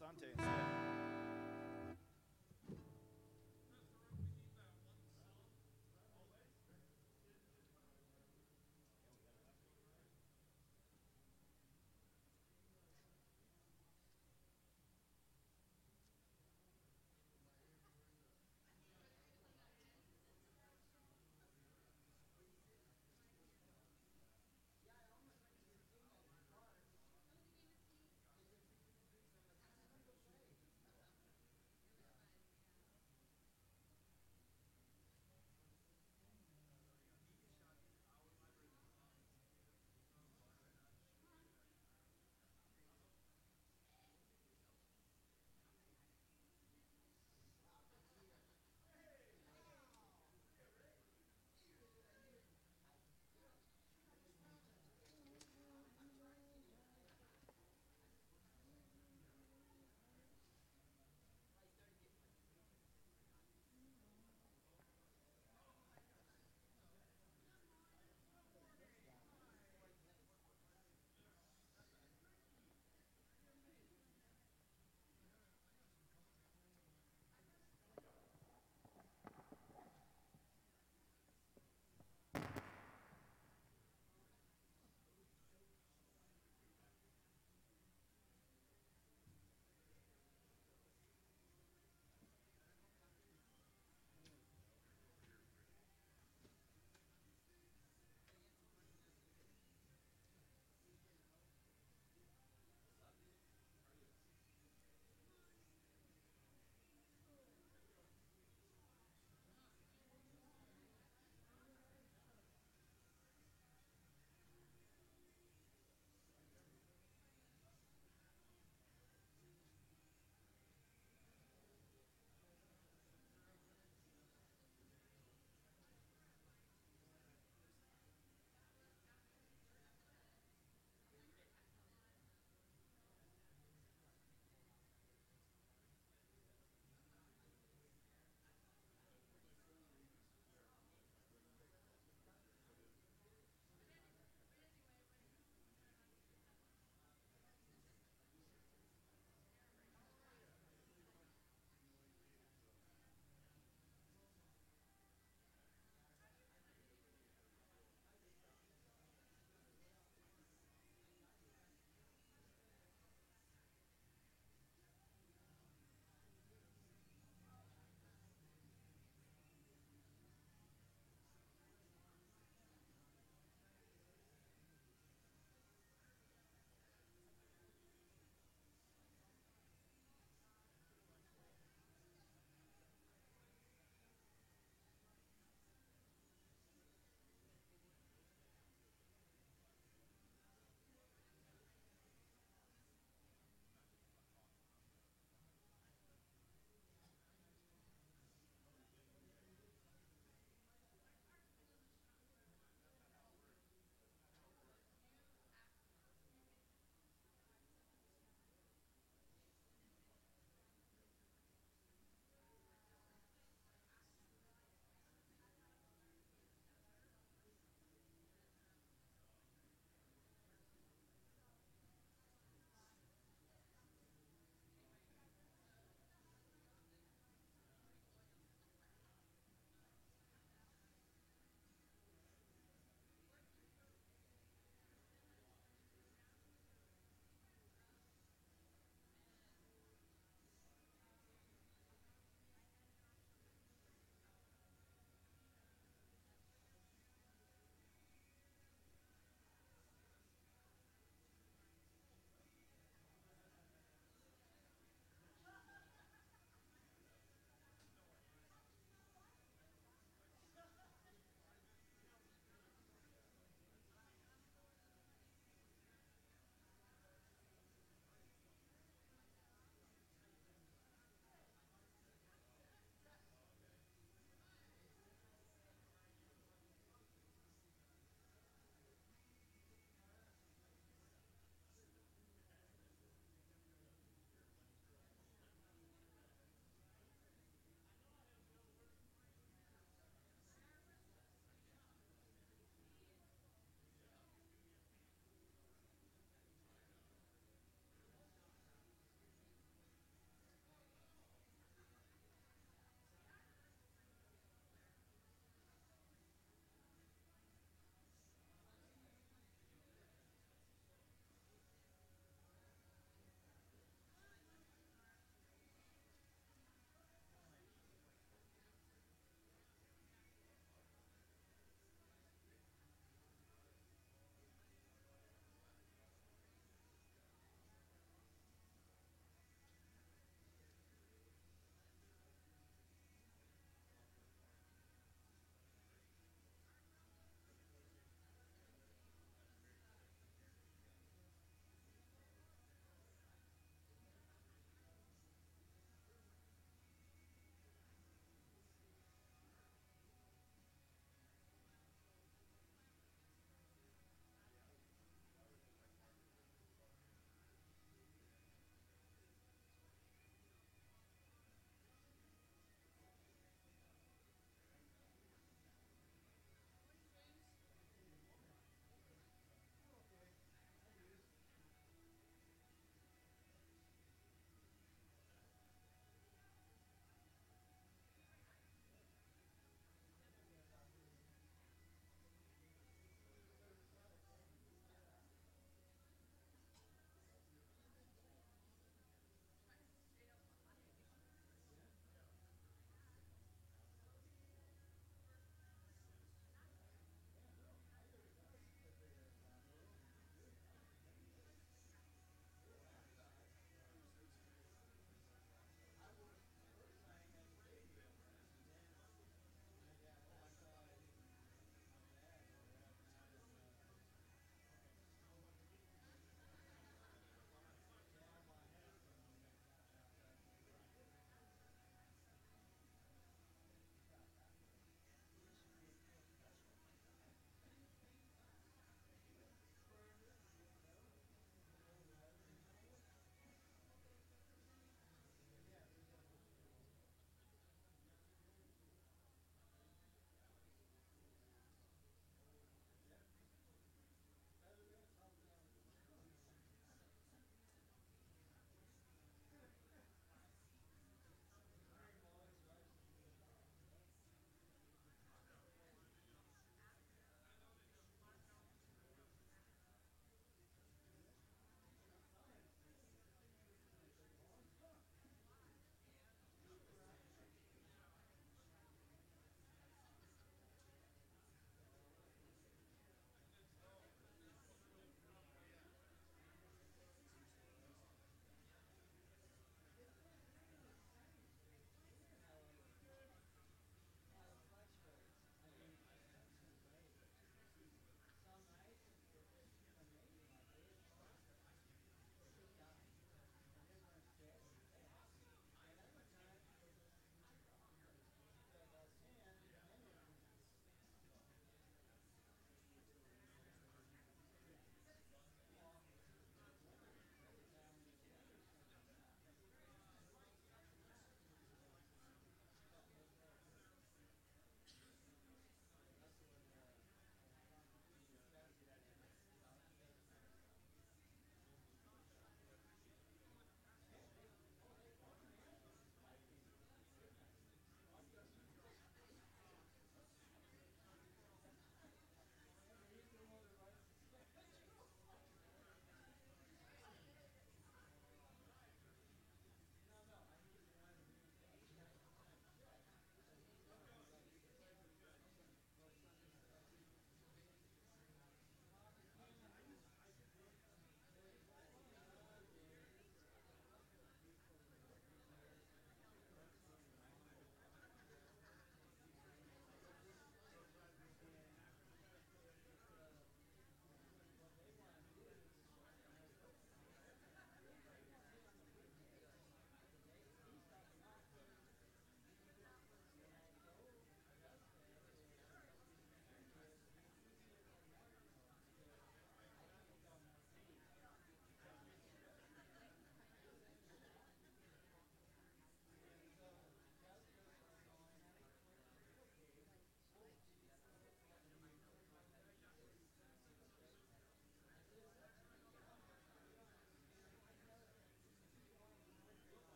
Have 0.00 0.57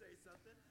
say 0.00 0.16
something. 0.24 0.69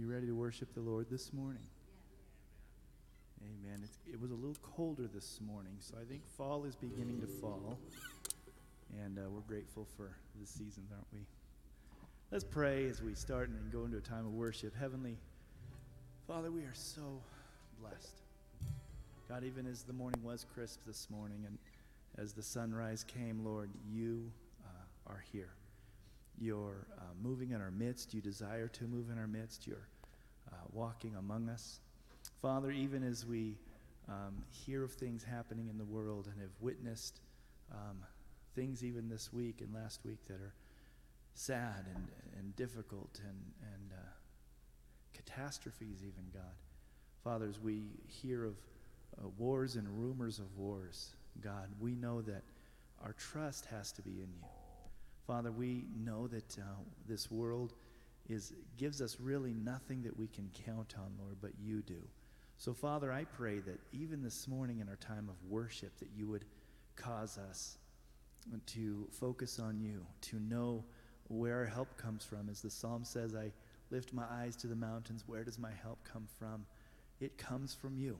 You 0.00 0.10
ready 0.10 0.26
to 0.26 0.34
worship 0.34 0.72
the 0.72 0.80
Lord 0.80 1.10
this 1.10 1.30
morning? 1.30 1.66
Amen. 3.42 3.80
It's, 3.84 3.98
it 4.10 4.18
was 4.18 4.30
a 4.30 4.34
little 4.34 4.56
colder 4.62 5.06
this 5.12 5.40
morning, 5.46 5.74
so 5.78 5.94
I 6.00 6.04
think 6.10 6.26
fall 6.38 6.64
is 6.64 6.74
beginning 6.74 7.20
to 7.20 7.26
fall. 7.26 7.78
And 9.02 9.18
uh, 9.18 9.28
we're 9.28 9.42
grateful 9.42 9.86
for 9.98 10.16
the 10.40 10.46
seasons, 10.46 10.90
aren't 10.90 11.06
we? 11.12 11.20
Let's 12.30 12.44
pray 12.44 12.88
as 12.88 13.02
we 13.02 13.14
start 13.14 13.50
and 13.50 13.70
go 13.70 13.84
into 13.84 13.98
a 13.98 14.00
time 14.00 14.24
of 14.24 14.32
worship. 14.32 14.74
Heavenly 14.74 15.18
Father, 16.26 16.50
we 16.50 16.62
are 16.62 16.72
so 16.72 17.20
blessed. 17.78 18.22
God, 19.28 19.44
even 19.44 19.66
as 19.66 19.82
the 19.82 19.92
morning 19.92 20.22
was 20.22 20.46
crisp 20.54 20.80
this 20.86 21.08
morning 21.10 21.44
and 21.46 21.58
as 22.16 22.32
the 22.32 22.42
sunrise 22.42 23.04
came, 23.04 23.44
Lord, 23.44 23.68
you 23.86 24.32
uh, 24.64 25.12
are 25.12 25.22
here. 25.30 25.50
You're 26.40 26.86
uh, 26.98 27.02
moving 27.22 27.50
in 27.50 27.60
our 27.60 27.70
midst. 27.70 28.14
You 28.14 28.22
desire 28.22 28.68
to 28.68 28.84
move 28.84 29.10
in 29.10 29.18
our 29.18 29.26
midst. 29.26 29.66
You're 29.66 29.88
uh, 30.50 30.56
walking 30.72 31.14
among 31.16 31.50
us. 31.50 31.80
Father, 32.40 32.70
even 32.70 33.02
as 33.02 33.26
we 33.26 33.58
um, 34.08 34.42
hear 34.50 34.82
of 34.82 34.92
things 34.92 35.22
happening 35.22 35.68
in 35.68 35.76
the 35.76 35.84
world 35.84 36.28
and 36.32 36.40
have 36.40 36.50
witnessed 36.60 37.20
um, 37.70 37.98
things 38.54 38.82
even 38.82 39.08
this 39.08 39.32
week 39.32 39.60
and 39.60 39.72
last 39.74 40.00
week 40.04 40.18
that 40.26 40.40
are 40.40 40.54
sad 41.34 41.84
and, 41.94 42.08
and 42.38 42.56
difficult 42.56 43.20
and, 43.22 43.38
and 43.74 43.92
uh, 43.92 44.10
catastrophes, 45.12 45.98
even, 46.00 46.24
God. 46.32 46.54
Father, 47.22 47.46
as 47.46 47.60
we 47.60 47.82
hear 48.06 48.46
of 48.46 48.54
uh, 49.18 49.28
wars 49.38 49.76
and 49.76 49.86
rumors 49.88 50.38
of 50.38 50.56
wars, 50.56 51.10
God, 51.42 51.68
we 51.78 51.94
know 51.94 52.22
that 52.22 52.42
our 53.04 53.12
trust 53.12 53.66
has 53.66 53.92
to 53.92 54.02
be 54.02 54.12
in 54.12 54.28
you. 54.32 54.59
Father, 55.30 55.52
we 55.52 55.84
know 55.96 56.26
that 56.26 56.58
uh, 56.58 56.62
this 57.06 57.30
world 57.30 57.74
is 58.28 58.52
gives 58.76 59.00
us 59.00 59.16
really 59.20 59.54
nothing 59.54 60.02
that 60.02 60.18
we 60.18 60.26
can 60.26 60.50
count 60.66 60.96
on, 60.98 61.12
Lord, 61.22 61.36
but 61.40 61.52
you 61.62 61.82
do. 61.82 62.02
So, 62.58 62.74
Father, 62.74 63.12
I 63.12 63.22
pray 63.22 63.60
that 63.60 63.78
even 63.92 64.24
this 64.24 64.48
morning 64.48 64.80
in 64.80 64.88
our 64.88 64.96
time 64.96 65.28
of 65.28 65.36
worship, 65.48 65.96
that 66.00 66.08
you 66.16 66.26
would 66.26 66.46
cause 66.96 67.38
us 67.38 67.78
to 68.66 69.06
focus 69.12 69.60
on 69.60 69.78
you, 69.78 70.04
to 70.22 70.40
know 70.40 70.82
where 71.28 71.58
our 71.58 71.66
help 71.66 71.96
comes 71.96 72.24
from. 72.24 72.48
As 72.48 72.60
the 72.60 72.68
psalm 72.68 73.04
says, 73.04 73.36
I 73.36 73.52
lift 73.92 74.12
my 74.12 74.24
eyes 74.32 74.56
to 74.56 74.66
the 74.66 74.74
mountains. 74.74 75.22
Where 75.28 75.44
does 75.44 75.60
my 75.60 75.70
help 75.80 76.00
come 76.02 76.26
from? 76.40 76.66
It 77.20 77.38
comes 77.38 77.72
from 77.72 77.96
you. 77.96 78.18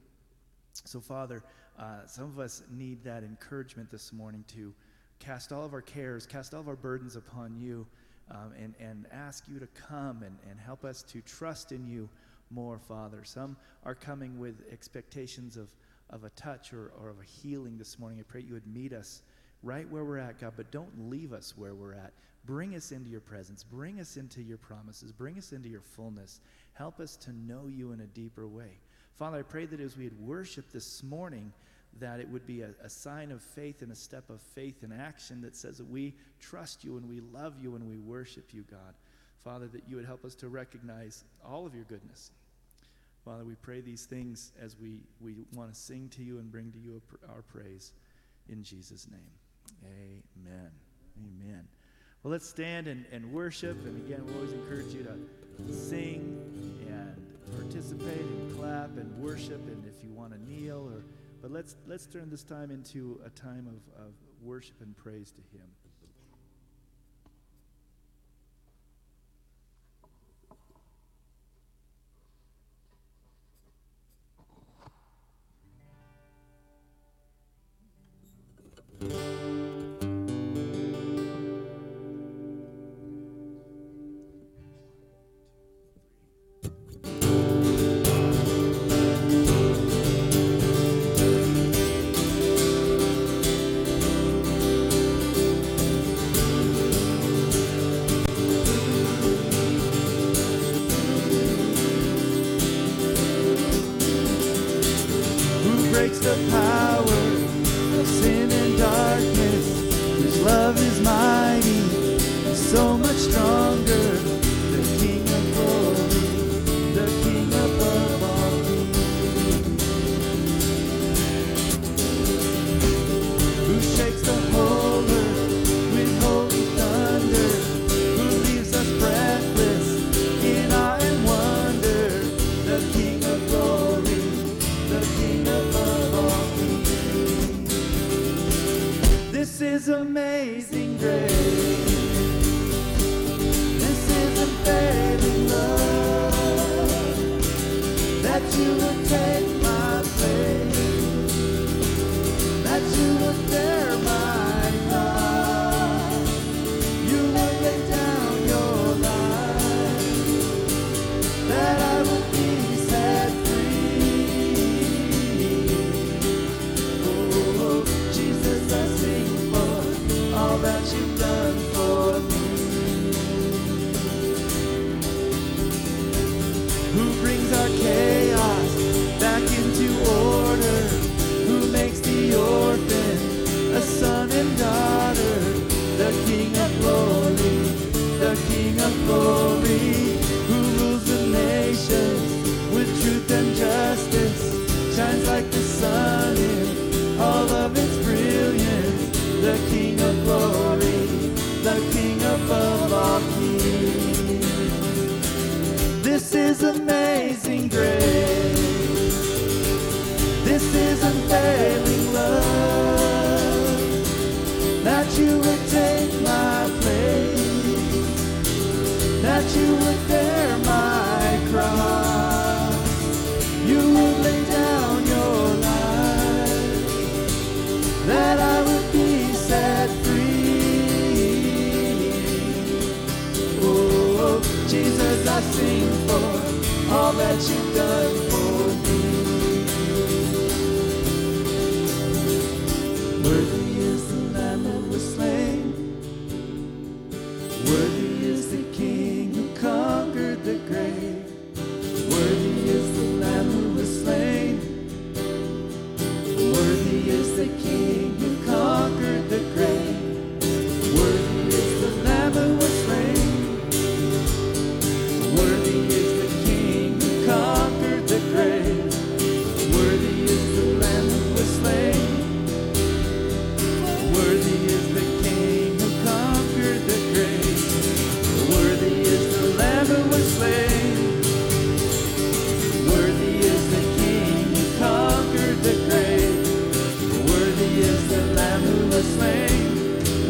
So, 0.74 1.00
Father, 1.00 1.42
uh, 1.76 2.06
some 2.06 2.26
of 2.26 2.38
us 2.38 2.62
need 2.70 3.02
that 3.02 3.24
encouragement 3.24 3.90
this 3.90 4.12
morning 4.12 4.44
to 4.54 4.72
cast 5.20 5.52
all 5.52 5.64
of 5.64 5.72
our 5.72 5.82
cares, 5.82 6.26
cast 6.26 6.54
all 6.54 6.60
of 6.60 6.68
our 6.68 6.76
burdens 6.76 7.14
upon 7.14 7.54
you, 7.56 7.86
um, 8.30 8.52
and, 8.58 8.74
and 8.80 9.06
ask 9.12 9.44
you 9.48 9.60
to 9.60 9.68
come 9.68 10.22
and, 10.22 10.36
and 10.50 10.58
help 10.58 10.84
us 10.84 11.02
to 11.02 11.20
trust 11.20 11.72
in 11.72 11.86
you 11.86 12.08
more, 12.50 12.78
Father. 12.78 13.22
Some 13.24 13.56
are 13.84 13.94
coming 13.94 14.38
with 14.38 14.56
expectations 14.72 15.56
of, 15.56 15.68
of 16.10 16.24
a 16.24 16.30
touch 16.30 16.72
or, 16.72 16.92
or 17.00 17.10
of 17.10 17.20
a 17.20 17.24
healing 17.24 17.78
this 17.78 17.98
morning. 17.98 18.18
I 18.18 18.22
pray 18.22 18.40
you 18.40 18.54
would 18.54 18.66
meet 18.66 18.92
us 18.92 19.22
right 19.62 19.88
where 19.88 20.04
we're 20.04 20.18
at, 20.18 20.40
God, 20.40 20.54
but 20.56 20.70
don't 20.70 21.10
leave 21.10 21.32
us 21.32 21.54
where 21.56 21.74
we're 21.74 21.94
at. 21.94 22.12
Bring 22.46 22.74
us 22.74 22.90
into 22.90 23.10
your 23.10 23.20
presence. 23.20 23.62
Bring 23.62 24.00
us 24.00 24.16
into 24.16 24.42
your 24.42 24.58
promises. 24.58 25.12
Bring 25.12 25.36
us 25.36 25.52
into 25.52 25.68
your 25.68 25.82
fullness. 25.82 26.40
Help 26.72 26.98
us 26.98 27.16
to 27.16 27.32
know 27.32 27.66
you 27.68 27.92
in 27.92 28.00
a 28.00 28.06
deeper 28.06 28.48
way. 28.48 28.78
Father, 29.16 29.38
I 29.38 29.42
pray 29.42 29.66
that 29.66 29.80
as 29.80 29.96
we 29.98 30.04
had 30.04 30.18
worshiped 30.18 30.72
this 30.72 31.02
morning, 31.02 31.52
that 31.98 32.20
it 32.20 32.28
would 32.28 32.46
be 32.46 32.62
a, 32.62 32.70
a, 32.82 32.88
sign 32.88 33.32
of 33.32 33.42
faith 33.42 33.82
and 33.82 33.90
a 33.90 33.96
step 33.96 34.30
of 34.30 34.40
faith 34.40 34.82
and 34.82 34.92
action 34.92 35.40
that 35.40 35.56
says 35.56 35.78
that 35.78 35.90
we 35.90 36.14
trust 36.40 36.84
you 36.84 36.96
and 36.96 37.08
we 37.08 37.20
love 37.20 37.54
you 37.60 37.74
and 37.74 37.88
we 37.88 37.98
worship 37.98 38.54
you, 38.54 38.64
God. 38.70 38.94
Father, 39.42 39.66
that 39.68 39.88
you 39.88 39.96
would 39.96 40.04
help 40.04 40.24
us 40.24 40.34
to 40.36 40.48
recognize 40.48 41.24
all 41.44 41.66
of 41.66 41.74
your 41.74 41.84
goodness. 41.84 42.30
Father, 43.24 43.44
we 43.44 43.54
pray 43.56 43.80
these 43.80 44.06
things 44.06 44.52
as 44.60 44.76
we, 44.78 45.00
we 45.20 45.34
want 45.54 45.72
to 45.72 45.78
sing 45.78 46.08
to 46.10 46.22
you 46.22 46.38
and 46.38 46.50
bring 46.50 46.70
to 46.72 46.78
you 46.78 47.02
our 47.28 47.42
praise 47.42 47.92
in 48.48 48.62
Jesus' 48.62 49.06
name. 49.10 49.20
Amen. 49.84 50.70
Amen. 51.18 51.68
Well, 52.22 52.32
let's 52.32 52.48
stand 52.48 52.86
and, 52.86 53.04
and 53.12 53.32
worship. 53.32 53.78
And 53.86 53.96
again, 54.06 54.24
we 54.26 54.34
always 54.34 54.52
encourage 54.52 54.92
you 54.92 55.02
to 55.02 55.72
sing 55.72 56.38
and 56.88 57.16
participate 57.58 58.20
and 58.20 58.58
clap 58.58 58.96
and 58.96 59.16
worship. 59.18 59.60
And 59.66 59.84
if 59.86 60.04
you 60.04 60.12
want 60.12 60.32
to 60.32 60.50
kneel 60.50 60.90
or 60.92 61.04
but 61.40 61.50
let's, 61.50 61.76
let's 61.86 62.06
turn 62.06 62.30
this 62.30 62.42
time 62.42 62.70
into 62.70 63.20
a 63.24 63.30
time 63.30 63.66
of, 63.66 64.06
of 64.06 64.12
worship 64.42 64.80
and 64.80 64.96
praise 64.96 65.32
to 65.32 65.40
Him. 65.56 65.66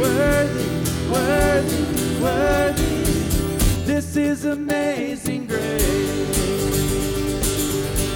worthy, 0.00 0.68
worthy, 1.12 1.84
worthy. 2.22 3.04
This 3.84 4.16
is 4.16 4.44
amazing 4.46 5.46
grace. 5.46 5.80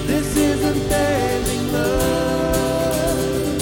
This 0.07 0.37
is 0.37 0.63
amazing 0.65 1.73
love 1.73 3.59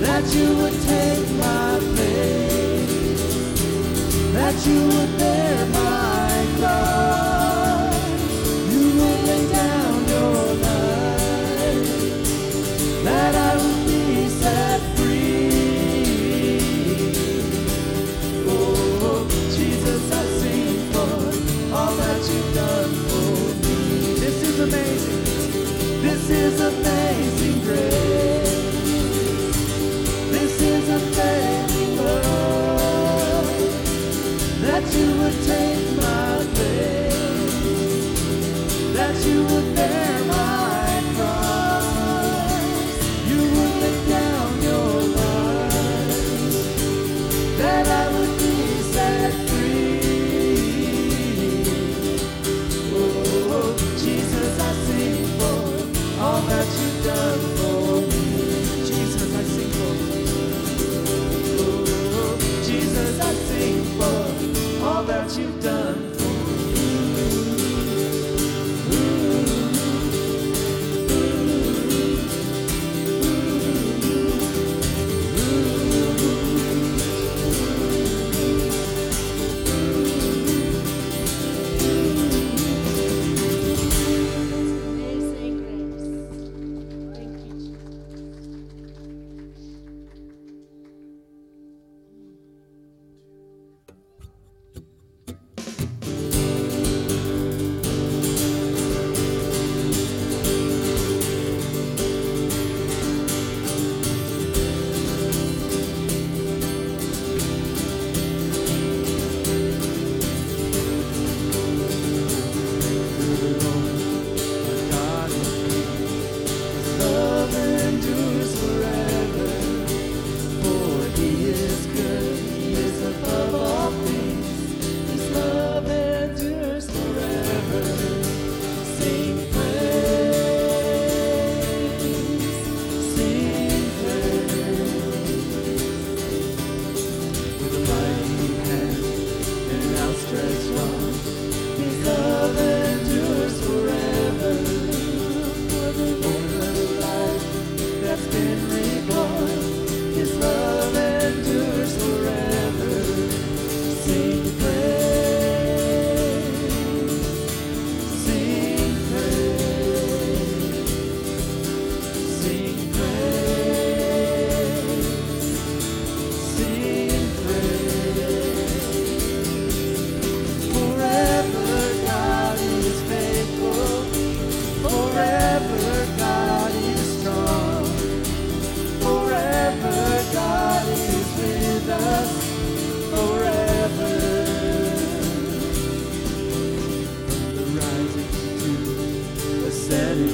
that 0.00 0.24
you 0.34 0.56
would 0.58 0.78
take 0.82 1.30
my 1.46 1.78
place, 1.94 3.22
that 4.34 4.66
you 4.66 4.80
would 4.88 5.18
bear 5.18 5.66
my 5.66 5.87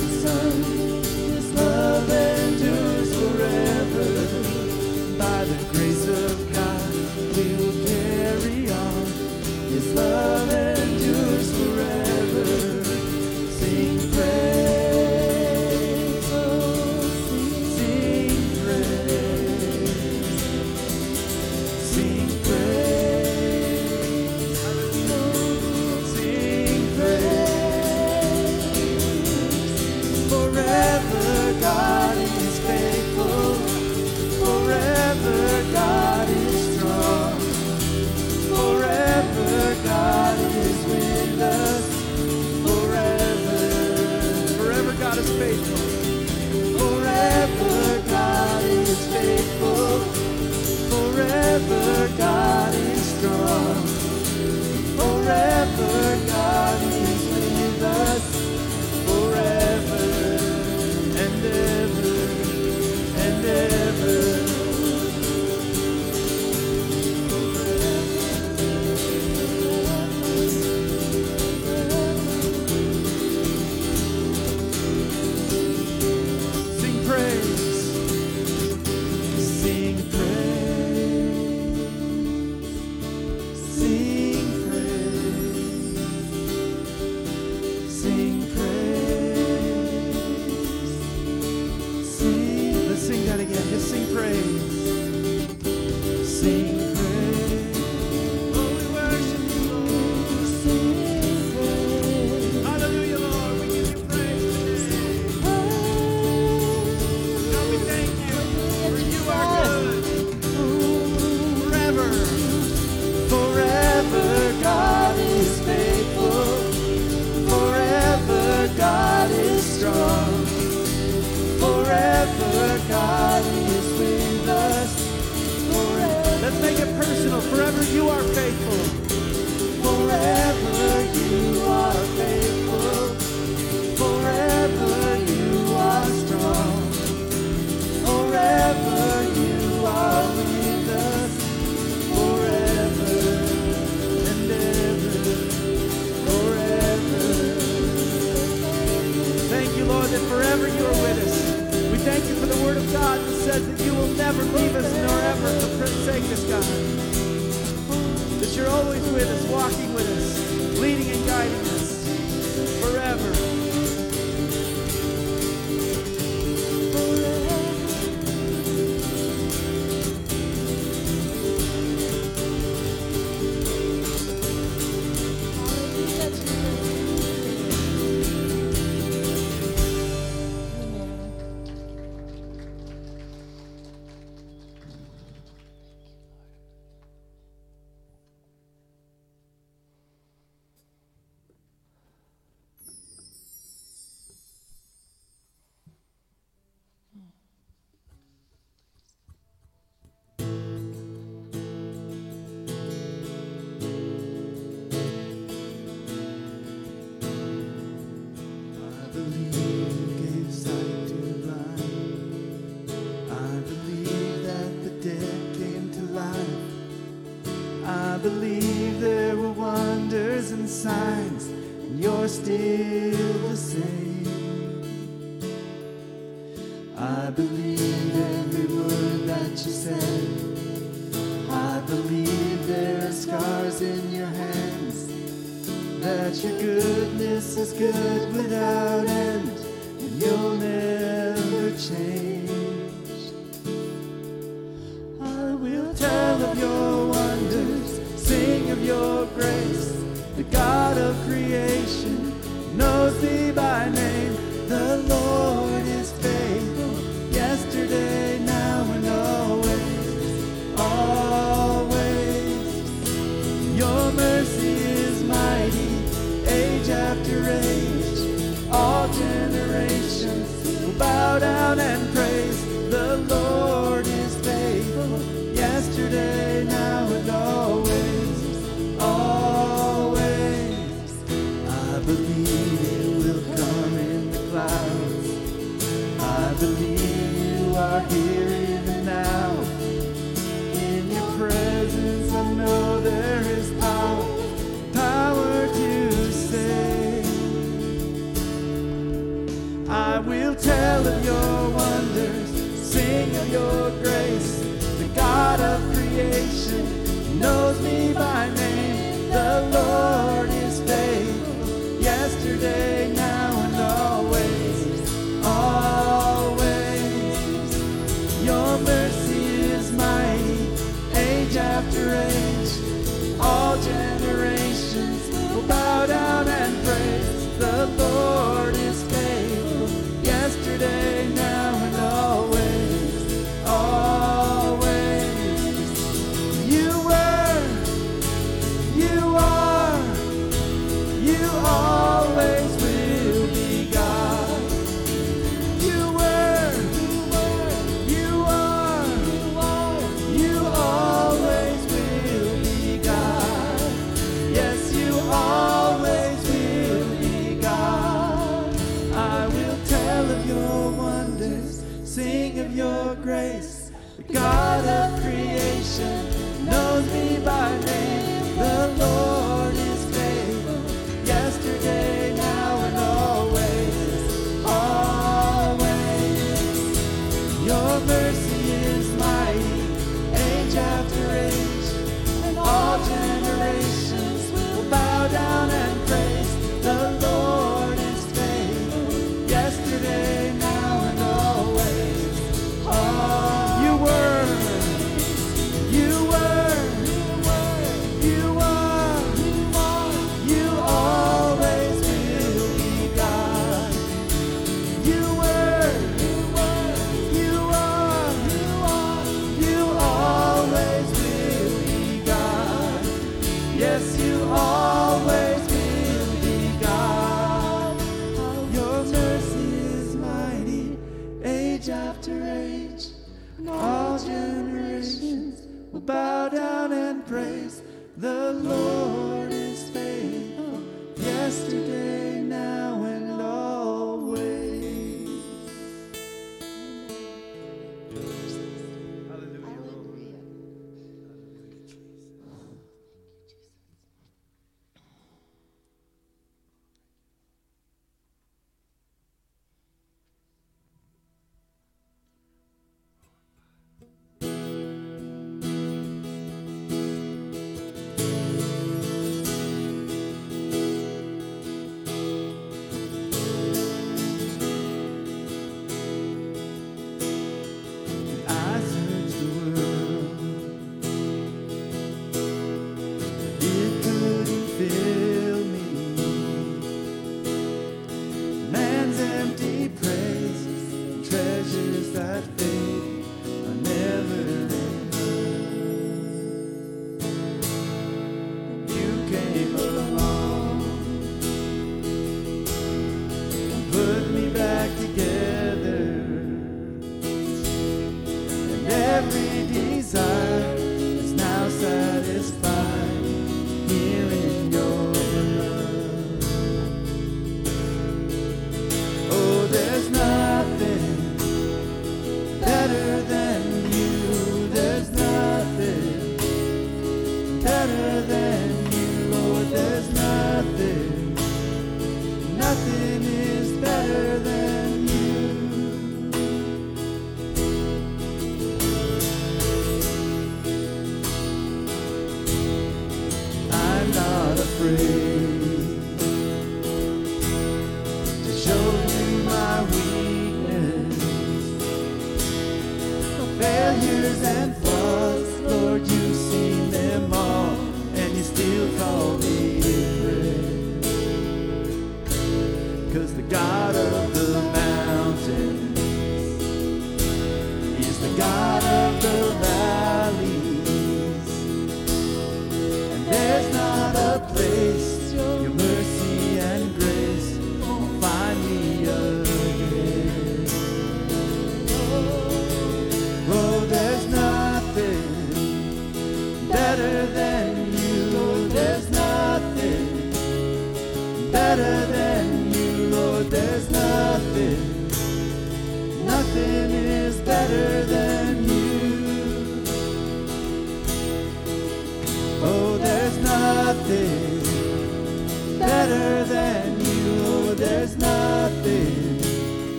sun. 0.00 1.05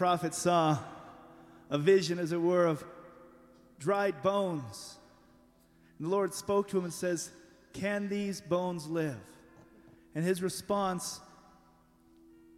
Prophet 0.00 0.32
saw 0.32 0.78
a 1.68 1.76
vision, 1.76 2.18
as 2.18 2.32
it 2.32 2.40
were, 2.40 2.64
of 2.64 2.82
dried 3.78 4.22
bones. 4.22 4.96
And 5.98 6.06
the 6.06 6.10
Lord 6.10 6.32
spoke 6.32 6.68
to 6.68 6.78
him 6.78 6.84
and 6.84 6.92
says, 6.92 7.30
Can 7.74 8.08
these 8.08 8.40
bones 8.40 8.86
live? 8.86 9.20
And 10.14 10.24
his 10.24 10.42
response 10.42 11.20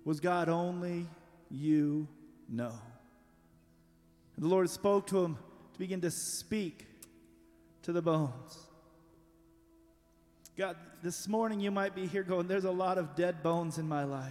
was, 0.05 0.21
God, 0.21 0.49
only 0.49 1.09
you 1.51 2.07
know. 2.49 2.79
And 4.37 4.45
the 4.45 4.49
Lord 4.49 4.71
spoke 4.71 5.09
to 5.09 5.25
him 5.25 5.37
to 5.73 5.79
begin 5.81 6.01
to 6.03 6.13
speak 6.13 6.87
to 7.83 7.91
the 7.91 8.03
bones. 8.03 8.57
God, 10.57 10.77
this 11.03 11.27
morning 11.27 11.59
you 11.59 11.73
might 11.73 11.97
be 11.97 12.07
here 12.07 12.23
going, 12.23 12.47
There's 12.47 12.63
a 12.67 12.71
lot 12.71 12.99
of 12.99 13.17
dead 13.17 13.43
bones 13.43 13.79
in 13.79 13.89
my 13.89 14.05
life. 14.05 14.31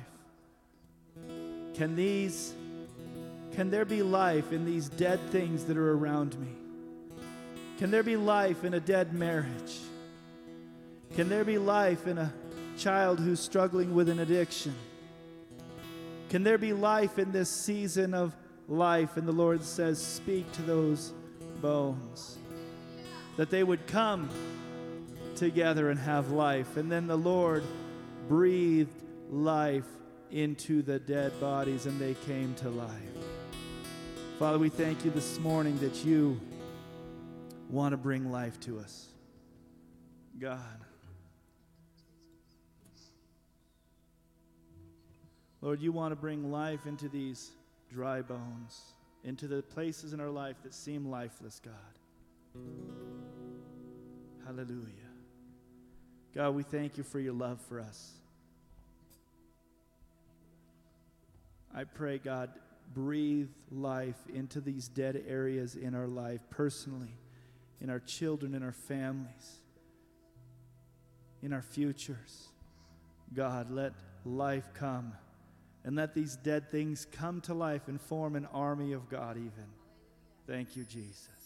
Can 1.73 1.97
these, 1.97 2.53
can 3.53 3.69
there 3.69 3.85
be 3.85 4.01
life 4.01 4.51
in 4.51 4.65
these 4.65 4.89
dead 4.89 5.19
things 5.31 5.65
that 5.65 5.77
are 5.77 5.93
around 5.93 6.39
me? 6.39 6.47
Can 7.77 7.91
there 7.91 8.03
be 8.03 8.15
life 8.15 8.63
in 8.63 8.73
a 8.73 8.79
dead 8.79 9.13
marriage? 9.13 9.79
Can 11.15 11.29
there 11.29 11.43
be 11.43 11.57
life 11.57 12.07
in 12.07 12.17
a 12.17 12.31
child 12.77 13.19
who's 13.19 13.39
struggling 13.39 13.93
with 13.93 14.07
an 14.07 14.19
addiction? 14.19 14.73
Can 16.29 16.43
there 16.43 16.57
be 16.57 16.71
life 16.71 17.19
in 17.19 17.31
this 17.31 17.49
season 17.49 18.13
of 18.13 18.35
life? 18.67 19.17
And 19.17 19.27
the 19.27 19.33
Lord 19.33 19.63
says, 19.63 20.01
Speak 20.01 20.49
to 20.53 20.61
those 20.61 21.11
bones 21.61 22.37
that 23.37 23.49
they 23.49 23.63
would 23.63 23.85
come 23.87 24.29
together 25.35 25.89
and 25.89 25.99
have 25.99 26.31
life. 26.31 26.77
And 26.77 26.91
then 26.91 27.07
the 27.07 27.17
Lord 27.17 27.63
breathed 28.27 29.03
life 29.29 29.87
into 30.29 30.81
the 30.81 30.99
dead 30.99 31.37
bodies 31.39 31.85
and 31.85 31.99
they 31.99 32.13
came 32.25 32.53
to 32.55 32.69
life. 32.69 33.20
Father, 34.41 34.57
we 34.57 34.69
thank 34.69 35.05
you 35.05 35.11
this 35.11 35.37
morning 35.37 35.77
that 35.81 36.03
you 36.03 36.41
want 37.69 37.91
to 37.91 37.97
bring 37.97 38.31
life 38.31 38.59
to 38.61 38.79
us. 38.79 39.09
God. 40.39 40.57
Lord, 45.61 45.79
you 45.79 45.91
want 45.91 46.11
to 46.11 46.15
bring 46.15 46.51
life 46.51 46.87
into 46.87 47.07
these 47.07 47.51
dry 47.93 48.23
bones, 48.23 48.81
into 49.23 49.47
the 49.47 49.61
places 49.61 50.11
in 50.11 50.19
our 50.19 50.31
life 50.31 50.55
that 50.63 50.73
seem 50.73 51.11
lifeless, 51.11 51.61
God. 51.63 52.63
Hallelujah. 54.43 54.89
God, 56.33 56.55
we 56.55 56.63
thank 56.63 56.97
you 56.97 57.03
for 57.03 57.19
your 57.19 57.33
love 57.33 57.61
for 57.69 57.79
us. 57.79 58.13
I 61.75 61.83
pray, 61.83 62.17
God, 62.17 62.49
breathe 62.93 63.49
life 63.71 64.17
into 64.33 64.61
these 64.61 64.87
dead 64.87 65.23
areas 65.27 65.75
in 65.75 65.95
our 65.95 66.07
life 66.07 66.41
personally, 66.49 67.15
in 67.79 67.89
our 67.89 67.99
children, 67.99 68.53
in 68.53 68.63
our 68.63 68.71
families, 68.71 69.59
in 71.41 71.53
our 71.53 71.61
futures. 71.61 72.49
God, 73.33 73.71
let 73.71 73.93
life 74.25 74.69
come 74.73 75.13
and 75.83 75.95
let 75.95 76.13
these 76.13 76.35
dead 76.35 76.69
things 76.69 77.07
come 77.11 77.41
to 77.41 77.53
life 77.53 77.87
and 77.87 77.99
form 77.99 78.35
an 78.35 78.47
army 78.53 78.93
of 78.93 79.09
God, 79.09 79.37
even. 79.37 79.67
Thank 80.45 80.75
you, 80.75 80.83
Jesus. 80.83 81.40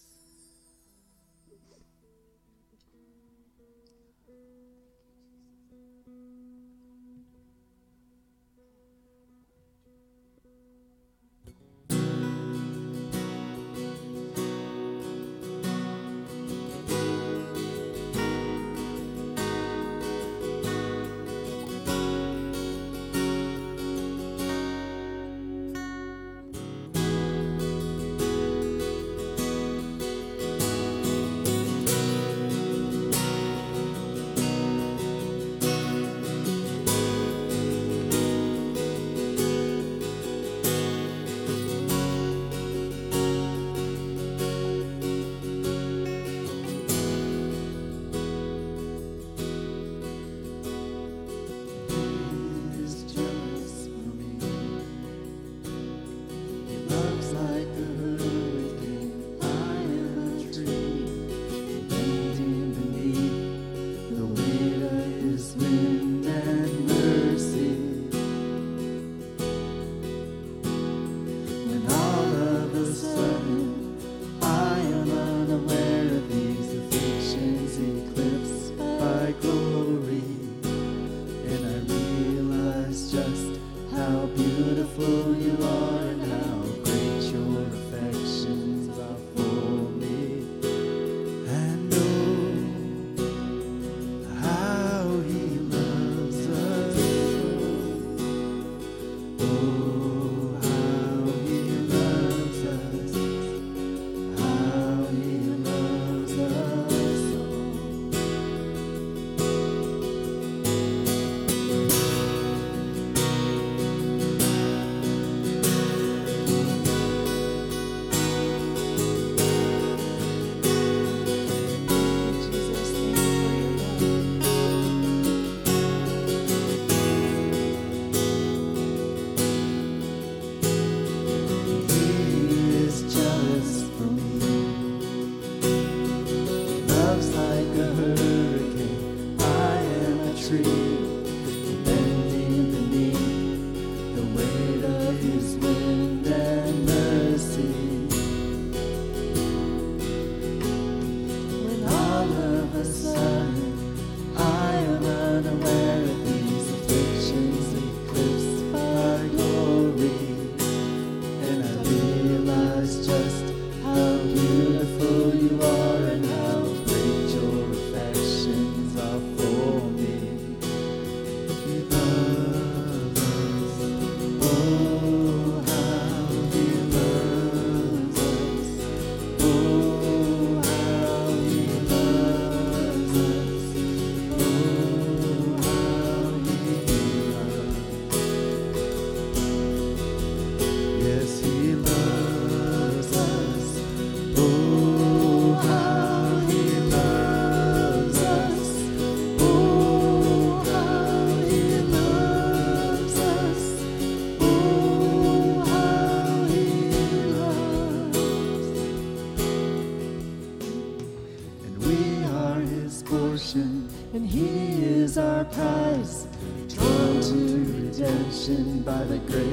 by 218.85 219.03
the 219.05 219.17
grace. 219.17 219.44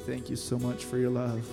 Thank 0.00 0.30
you 0.30 0.36
so 0.36 0.58
much 0.58 0.84
for 0.84 0.98
your 0.98 1.10
love. 1.10 1.46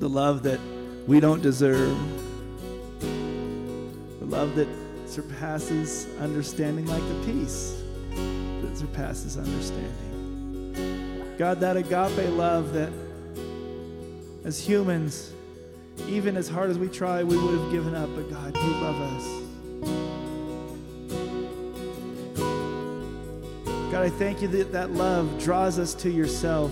The 0.00 0.08
love 0.08 0.42
that 0.44 0.60
we 1.06 1.20
don't 1.20 1.42
deserve. 1.42 1.96
The 4.20 4.26
love 4.26 4.54
that 4.56 4.68
surpasses 5.06 6.06
understanding, 6.20 6.86
like 6.86 7.02
the 7.02 7.32
peace 7.32 7.80
that 8.62 8.76
surpasses 8.76 9.36
understanding. 9.36 11.34
God, 11.38 11.60
that 11.60 11.76
agape 11.76 12.30
love 12.30 12.72
that 12.72 12.92
as 14.44 14.60
humans, 14.60 15.32
even 16.08 16.36
as 16.36 16.48
hard 16.48 16.70
as 16.70 16.78
we 16.78 16.88
try, 16.88 17.22
we 17.22 17.36
would 17.36 17.58
have 17.58 17.70
given 17.72 17.94
up, 17.94 18.08
but 18.14 18.30
God, 18.30 18.56
you 18.56 18.70
love 18.70 19.00
us. 19.00 19.43
I 24.04 24.10
thank 24.10 24.42
you 24.42 24.48
that 24.48 24.70
that 24.72 24.90
love 24.90 25.42
draws 25.42 25.78
us 25.78 25.94
to 25.94 26.10
yourself, 26.10 26.70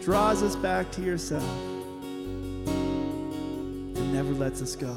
draws 0.00 0.44
us 0.44 0.54
back 0.54 0.92
to 0.92 1.02
yourself, 1.02 1.42
and 2.68 4.12
never 4.12 4.30
lets 4.30 4.62
us 4.62 4.76
go. 4.76 4.96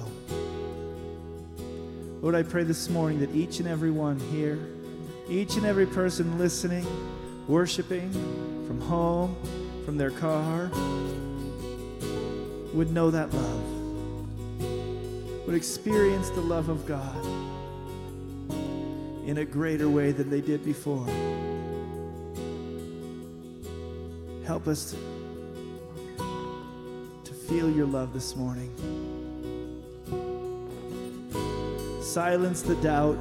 Lord, 2.21 2.35
I 2.35 2.43
pray 2.43 2.65
this 2.65 2.87
morning 2.87 3.19
that 3.21 3.33
each 3.33 3.57
and 3.57 3.67
every 3.67 3.89
one 3.89 4.19
here, 4.19 4.59
each 5.27 5.55
and 5.55 5.65
every 5.65 5.87
person 5.87 6.37
listening, 6.37 6.85
worshiping 7.47 8.11
from 8.67 8.79
home, 8.81 9.35
from 9.85 9.97
their 9.97 10.11
car, 10.11 10.69
would 12.75 12.91
know 12.91 13.09
that 13.09 13.33
love, 13.33 13.63
would 15.47 15.55
experience 15.55 16.29
the 16.29 16.41
love 16.41 16.69
of 16.69 16.85
God 16.85 17.25
in 19.25 19.39
a 19.39 19.45
greater 19.45 19.89
way 19.89 20.11
than 20.11 20.29
they 20.29 20.41
did 20.41 20.63
before. 20.63 21.07
Help 24.45 24.67
us 24.67 24.95
to, 27.23 27.33
feel 27.47 27.69
your 27.69 27.85
love 27.85 28.13
this 28.13 28.35
morning. 28.35 28.71
Silence 32.01 32.61
the 32.63 32.75
doubt, 32.75 33.17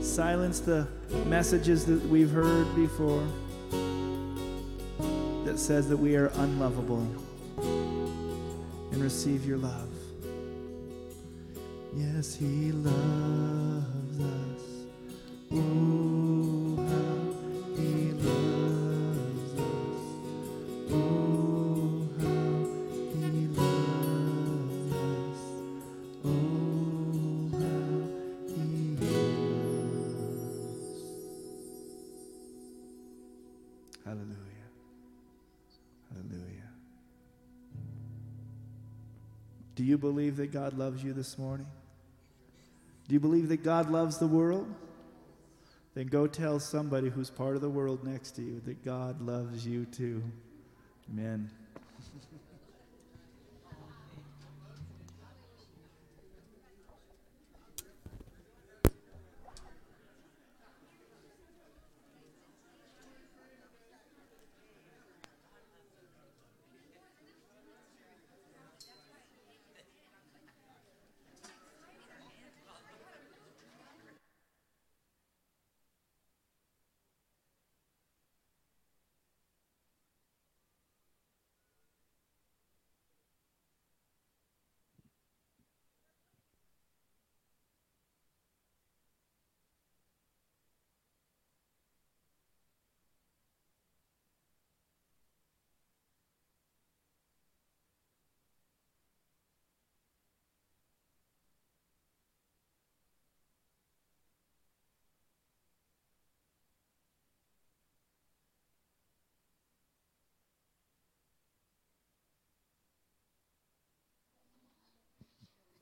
silence 0.00 0.60
the 0.60 0.86
messages 1.26 1.84
that 1.84 2.02
we've 2.06 2.30
heard 2.30 2.74
before 2.74 3.26
that 5.44 5.58
says 5.58 5.88
that 5.88 5.96
we 5.96 6.16
are 6.16 6.30
unlovable 6.36 7.06
and 7.58 9.02
receive 9.02 9.46
your 9.46 9.58
love. 9.58 9.88
Yes, 11.94 12.34
He 12.34 12.72
loves 12.72 14.20
us. 14.20 14.62
Hallelujah. 15.50 15.87
That 40.50 40.58
God 40.58 40.78
loves 40.78 41.02
you 41.04 41.12
this 41.12 41.36
morning? 41.38 41.66
Do 43.06 43.14
you 43.14 43.20
believe 43.20 43.48
that 43.48 43.62
God 43.62 43.90
loves 43.90 44.18
the 44.18 44.26
world? 44.26 44.66
Then 45.94 46.06
go 46.06 46.26
tell 46.26 46.58
somebody 46.60 47.08
who's 47.08 47.30
part 47.30 47.54
of 47.54 47.60
the 47.60 47.68
world 47.68 48.04
next 48.04 48.32
to 48.32 48.42
you 48.42 48.60
that 48.64 48.84
God 48.84 49.20
loves 49.20 49.66
you 49.66 49.84
too. 49.86 50.22
Amen. 51.10 51.50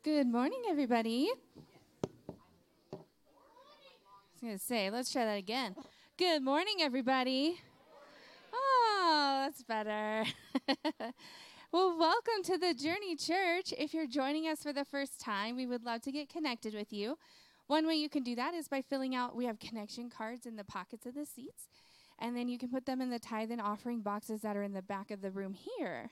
Good 0.06 0.28
morning, 0.28 0.62
everybody. 0.68 1.28
I 2.92 2.96
was 2.96 4.40
going 4.40 4.52
to 4.52 4.58
say, 4.64 4.88
let's 4.88 5.10
try 5.10 5.24
that 5.24 5.36
again. 5.36 5.74
Good 6.16 6.44
morning, 6.44 6.76
everybody. 6.78 7.58
Oh, 8.54 9.42
that's 9.44 9.64
better. 9.64 10.24
well, 11.72 11.98
welcome 11.98 12.44
to 12.44 12.56
the 12.56 12.72
Journey 12.72 13.16
Church. 13.16 13.74
If 13.76 13.92
you're 13.92 14.06
joining 14.06 14.46
us 14.46 14.62
for 14.62 14.72
the 14.72 14.84
first 14.84 15.20
time, 15.20 15.56
we 15.56 15.66
would 15.66 15.84
love 15.84 16.02
to 16.02 16.12
get 16.12 16.28
connected 16.28 16.72
with 16.72 16.92
you. 16.92 17.18
One 17.66 17.84
way 17.84 17.96
you 17.96 18.08
can 18.08 18.22
do 18.22 18.36
that 18.36 18.54
is 18.54 18.68
by 18.68 18.82
filling 18.82 19.16
out, 19.16 19.34
we 19.34 19.46
have 19.46 19.58
connection 19.58 20.08
cards 20.08 20.46
in 20.46 20.54
the 20.54 20.62
pockets 20.62 21.04
of 21.06 21.16
the 21.16 21.26
seats, 21.26 21.66
and 22.20 22.36
then 22.36 22.46
you 22.46 22.58
can 22.58 22.68
put 22.68 22.86
them 22.86 23.00
in 23.00 23.10
the 23.10 23.18
tithe 23.18 23.50
and 23.50 23.60
offering 23.60 24.02
boxes 24.02 24.42
that 24.42 24.56
are 24.56 24.62
in 24.62 24.72
the 24.72 24.82
back 24.82 25.10
of 25.10 25.20
the 25.20 25.32
room 25.32 25.54
here. 25.54 26.10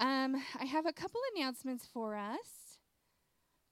Um, 0.00 0.42
I 0.58 0.64
have 0.64 0.86
a 0.86 0.92
couple 0.92 1.20
announcements 1.36 1.86
for 1.86 2.16
us. 2.16 2.61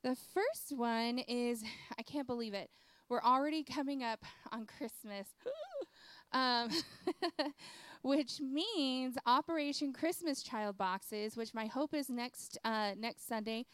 The 0.02 0.16
first 0.34 0.72
one 0.76 1.18
is 1.18 1.62
I 1.98 2.02
can't 2.02 2.26
believe 2.26 2.54
it. 2.54 2.70
We're 3.08 3.22
already 3.22 3.64
coming 3.64 4.02
up 4.02 4.24
on 4.52 4.66
Christmas. 4.66 5.28
um, 6.32 6.70
which 8.02 8.40
means 8.40 9.16
Operation 9.26 9.92
Christmas 9.92 10.42
Child 10.42 10.78
Boxes, 10.78 11.36
which 11.36 11.52
my 11.52 11.66
hope 11.66 11.92
is 11.92 12.08
next 12.08 12.56
uh, 12.64 12.92
next 12.96 13.28
Sunday 13.28 13.66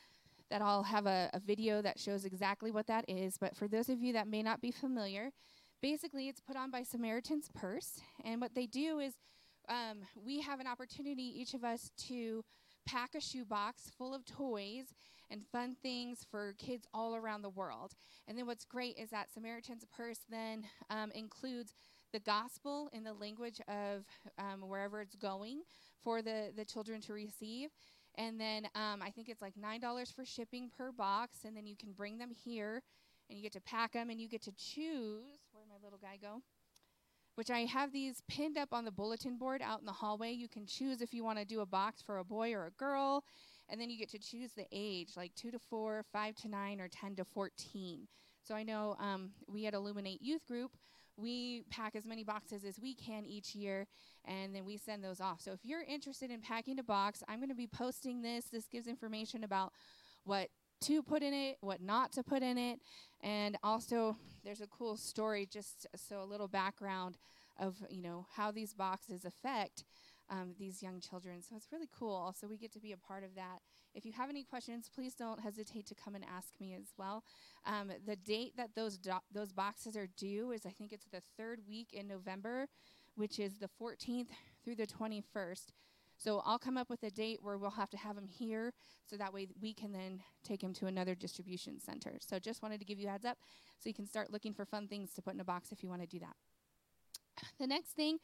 that 0.51 0.63
I'll 0.63 0.85
have 0.85 1.07
a, 1.07 1.29
a 1.33 1.41
video 1.41 1.83
that 1.83 1.99
shows 1.99 2.25
exactly 2.25 2.71
what 2.71 2.87
that 2.87 3.05
is. 3.09 3.37
But 3.39 3.57
for 3.57 3.69
those 3.69 3.89
of 3.89 4.01
you 4.01 4.13
that 4.15 4.27
may 4.29 4.43
not 4.43 4.61
be 4.61 4.71
familiar, 4.71 5.31
basically 5.83 6.29
it's 6.29 6.41
put 6.41 6.57
on 6.57 6.71
by 6.71 6.83
Samaritan's 6.83 7.51
Purse, 7.55 8.01
and 8.25 8.41
what 8.41 8.55
they 8.55 8.67
do 8.67 8.99
is 8.99 9.15
um, 9.69 9.99
we 10.15 10.41
have 10.41 10.61
an 10.61 10.67
opportunity, 10.67 11.23
each 11.41 11.55
of 11.55 11.65
us, 11.65 11.91
to 12.09 12.45
pack 12.87 13.15
a 13.17 13.21
shoebox 13.21 13.91
full 13.99 14.15
of 14.15 14.25
toys 14.25 14.95
and 15.31 15.43
fun 15.47 15.77
things 15.83 16.25
for 16.31 16.55
kids 16.59 16.87
all 16.95 17.17
around 17.17 17.43
the 17.43 17.51
world. 17.51 17.95
And 18.29 18.37
then 18.37 18.47
what's 18.47 18.65
great 18.65 18.97
is 18.99 19.11
that 19.11 19.33
Samaritan's 19.33 19.85
Purse 19.97 20.21
then 20.31 20.65
um, 20.91 21.11
includes 21.13 21.75
the 22.13 22.21
gospel 22.21 22.89
in 22.93 23.05
the 23.05 23.13
language 23.13 23.61
of 23.69 24.05
um, 24.39 24.69
wherever 24.69 25.01
it's 25.01 25.17
going 25.17 25.63
for 26.03 26.23
the, 26.23 26.53
the 26.57 26.65
children 26.65 27.01
to 27.03 27.13
receive. 27.13 27.71
And 28.17 28.41
then 28.41 28.67
um, 28.75 29.03
I 29.03 29.11
think 29.11 29.29
it's 29.29 29.43
like 29.43 29.55
$9 29.55 30.15
for 30.15 30.25
shipping 30.25 30.71
per 30.77 30.93
box. 30.93 31.39
And 31.45 31.57
then 31.57 31.67
you 31.67 31.77
can 31.77 31.93
bring 31.93 32.19
them 32.19 32.31
here 32.31 32.83
and 33.29 33.37
you 33.37 33.43
get 33.43 33.53
to 33.53 33.61
pack 33.61 33.93
them 33.93 34.11
and 34.11 34.21
you 34.21 34.29
get 34.29 34.43
to 34.43 34.53
choose. 34.53 35.41
Where'd 35.53 35.69
my 35.69 35.77
little 35.83 35.99
guy 35.99 36.19
go? 36.21 36.43
Which 37.35 37.51
I 37.51 37.61
have 37.61 37.93
these 37.93 38.23
pinned 38.29 38.57
up 38.57 38.73
on 38.73 38.85
the 38.87 38.91
bulletin 38.91 39.37
board 39.37 39.61
out 39.63 39.81
in 39.81 39.87
the 39.87 39.93
hallway. 39.93 40.33
You 40.33 40.49
can 40.49 40.67
choose 40.67 41.03
if 41.03 41.13
you 41.13 41.23
want 41.23 41.39
to 41.39 41.45
do 41.45 41.61
a 41.61 41.67
box 41.67 42.01
for 42.01 42.19
a 42.19 42.25
boy 42.25 42.55
or 42.55 42.67
a 42.67 42.71
girl. 42.71 43.25
And 43.69 43.81
then 43.81 43.91
you 43.91 43.99
get 43.99 44.11
to 44.11 44.19
choose 44.19 44.53
the 44.53 44.67
age, 44.71 45.11
like 45.17 45.35
two 45.35 45.51
to 45.51 45.59
four, 45.59 46.05
five 46.13 46.37
to 46.37 46.49
nine, 46.49 46.81
or 46.81 46.89
10 46.89 47.17
to 47.17 47.25
14. 47.25 48.07
So 48.43 48.55
I 48.55 48.63
know 48.63 48.97
um, 49.01 49.31
we 49.49 49.67
at 49.67 49.75
Illuminate 49.75 50.23
Youth 50.23 50.47
Group, 50.47 50.77
we 51.17 51.65
pack 51.71 51.97
as 51.97 52.07
many 52.07 52.23
boxes 52.23 52.65
as 52.65 52.79
we 52.79 52.95
can 52.95 53.25
each 53.25 53.55
year, 53.55 53.87
and 54.25 54.55
then 54.55 54.65
we 54.65 54.77
send 54.77 55.03
those 55.03 55.21
off. 55.21 55.41
So 55.41 55.53
if 55.53 55.61
you're 55.65 55.83
interested 55.83 56.31
in 56.31 56.41
packing 56.41 56.79
a 56.79 56.85
box, 56.85 57.23
I'm 57.29 57.39
going 57.39 57.49
to 57.49 57.55
be 57.55 57.67
posting 57.67 58.23
this. 58.23 58.47
This 58.47 58.69
gives 58.69 58.87
information 58.87 59.43
about 59.43 59.73
what 60.25 60.49
to 60.83 61.03
put 61.03 61.23
in 61.23 61.33
it, 61.33 61.57
what 61.61 61.81
not 61.81 62.13
to 62.13 62.23
put 62.23 62.43
in 62.43 62.59
it, 62.59 62.81
and 63.23 63.57
also 63.63 64.17
there's 64.45 64.61
a 64.61 64.67
cool 64.67 64.97
story, 64.97 65.49
just 65.51 65.87
so 65.97 66.23
a 66.23 66.25
little 66.25 66.49
background 66.49 67.17
of 67.59 67.77
you 67.89 68.03
know 68.03 68.27
how 68.37 68.51
these 68.51 68.75
boxes 68.75 69.25
affect 69.25 69.85
um, 70.31 70.55
these 70.59 70.83
young 70.83 71.01
children. 71.01 71.43
So 71.43 71.57
it's 71.57 71.69
really 71.73 71.89
cool. 71.97 72.35
So 72.39 72.47
we 72.47 72.57
get 72.57 72.73
to 72.73 72.81
be 72.81 72.93
a 72.93 72.97
part 72.97 73.25
of 73.25 73.35
that. 73.35 73.61
If 73.95 74.05
you 74.05 74.13
have 74.13 74.29
any 74.29 74.45
questions, 74.45 74.91
please 74.93 75.15
don't 75.15 75.41
hesitate 75.41 75.87
to 75.87 75.95
come 75.95 76.15
and 76.15 76.25
ask 76.25 76.61
me 76.61 76.75
as 76.75 76.93
well. 76.99 77.25
Um, 77.65 77.91
the 78.07 78.17
date 78.17 78.57
that 78.57 78.75
those 78.75 78.99
do- 78.99 79.13
those 79.33 79.53
boxes 79.53 79.97
are 79.97 80.09
due 80.17 80.53
is 80.53 80.67
I 80.67 80.71
think 80.71 80.93
it's 80.93 81.07
the 81.07 81.23
third 81.37 81.61
week 81.69 81.93
in 81.93 82.07
November, 82.07 82.69
which 83.15 83.39
is 83.39 83.59
the 83.59 83.69
14th 83.81 84.29
through 84.65 84.77
the 84.77 84.87
21st. 84.87 85.73
So 86.19 86.43
I'll 86.45 86.59
come 86.59 86.79
up 86.79 86.89
with 86.89 87.03
a 87.03 87.11
date 87.11 87.41
where 87.43 87.59
we'll 87.59 87.71
have 87.71 87.91
to 87.91 87.97
have 87.99 88.17
them 88.17 88.27
here, 88.27 88.73
so 89.05 89.17
that 89.17 89.35
way 89.35 89.49
we 89.61 89.75
can 89.75 89.93
then 89.93 90.23
take 90.43 90.61
them 90.61 90.73
to 90.75 90.87
another 90.87 91.15
distribution 91.15 91.79
center. 91.79 92.17
So 92.21 92.39
just 92.39 92.63
wanted 92.63 92.79
to 92.81 92.87
give 92.87 92.99
you 92.99 93.09
heads 93.09 93.27
up, 93.27 93.37
so 93.79 93.89
you 93.89 93.95
can 93.95 94.07
start 94.07 94.33
looking 94.33 94.55
for 94.55 94.65
fun 94.65 94.89
things 94.89 95.13
to 95.15 95.23
put 95.23 95.35
in 95.35 95.41
a 95.41 95.45
box 95.45 95.73
if 95.73 95.83
you 95.83 95.91
want 95.91 96.01
to 96.01 96.07
do 96.07 96.19
that. 96.21 96.37
The 97.59 97.67
next 97.67 97.91
thing 97.91 98.19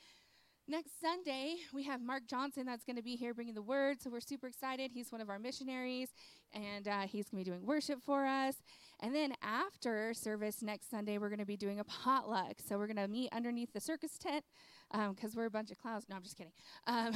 Next 0.68 1.00
Sunday, 1.00 1.56
we 1.74 1.82
have 1.82 2.00
Mark 2.00 2.22
Johnson 2.28 2.66
that's 2.66 2.84
going 2.84 2.96
to 2.96 3.02
be 3.02 3.16
here 3.16 3.34
bringing 3.34 3.54
the 3.54 3.62
word. 3.62 4.00
So 4.00 4.10
we're 4.10 4.20
super 4.20 4.46
excited. 4.46 4.92
He's 4.94 5.10
one 5.10 5.20
of 5.20 5.28
our 5.28 5.40
missionaries, 5.40 6.10
and 6.52 6.86
uh, 6.86 7.00
he's 7.00 7.28
going 7.28 7.42
to 7.42 7.50
be 7.50 7.50
doing 7.50 7.66
worship 7.66 8.00
for 8.00 8.24
us. 8.24 8.54
And 9.00 9.12
then 9.12 9.34
after 9.42 10.14
service 10.14 10.62
next 10.62 10.88
Sunday, 10.88 11.18
we're 11.18 11.30
going 11.30 11.40
to 11.40 11.44
be 11.44 11.56
doing 11.56 11.80
a 11.80 11.84
potluck. 11.84 12.60
So 12.64 12.78
we're 12.78 12.86
going 12.86 13.04
to 13.04 13.08
meet 13.08 13.30
underneath 13.32 13.72
the 13.72 13.80
circus 13.80 14.16
tent 14.16 14.44
because 14.92 15.34
um, 15.34 15.36
we're 15.36 15.46
a 15.46 15.50
bunch 15.50 15.72
of 15.72 15.78
clowns. 15.78 16.04
No, 16.08 16.14
I'm 16.14 16.22
just 16.22 16.36
kidding. 16.36 16.52
Um, 16.86 17.14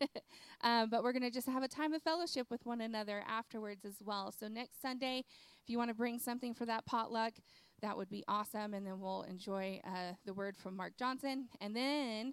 um, 0.62 0.88
but 0.88 1.02
we're 1.02 1.12
going 1.12 1.22
to 1.22 1.30
just 1.30 1.46
have 1.46 1.62
a 1.62 1.68
time 1.68 1.92
of 1.92 2.00
fellowship 2.00 2.46
with 2.50 2.64
one 2.64 2.80
another 2.80 3.22
afterwards 3.28 3.84
as 3.84 3.96
well. 4.02 4.32
So 4.32 4.48
next 4.48 4.80
Sunday, 4.80 5.24
if 5.62 5.68
you 5.68 5.76
want 5.76 5.90
to 5.90 5.94
bring 5.94 6.18
something 6.18 6.54
for 6.54 6.64
that 6.64 6.86
potluck, 6.86 7.34
that 7.82 7.96
would 7.96 8.08
be 8.08 8.24
awesome. 8.28 8.74
And 8.74 8.86
then 8.86 8.98
we'll 8.98 9.22
enjoy 9.22 9.80
uh, 9.84 10.14
the 10.24 10.34
word 10.34 10.56
from 10.56 10.76
Mark 10.76 10.94
Johnson. 10.98 11.48
And 11.60 11.76
then 11.76 12.32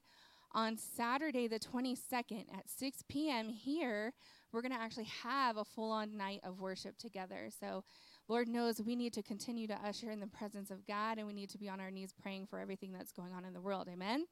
on 0.55 0.77
Saturday, 0.77 1.47
the 1.47 1.59
22nd 1.59 2.45
at 2.57 2.69
6 2.69 3.03
p.m. 3.09 3.49
here, 3.49 4.13
we're 4.51 4.61
going 4.61 4.71
to 4.71 4.79
actually 4.79 5.09
have 5.23 5.57
a 5.57 5.65
full 5.65 5.91
on 5.91 6.15
night 6.15 6.39
of 6.43 6.61
worship 6.61 6.97
together. 6.97 7.49
So, 7.59 7.83
Lord 8.27 8.47
knows 8.47 8.81
we 8.81 8.95
need 8.95 9.13
to 9.13 9.21
continue 9.21 9.67
to 9.67 9.75
usher 9.85 10.09
in 10.09 10.19
the 10.19 10.27
presence 10.27 10.71
of 10.71 10.87
God 10.87 11.19
and 11.19 11.27
we 11.27 11.33
need 11.33 11.49
to 11.51 11.59
be 11.59 11.69
on 11.69 11.79
our 11.79 11.91
knees 11.91 12.13
praying 12.19 12.47
for 12.47 12.57
everything 12.57 12.91
that's 12.91 13.11
going 13.11 13.33
on 13.33 13.45
in 13.45 13.53
the 13.53 13.61
world. 13.61 13.87
Amen. 13.91 14.25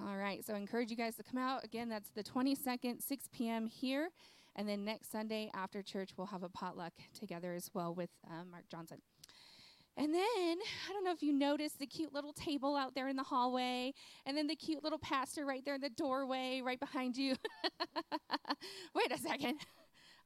All 0.00 0.16
right, 0.16 0.44
so 0.44 0.54
I 0.54 0.56
encourage 0.56 0.90
you 0.90 0.96
guys 0.96 1.16
to 1.16 1.22
come 1.22 1.38
out. 1.38 1.64
Again, 1.64 1.88
that's 1.88 2.10
the 2.10 2.24
22nd, 2.24 3.02
6 3.02 3.28
p.m. 3.32 3.66
here. 3.66 4.08
And 4.56 4.68
then 4.68 4.84
next 4.84 5.12
Sunday 5.12 5.50
after 5.54 5.82
church, 5.82 6.10
we'll 6.16 6.26
have 6.28 6.42
a 6.42 6.48
potluck 6.48 6.92
together 7.18 7.54
as 7.54 7.70
well 7.74 7.94
with 7.94 8.10
uh, 8.26 8.44
Mark 8.50 8.64
Johnson. 8.70 9.02
And 9.98 10.12
then, 10.12 10.22
I 10.88 10.92
don't 10.92 11.04
know 11.04 11.12
if 11.12 11.22
you 11.22 11.32
noticed 11.32 11.78
the 11.78 11.86
cute 11.86 12.12
little 12.12 12.34
table 12.34 12.76
out 12.76 12.94
there 12.94 13.08
in 13.08 13.16
the 13.16 13.22
hallway, 13.22 13.94
and 14.26 14.36
then 14.36 14.46
the 14.46 14.56
cute 14.56 14.84
little 14.84 14.98
pastor 14.98 15.46
right 15.46 15.64
there 15.64 15.76
in 15.76 15.80
the 15.80 15.88
doorway 15.88 16.60
right 16.62 16.78
behind 16.78 17.16
you. 17.16 17.34
Wait 18.94 19.10
a 19.10 19.18
second. 19.18 19.58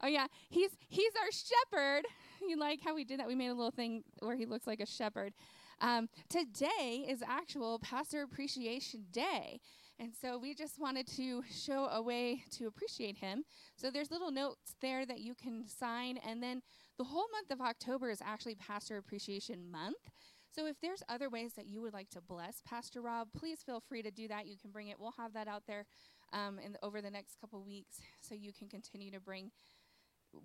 Oh 0.03 0.09
yeah, 0.09 0.27
he's 0.49 0.71
he's 0.89 1.13
our 1.21 1.31
shepherd. 1.31 2.03
You 2.47 2.59
like 2.59 2.81
how 2.83 2.95
we 2.95 3.05
did 3.05 3.21
that? 3.21 3.29
We 3.29 3.35
made 3.35 3.49
a 3.49 3.55
little 3.55 3.71
thing 3.71 4.03
where 4.21 4.35
he 4.35 4.47
looks 4.47 4.67
like 4.67 4.81
a 4.81 4.87
shepherd. 4.87 5.35
Um, 5.81 6.09
today 6.29 7.07
is 7.09 7.23
actual 7.27 7.79
Pastor 7.79 8.23
Appreciation 8.23 9.07
Day, 9.13 9.61
And 9.99 10.13
so 10.15 10.39
we 10.39 10.55
just 10.55 10.79
wanted 10.79 11.07
to 11.17 11.43
show 11.51 11.89
a 11.91 12.03
way 12.03 12.45
to 12.53 12.67
appreciate 12.67 13.19
him. 13.19 13.45
So 13.77 13.91
there's 13.91 14.11
little 14.11 14.31
notes 14.31 14.75
there 14.81 15.07
that 15.07 15.21
you 15.21 15.35
can 15.35 15.67
sign. 15.67 16.19
And 16.19 16.43
then 16.43 16.61
the 17.01 17.05
whole 17.05 17.29
month 17.33 17.51
of 17.51 17.63
October 17.63 18.11
is 18.11 18.21
actually 18.23 18.57
Pastor 18.57 18.99
Appreciation 18.99 19.71
Month. 19.71 20.11
So 20.55 20.67
if 20.67 20.79
there's 20.83 21.03
other 21.09 21.31
ways 21.31 21.55
that 21.55 21.67
you 21.67 21.81
would 21.81 21.95
like 21.95 22.11
to 22.11 22.21
bless 22.21 22.61
Pastor 22.69 23.01
Rob, 23.01 23.29
please 23.35 23.63
feel 23.63 23.81
free 23.81 24.03
to 24.03 24.11
do 24.11 24.29
that. 24.29 24.47
You 24.47 24.59
can 24.61 24.71
bring 24.71 24.89
it. 24.89 25.01
We'll 25.01 25.15
have 25.17 25.33
that 25.33 25.49
out 25.49 25.63
there 25.67 25.87
um, 26.35 26.59
in 26.59 26.73
the, 26.73 26.85
over 26.85 27.01
the 27.01 27.11
next 27.11 27.41
couple 27.41 27.65
weeks, 27.65 28.03
so 28.21 28.35
you 28.35 28.53
can 28.53 28.69
continue 28.69 29.11
to 29.13 29.19
bring, 29.19 29.51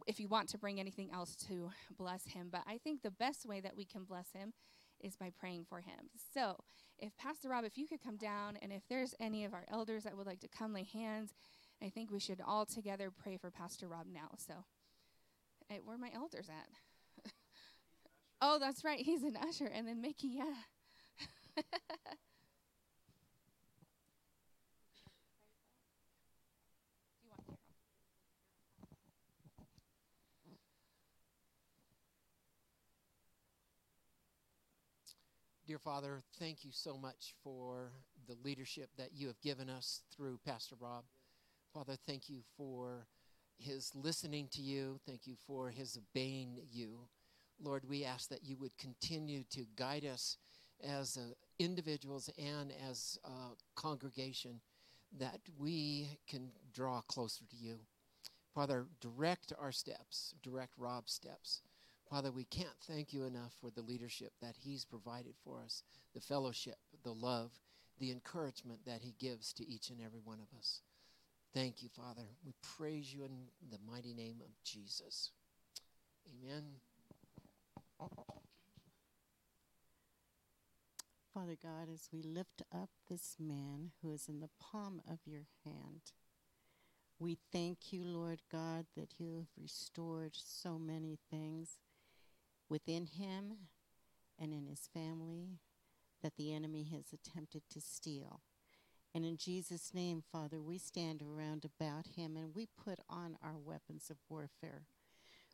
if 0.08 0.18
you 0.18 0.30
want 0.30 0.47
to 0.47 0.58
bring 0.58 0.80
anything 0.80 1.10
else 1.14 1.36
to 1.47 1.72
bless 1.97 2.26
him. 2.26 2.47
But 2.49 2.62
I 2.66 2.78
think 2.78 3.01
the 3.01 3.12
best 3.12 3.45
way 3.45 3.60
that 3.60 3.76
we 3.76 3.84
can 3.84 4.06
bless 4.06 4.32
him 4.32 4.53
is 5.01 5.18
by 5.18 5.32
praying 5.38 5.66
for 5.68 5.82
him. 5.82 6.10
So 6.34 6.64
if 6.97 7.18
Pastor 7.18 7.49
Rob, 7.49 7.66
if 7.66 7.78
you 7.78 7.86
could 7.86 8.01
come 8.01 8.16
down, 8.16 8.58
and 8.62 8.72
if 8.72 8.84
there's 8.89 9.14
any 9.20 9.43
of 9.43 9.53
our 9.53 9.66
elders 9.70 10.06
that 10.06 10.16
would 10.16 10.26
like 10.26 10.39
to 10.39 10.47
come 10.47 10.72
lay 10.72 10.88
hands, 10.93 11.34
I 11.84 11.89
think 11.89 12.12
we 12.12 12.20
should 12.20 12.39
all 12.47 12.66
together 12.66 13.12
pray 13.12 13.36
for 13.36 13.51
Pastor 13.51 13.89
Rob 13.89 14.06
now. 14.10 14.30
So, 14.38 14.64
where 15.84 15.97
my 15.97 16.11
elders 16.13 16.49
at? 16.49 17.32
oh, 18.41 18.59
that's 18.59 18.84
right. 18.84 18.99
He's 18.99 19.24
an 19.24 19.38
usher. 19.47 19.70
And 19.74 19.88
then 19.88 20.01
Mickey, 20.01 20.28
yeah. 20.38 20.53
Dear 35.68 35.80
Father, 35.80 36.22
thank 36.39 36.63
you 36.63 36.70
so 36.72 36.95
much 36.95 37.34
for 37.43 37.91
the 38.28 38.36
leadership 38.43 38.89
that 38.97 39.09
you 39.13 39.26
have 39.26 39.41
given 39.41 39.68
us 39.68 40.03
through 40.16 40.39
Pastor 40.45 40.76
Rob. 40.80 41.05
Father, 41.74 41.95
thank 42.05 42.30
you 42.30 42.41
for 42.55 43.07
his 43.58 43.91
listening 43.95 44.47
to 44.51 44.62
you. 44.62 44.99
Thank 45.06 45.28
you 45.28 45.36
for 45.47 45.70
his 45.70 45.97
obeying 45.97 46.60
you. 46.72 46.99
Lord, 47.62 47.88
we 47.88 48.03
ask 48.03 48.30
that 48.30 48.43
you 48.43 48.58
would 48.58 48.78
continue 48.78 49.43
to 49.51 49.66
guide 49.76 50.06
us 50.06 50.38
as 50.84 51.18
uh, 51.18 51.34
individuals 51.60 52.30
and 52.38 52.74
as 52.89 53.18
a 53.24 53.80
congregation, 53.80 54.60
that 55.18 55.39
we 55.58 56.10
can 56.28 56.51
draw 56.74 57.01
closer 57.01 57.45
to 57.45 57.56
you. 57.56 57.78
Father, 58.53 58.86
direct 58.99 59.53
our 59.60 59.72
steps, 59.72 60.34
direct 60.43 60.74
Rob's 60.78 61.14
steps. 61.14 61.62
Father, 62.10 62.32
we 62.32 62.43
can't 62.45 62.68
thank 62.88 63.14
you 63.14 63.24
enough 63.24 63.53
for 63.60 63.70
the 63.72 63.82
leadership 63.82 64.34
that 64.41 64.56
He's 64.58 64.86
provided 64.86 65.34
for 65.43 65.62
us, 65.64 65.84
the 66.14 66.22
fellowship, 66.22 66.78
the 67.03 67.14
love, 67.14 67.51
the 67.99 68.12
encouragement 68.12 68.80
that 68.86 69.01
He 69.01 69.16
gives 69.20 69.53
to 69.53 69.68
each 69.68 69.89
and 69.89 69.99
every 69.99 70.20
one 70.24 70.39
of 70.39 70.58
us. 70.58 70.82
Thank 71.56 71.82
you, 71.82 71.88
Father. 71.88 72.28
We 72.45 72.53
praise 72.78 73.14
you 73.14 73.24
in 73.24 73.32
the 73.72 73.78
mighty 73.89 74.14
name 74.14 74.41
of 74.41 74.51
Jesus. 74.66 75.32
Amen. 76.28 76.64
Father 81.34 81.56
God, 81.64 81.88
as 81.93 82.10
we 82.12 82.22
lift 82.24 82.62
up 82.74 82.89
this 83.10 83.38
man 83.39 83.91
who 84.01 84.12
is 84.12 84.28
in 84.28 84.41
the 84.41 84.49
palm 84.60 85.01
of 85.10 85.20
your 85.26 85.45
hand, 85.64 86.01
we 87.20 87.38
thank 87.53 87.93
you, 87.93 88.03
Lord 88.03 88.41
God, 88.51 88.88
that 88.97 89.14
you 89.18 89.36
have 89.36 89.47
restored 89.58 90.34
so 90.36 90.78
many 90.78 91.20
things 91.32 91.78
within 92.68 93.06
him 93.06 93.70
and 94.38 94.51
in 94.51 94.68
his 94.68 94.89
family 94.93 95.60
that 96.22 96.36
the 96.36 96.53
enemy 96.53 96.86
has 96.91 97.14
attempted 97.14 97.62
to 97.70 97.80
steal. 97.80 98.41
And 99.16 99.24
in 99.26 99.38
Jesus' 99.38 99.93
name, 99.93 100.22
Father, 100.30 100.59
we 100.61 100.78
stand 100.78 101.22
around 101.24 101.63
about 101.63 102.05
him 102.18 102.36
and 102.36 102.53
we 102.53 102.68
put 102.68 102.99
on 103.09 103.38
our 103.41 103.57
weapons 103.57 104.09
of 104.09 104.18
warfare. 104.28 104.82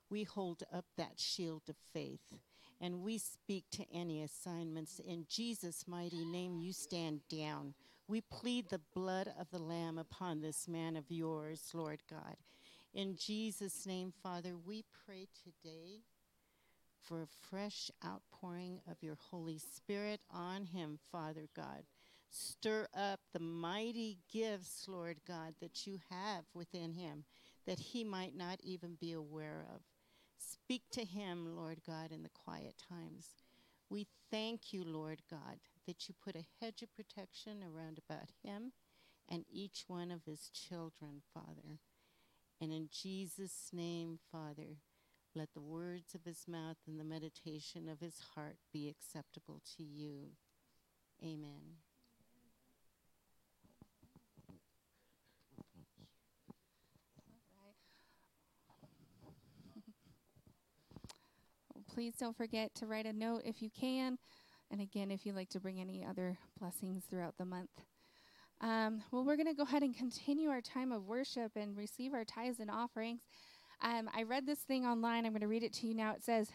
We 0.10 0.24
hold 0.24 0.64
up 0.74 0.86
that 0.98 1.20
shield 1.20 1.62
of 1.70 1.76
faith 1.94 2.40
and 2.82 3.04
we 3.04 3.20
speak 3.20 3.66
to 3.74 3.86
any 3.94 4.24
assignments. 4.24 5.00
In 5.00 5.26
Jesus' 5.30 5.88
mighty 5.88 6.26
name, 6.26 6.60
you 6.60 6.74
stand 6.74 7.22
down. 7.30 7.76
We 8.08 8.22
plead 8.22 8.70
the 8.70 8.82
blood 8.96 9.32
of 9.40 9.52
the 9.52 9.62
Lamb 9.62 10.00
upon 10.00 10.42
this 10.42 10.68
man 10.68 10.96
of 10.96 11.12
yours, 11.12 11.70
Lord 11.72 12.02
God. 12.10 12.38
In 12.96 13.16
Jesus' 13.16 13.86
name, 13.86 14.12
Father, 14.24 14.56
we 14.58 14.86
pray 15.06 15.28
today 15.44 16.00
for 17.00 17.22
a 17.22 17.28
fresh 17.50 17.92
outpouring 18.04 18.80
of 18.90 19.04
your 19.04 19.18
Holy 19.30 19.60
Spirit 19.60 20.20
on 20.32 20.66
him, 20.66 20.98
Father 21.12 21.48
God. 21.56 21.84
Stir 22.34 22.88
up 22.96 23.20
the 23.34 23.40
mighty 23.40 24.20
gifts, 24.32 24.86
Lord 24.88 25.18
God, 25.28 25.56
that 25.60 25.86
you 25.86 26.00
have 26.10 26.46
within 26.54 26.94
him 26.94 27.26
that 27.68 27.80
he 27.80 28.04
might 28.04 28.36
not 28.36 28.60
even 28.64 28.96
be 29.00 29.12
aware 29.12 29.66
of. 29.74 29.82
Speak 30.38 30.84
to 30.92 31.04
him, 31.04 31.56
Lord 31.56 31.82
God, 31.86 32.12
in 32.12 32.24
the 32.24 32.30
quiet 32.30 32.76
times. 32.90 33.36
We 33.90 34.08
thank 34.32 34.72
you, 34.72 34.84
Lord 34.84 35.22
God, 35.30 35.60
that 35.86 36.08
you 36.08 36.16
put 36.24 36.38
a 36.38 36.48
hedge 36.62 36.82
of 36.82 36.96
protection 36.96 37.64
around 37.64 38.00
about 38.00 38.30
him 38.42 38.72
and 39.30 39.44
each 39.52 39.84
one 39.88 40.10
of 40.10 40.24
his 40.26 40.50
children, 40.50 41.22
Father. 41.34 41.80
And 42.62 42.72
in 42.72 42.88
Jesus' 42.90 43.72
name, 43.74 44.20
Father, 44.32 44.78
let 45.36 45.54
the 45.54 45.62
words 45.62 46.16
of 46.16 46.24
his 46.24 46.48
mouth 46.48 46.78
and 46.88 46.98
the 46.98 47.04
meditation 47.04 47.90
of 47.90 48.00
his 48.00 48.20
heart 48.36 48.58
be 48.72 48.88
acceptable 48.88 49.62
to 49.78 49.84
you. 49.84 50.32
Amen. 51.22 51.78
Please 61.94 62.14
don't 62.18 62.38
forget 62.38 62.74
to 62.76 62.86
write 62.86 63.06
a 63.06 63.14
note 63.14 63.42
if 63.44 63.62
you 63.62 63.70
can. 63.70 64.18
And 64.70 64.80
again, 64.80 65.12
if 65.12 65.26
you'd 65.26 65.36
like 65.36 65.50
to 65.50 65.60
bring 65.60 65.82
any 65.82 66.06
other 66.06 66.38
blessings 66.58 67.04
throughout 67.10 67.38
the 67.38 67.46
month. 67.46 67.82
Um, 68.62 69.02
well, 69.12 69.26
we're 69.26 69.36
going 69.36 69.48
to 69.48 69.54
go 69.54 69.64
ahead 69.64 69.84
and 69.84 69.96
continue 69.96 70.50
our 70.50 70.62
time 70.62 70.92
of 70.92 71.06
worship 71.06 71.52
and 71.56 71.76
receive 71.76 72.14
our 72.14 72.24
tithes 72.24 72.60
and 72.60 72.72
offerings. 72.72 73.22
Um, 73.82 74.10
I 74.16 74.24
read 74.24 74.46
this 74.46 74.60
thing 74.60 74.86
online. 74.86 75.26
I'm 75.26 75.34
going 75.34 75.42
to 75.42 75.48
read 75.48 75.64
it 75.64 75.74
to 75.74 75.88
you 75.88 75.94
now. 75.94 76.14
It 76.14 76.24
says, 76.24 76.52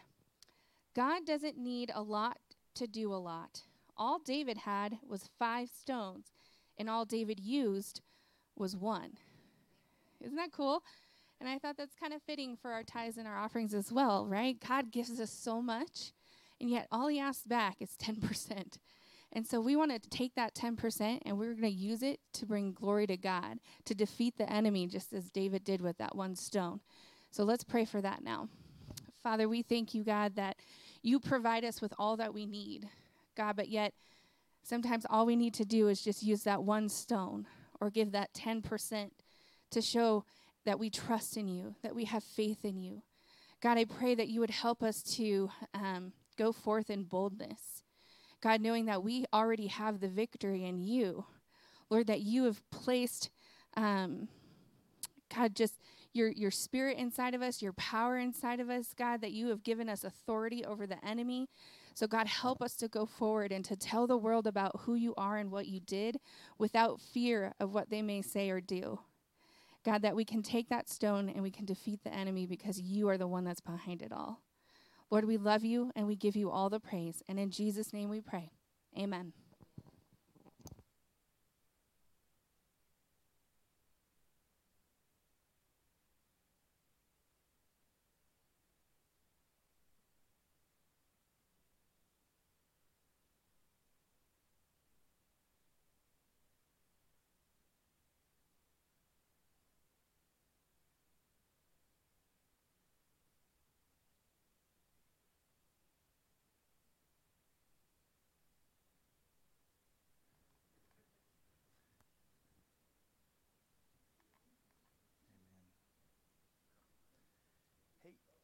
God 0.95 1.25
doesn't 1.25 1.57
need 1.57 1.91
a 1.93 2.01
lot 2.01 2.37
to 2.75 2.87
do 2.87 3.13
a 3.13 3.15
lot. 3.15 3.61
All 3.95 4.19
David 4.19 4.59
had 4.59 4.97
was 5.07 5.29
five 5.37 5.69
stones, 5.69 6.31
and 6.77 6.89
all 6.89 7.05
David 7.05 7.39
used 7.39 8.01
was 8.55 8.75
one. 8.75 9.17
Isn't 10.21 10.37
that 10.37 10.51
cool? 10.51 10.81
And 11.39 11.47
I 11.47 11.59
thought 11.59 11.77
that's 11.77 11.95
kind 11.95 12.13
of 12.13 12.21
fitting 12.23 12.57
for 12.57 12.71
our 12.71 12.83
tithes 12.83 13.17
and 13.17 13.27
our 13.27 13.37
offerings 13.37 13.73
as 13.73 13.91
well, 13.91 14.25
right? 14.25 14.57
God 14.65 14.91
gives 14.91 15.19
us 15.19 15.31
so 15.31 15.61
much, 15.61 16.13
and 16.59 16.69
yet 16.69 16.87
all 16.91 17.07
he 17.07 17.19
asks 17.19 17.45
back 17.45 17.77
is 17.79 17.91
10%. 18.01 18.77
And 19.33 19.45
so 19.45 19.59
we 19.59 19.75
want 19.75 19.91
to 19.91 20.09
take 20.09 20.35
that 20.35 20.55
10% 20.55 21.19
and 21.25 21.37
we're 21.37 21.51
going 21.51 21.61
to 21.63 21.69
use 21.69 22.01
it 22.01 22.19
to 22.33 22.45
bring 22.45 22.71
glory 22.71 23.05
to 23.07 23.17
God, 23.17 23.59
to 23.85 23.93
defeat 23.93 24.37
the 24.37 24.51
enemy, 24.51 24.87
just 24.87 25.13
as 25.13 25.29
David 25.29 25.63
did 25.63 25.81
with 25.81 25.97
that 25.97 26.15
one 26.15 26.35
stone. 26.35 26.79
So 27.29 27.43
let's 27.43 27.63
pray 27.63 27.85
for 27.85 28.01
that 28.01 28.23
now. 28.23 28.47
Father, 29.21 29.49
we 29.49 29.61
thank 29.61 29.93
you, 29.93 30.03
God, 30.03 30.35
that 30.35 30.57
you 31.03 31.19
provide 31.19 31.65
us 31.65 31.81
with 31.81 31.93
all 31.99 32.15
that 32.17 32.33
we 32.33 32.45
need, 32.45 32.87
God, 33.35 33.57
but 33.57 33.67
yet 33.67 33.93
sometimes 34.63 35.05
all 35.09 35.25
we 35.25 35.35
need 35.35 35.53
to 35.55 35.65
do 35.65 35.89
is 35.89 36.01
just 36.01 36.23
use 36.23 36.43
that 36.43 36.63
one 36.63 36.87
stone 36.87 37.45
or 37.79 37.89
give 37.89 38.13
that 38.13 38.33
10% 38.33 39.11
to 39.71 39.81
show 39.81 40.23
that 40.67 40.79
we 40.79 40.89
trust 40.89 41.37
in 41.37 41.47
you, 41.47 41.75
that 41.81 41.95
we 41.95 42.03
have 42.03 42.21
faith 42.21 42.65
in 42.65 42.77
you. 42.77 43.01
God, 43.61 43.77
I 43.77 43.85
pray 43.85 44.15
that 44.15 44.27
you 44.27 44.41
would 44.41 44.49
help 44.49 44.83
us 44.83 45.01
to 45.15 45.49
um, 45.73 46.11
go 46.37 46.51
forth 46.51 46.89
in 46.89 47.03
boldness. 47.03 47.83
God, 48.41 48.59
knowing 48.59 48.85
that 48.87 49.01
we 49.01 49.23
already 49.33 49.67
have 49.67 50.01
the 50.01 50.09
victory 50.09 50.65
in 50.65 50.81
you. 50.81 51.23
Lord, 51.89 52.07
that 52.07 52.19
you 52.19 52.43
have 52.43 52.61
placed, 52.69 53.29
um, 53.77 54.27
God, 55.33 55.55
just 55.55 55.75
your, 56.11 56.31
your 56.31 56.51
spirit 56.51 56.97
inside 56.97 57.33
of 57.33 57.41
us, 57.41 57.61
your 57.61 57.73
power 57.73 58.17
inside 58.17 58.59
of 58.59 58.69
us, 58.69 58.93
God, 58.93 59.21
that 59.21 59.31
you 59.31 59.47
have 59.47 59.63
given 59.63 59.87
us 59.87 60.03
authority 60.03 60.65
over 60.65 60.85
the 60.85 61.03
enemy. 61.03 61.47
So, 61.93 62.07
God, 62.07 62.27
help 62.27 62.61
us 62.61 62.75
to 62.75 62.89
go 62.89 63.05
forward 63.05 63.53
and 63.53 63.63
to 63.63 63.77
tell 63.77 64.05
the 64.05 64.17
world 64.17 64.45
about 64.45 64.81
who 64.81 64.95
you 64.95 65.13
are 65.15 65.37
and 65.37 65.49
what 65.49 65.67
you 65.67 65.79
did 65.79 66.17
without 66.57 66.99
fear 66.99 67.53
of 67.57 67.73
what 67.73 67.89
they 67.89 68.01
may 68.01 68.21
say 68.21 68.49
or 68.49 68.59
do. 68.59 68.99
God, 69.87 70.01
that 70.01 70.17
we 70.17 70.25
can 70.25 70.43
take 70.43 70.67
that 70.67 70.89
stone 70.89 71.29
and 71.29 71.41
we 71.41 71.49
can 71.49 71.63
defeat 71.63 72.03
the 72.03 72.13
enemy 72.13 72.45
because 72.45 72.77
you 72.81 73.07
are 73.07 73.17
the 73.17 73.25
one 73.25 73.45
that's 73.45 73.61
behind 73.61 74.01
it 74.01 74.11
all. 74.11 74.41
Lord, 75.09 75.23
we 75.23 75.37
love 75.37 75.63
you 75.63 75.91
and 75.95 76.05
we 76.05 76.17
give 76.17 76.35
you 76.35 76.51
all 76.51 76.69
the 76.69 76.81
praise. 76.81 77.23
And 77.29 77.39
in 77.39 77.51
Jesus' 77.51 77.93
name 77.93 78.09
we 78.09 78.19
pray. 78.19 78.51
Amen. 78.99 79.31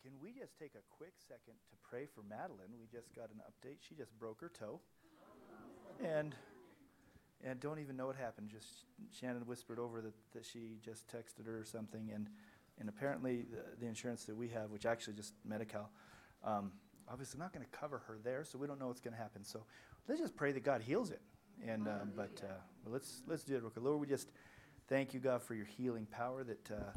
Can 0.03 0.11
we 0.21 0.33
just 0.37 0.59
take 0.59 0.75
a 0.75 0.83
quick 0.97 1.13
second 1.17 1.55
to 1.69 1.75
pray 1.81 2.05
for 2.05 2.23
Madeline? 2.27 2.75
We 2.77 2.87
just 2.91 3.15
got 3.15 3.29
an 3.29 3.39
update. 3.47 3.77
She 3.87 3.95
just 3.95 4.11
broke 4.19 4.41
her 4.41 4.49
toe. 4.49 4.81
And 6.03 6.35
and 7.45 7.59
don't 7.59 7.79
even 7.79 7.95
know 7.95 8.07
what 8.07 8.15
happened. 8.15 8.49
Just 8.49 8.85
Shannon 9.11 9.45
whispered 9.45 9.79
over 9.79 10.01
that, 10.01 10.13
that 10.33 10.45
she 10.45 10.77
just 10.83 11.07
texted 11.07 11.45
her 11.45 11.57
or 11.57 11.63
something, 11.63 12.11
and 12.13 12.27
and 12.79 12.89
apparently 12.89 13.45
the, 13.49 13.79
the 13.79 13.85
insurance 13.85 14.25
that 14.25 14.35
we 14.35 14.49
have, 14.49 14.71
which 14.71 14.85
actually 14.85 15.13
just 15.13 15.33
Medi-Cal, 15.45 15.89
um, 16.43 16.71
obviously 17.09 17.39
not 17.39 17.53
going 17.53 17.65
to 17.65 17.77
cover 17.77 18.01
her 18.07 18.17
there, 18.23 18.43
so 18.43 18.57
we 18.57 18.67
don't 18.67 18.79
know 18.79 18.87
what's 18.87 19.01
going 19.01 19.13
to 19.13 19.21
happen. 19.21 19.43
So 19.43 19.63
let's 20.07 20.19
just 20.19 20.35
pray 20.35 20.51
that 20.51 20.63
God 20.63 20.81
heals 20.81 21.11
it. 21.11 21.21
And 21.65 21.87
um, 21.87 22.11
but 22.15 22.41
uh, 22.43 22.53
let's 22.87 23.21
let's 23.27 23.43
do 23.43 23.55
it, 23.55 23.63
Lord. 23.81 24.01
We 24.01 24.07
just 24.07 24.31
thank 24.89 25.13
you, 25.13 25.19
God, 25.19 25.41
for 25.43 25.53
your 25.53 25.67
healing 25.67 26.07
power 26.07 26.43
that 26.43 26.71
uh, 26.71 26.91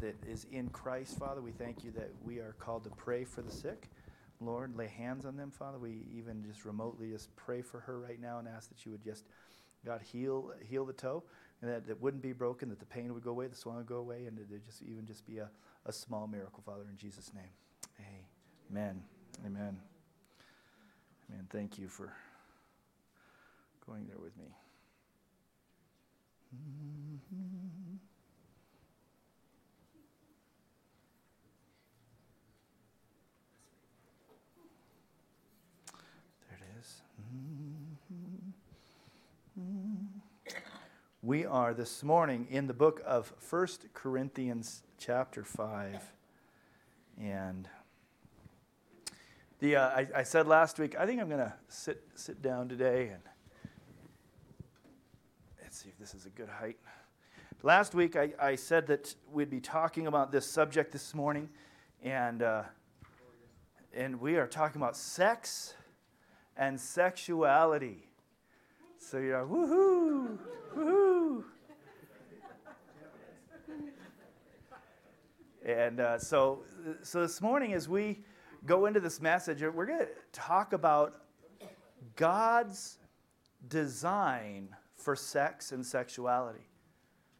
that 0.00 0.16
is 0.26 0.46
in 0.52 0.68
Christ, 0.68 1.18
Father. 1.18 1.40
We 1.40 1.52
thank 1.52 1.84
you 1.84 1.90
that 1.92 2.10
we 2.24 2.38
are 2.38 2.54
called 2.58 2.84
to 2.84 2.90
pray 2.90 3.24
for 3.24 3.42
the 3.42 3.50
sick. 3.50 3.88
Lord, 4.40 4.76
lay 4.76 4.88
hands 4.88 5.24
on 5.24 5.36
them, 5.36 5.50
Father. 5.50 5.78
We 5.78 6.06
even 6.16 6.44
just 6.44 6.64
remotely 6.64 7.10
just 7.10 7.34
pray 7.36 7.62
for 7.62 7.80
her 7.80 8.00
right 8.00 8.20
now 8.20 8.38
and 8.38 8.48
ask 8.48 8.68
that 8.70 8.84
you 8.84 8.92
would 8.92 9.04
just, 9.04 9.24
God, 9.84 10.00
heal 10.02 10.52
heal 10.68 10.84
the 10.84 10.92
toe 10.92 11.22
and 11.60 11.70
that 11.70 11.88
it 11.88 12.00
wouldn't 12.00 12.22
be 12.22 12.32
broken, 12.32 12.68
that 12.70 12.80
the 12.80 12.86
pain 12.86 13.14
would 13.14 13.22
go 13.22 13.30
away, 13.30 13.46
the 13.46 13.54
swelling 13.54 13.78
would 13.78 13.86
go 13.86 13.98
away, 13.98 14.26
and 14.26 14.38
it 14.38 14.48
just 14.66 14.82
even 14.82 15.06
just 15.06 15.24
be 15.26 15.38
a, 15.38 15.48
a 15.86 15.92
small 15.92 16.26
miracle, 16.26 16.62
Father, 16.66 16.84
in 16.90 16.96
Jesus' 16.96 17.32
name. 17.34 17.44
Amen. 18.70 19.02
Amen. 19.46 19.78
Amen. 21.30 21.46
Thank 21.50 21.78
you 21.78 21.88
for 21.88 22.12
going 23.86 24.06
there 24.06 24.18
with 24.18 24.36
me. 24.36 24.46
Mm-hmm. 26.54 27.96
There 36.48 36.58
it 36.58 36.80
is. 36.80 37.02
Mm-hmm. 37.20 37.21
We 41.24 41.46
are 41.46 41.72
this 41.72 42.02
morning 42.02 42.48
in 42.50 42.66
the 42.66 42.74
book 42.74 43.00
of 43.06 43.32
First 43.38 43.86
Corinthians, 43.94 44.82
chapter 44.98 45.44
5. 45.44 46.02
And 47.20 47.68
the, 49.60 49.76
uh, 49.76 49.88
I, 49.88 50.08
I 50.16 50.22
said 50.24 50.48
last 50.48 50.80
week, 50.80 50.96
I 50.98 51.06
think 51.06 51.20
I'm 51.20 51.28
going 51.28 51.38
to 51.38 51.54
sit, 51.68 52.02
sit 52.16 52.42
down 52.42 52.68
today 52.68 53.10
and 53.10 53.22
let's 55.62 55.80
see 55.80 55.90
if 55.90 55.98
this 55.98 56.12
is 56.12 56.26
a 56.26 56.30
good 56.30 56.48
height. 56.48 56.76
Last 57.62 57.94
week, 57.94 58.16
I, 58.16 58.32
I 58.40 58.56
said 58.56 58.88
that 58.88 59.14
we'd 59.30 59.48
be 59.48 59.60
talking 59.60 60.08
about 60.08 60.32
this 60.32 60.50
subject 60.50 60.90
this 60.90 61.14
morning, 61.14 61.48
and, 62.02 62.42
uh, 62.42 62.62
and 63.94 64.20
we 64.20 64.34
are 64.34 64.48
talking 64.48 64.82
about 64.82 64.96
sex 64.96 65.74
and 66.56 66.78
sexuality. 66.80 68.08
So 68.98 69.18
you're 69.18 69.42
like, 69.42 69.50
woohoo, 69.50 70.38
woohoo. 70.76 71.44
And 75.64 76.00
uh, 76.00 76.18
so, 76.18 76.64
so 77.02 77.20
this 77.20 77.40
morning, 77.40 77.72
as 77.72 77.88
we 77.88 78.20
go 78.66 78.86
into 78.86 79.00
this 79.00 79.20
message, 79.20 79.62
we're 79.62 79.86
going 79.86 80.00
to 80.00 80.08
talk 80.32 80.72
about 80.72 81.22
God's 82.16 82.98
design 83.68 84.68
for 84.96 85.14
sex 85.14 85.72
and 85.72 85.86
sexuality. 85.86 86.66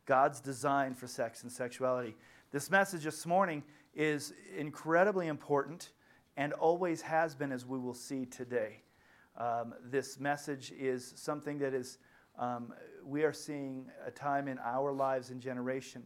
God's 0.07 0.41
design 0.41 0.95
for 0.95 1.07
sex 1.07 1.43
and 1.43 1.51
sexuality. 1.51 2.15
This 2.51 2.71
message 2.71 3.05
this 3.05 3.27
morning 3.27 3.63
is 3.95 4.35
incredibly 4.57 5.29
important 5.29 5.91
and 6.37 6.53
always 6.53 7.03
has 7.03 7.35
been, 7.35 7.53
as 7.53 7.67
we 7.67 7.79
will 7.79 7.95
see 7.95 8.25
today. 8.25 8.82
Um, 9.37 9.75
this 9.85 10.21
message 10.21 10.73
is 10.79 11.13
something 11.17 11.59
that 11.59 11.75
is, 11.75 11.99
um, 12.39 12.73
we 13.05 13.25
are 13.25 13.33
seeing 13.33 13.87
a 14.07 14.11
time 14.11 14.47
in 14.49 14.59
our 14.59 14.93
lives 14.93 15.31
and 15.31 15.41
generation 15.41 16.03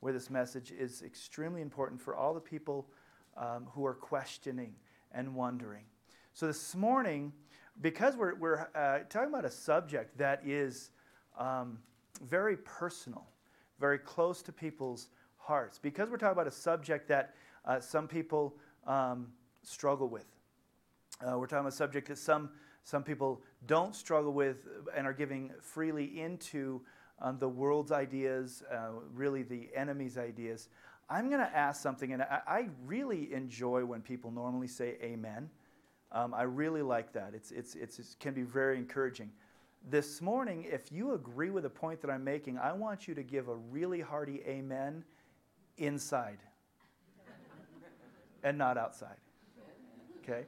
where 0.00 0.12
this 0.12 0.30
message 0.30 0.72
is 0.72 1.02
extremely 1.02 1.62
important 1.62 2.00
for 2.00 2.14
all 2.14 2.34
the 2.34 2.40
people 2.40 2.86
um, 3.36 3.66
who 3.72 3.84
are 3.86 3.94
questioning 3.94 4.74
and 5.12 5.34
wondering. 5.34 5.84
So 6.34 6.46
this 6.46 6.74
morning, 6.74 7.32
because 7.80 8.14
we're, 8.16 8.34
we're 8.34 8.68
uh, 8.74 9.00
talking 9.08 9.30
about 9.30 9.44
a 9.44 9.50
subject 9.50 10.18
that 10.18 10.42
is 10.44 10.90
um, 11.38 11.78
very 12.28 12.58
personal, 12.58 13.26
very 13.80 13.98
close 13.98 14.42
to 14.42 14.52
people's 14.52 15.08
hearts, 15.38 15.78
because 15.78 16.10
we're 16.10 16.18
talking 16.18 16.32
about 16.32 16.46
a 16.46 16.50
subject 16.50 17.08
that 17.08 17.34
uh, 17.64 17.80
some 17.80 18.06
people 18.06 18.54
um, 18.86 19.28
struggle 19.62 20.08
with. 20.08 20.26
Uh, 21.20 21.38
we're 21.38 21.46
talking 21.46 21.60
about 21.60 21.72
a 21.72 21.76
subject 21.76 22.08
that 22.08 22.18
some, 22.18 22.50
some 22.86 23.02
people 23.02 23.42
don't 23.66 23.96
struggle 23.96 24.32
with 24.32 24.68
and 24.96 25.08
are 25.08 25.12
giving 25.12 25.50
freely 25.60 26.20
into 26.20 26.80
um, 27.20 27.36
the 27.36 27.48
world's 27.48 27.90
ideas, 27.90 28.62
uh, 28.72 28.90
really 29.12 29.42
the 29.42 29.68
enemy's 29.74 30.16
ideas. 30.16 30.68
I'm 31.10 31.28
going 31.28 31.40
to 31.40 31.56
ask 31.56 31.82
something, 31.82 32.12
and 32.12 32.22
I, 32.22 32.40
I, 32.46 32.68
really 32.84 33.32
enjoy 33.32 33.84
when 33.84 34.02
people 34.02 34.30
normally 34.30 34.68
say 34.68 34.98
amen. 35.02 35.50
Um, 36.12 36.32
I 36.32 36.42
really 36.42 36.82
like 36.82 37.12
that. 37.14 37.32
It's, 37.34 37.50
it's, 37.50 37.74
it's, 37.74 37.98
it 37.98 38.06
can 38.20 38.34
be 38.34 38.42
very 38.42 38.76
encouraging. 38.76 39.32
This 39.90 40.20
morning, 40.20 40.64
if 40.70 40.92
you 40.92 41.14
agree 41.14 41.50
with 41.50 41.64
the 41.64 41.70
point 41.70 42.00
that 42.02 42.10
I'm 42.10 42.22
making, 42.22 42.56
I 42.56 42.72
want 42.72 43.08
you 43.08 43.16
to 43.16 43.22
give 43.24 43.48
a 43.48 43.56
really 43.56 44.00
hearty 44.00 44.42
amen 44.46 45.02
inside 45.76 46.38
and 48.44 48.56
not 48.56 48.78
outside. 48.78 49.16
Okay? 50.22 50.46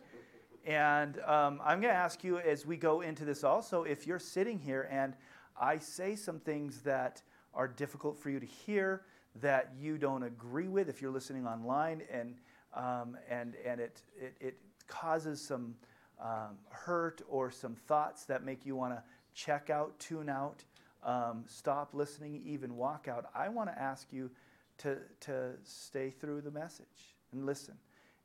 And 0.69 1.19
um, 1.21 1.63
I'm 1.65 1.81
going 1.81 1.95
to 1.95 1.99
ask 1.99 2.23
you 2.23 2.41
as 2.41 2.67
we 2.67 2.77
go 2.77 3.01
into 3.01 3.25
this 3.25 3.43
also 3.43 3.85
if 3.85 4.07
you're 4.07 4.19
sitting 4.19 4.59
here 4.59 4.87
and 4.91 5.15
I 5.59 5.79
say 5.79 6.15
some 6.15 6.39
things 6.39 6.83
that 6.83 7.23
are 7.55 7.67
difficult 7.67 8.19
for 8.19 8.29
you 8.29 8.39
to 8.39 8.45
hear, 8.45 9.01
that 9.41 9.73
you 9.81 9.97
don't 9.97 10.25
agree 10.25 10.69
with 10.69 10.91
if 10.91 11.01
you're 11.01 11.11
listening 11.11 11.47
online, 11.47 12.03
and, 12.13 12.35
um, 12.75 13.17
and, 13.31 13.55
and 13.65 13.81
it, 13.81 14.03
it, 14.21 14.35
it 14.41 14.57
causes 14.89 15.41
some 15.41 15.75
um, 16.21 16.59
hurt 16.69 17.23
or 17.31 17.51
some 17.51 17.75
thoughts 17.75 18.27
that 18.27 18.45
make 18.45 18.67
you 18.67 18.77
want 18.77 18.93
to 18.93 19.03
check 19.35 19.71
out, 19.71 19.99
tune 19.99 20.29
out, 20.29 20.63
um, 21.03 21.45
stop 21.47 21.95
listening, 21.95 22.43
even 22.45 22.77
walk 22.77 23.09
out, 23.09 23.25
I 23.35 23.49
want 23.49 23.71
to 23.71 23.81
ask 23.81 24.13
you 24.13 24.31
to, 24.79 24.99
to 25.21 25.53
stay 25.65 26.11
through 26.11 26.43
the 26.43 26.51
message 26.51 27.17
and 27.33 27.47
listen 27.47 27.75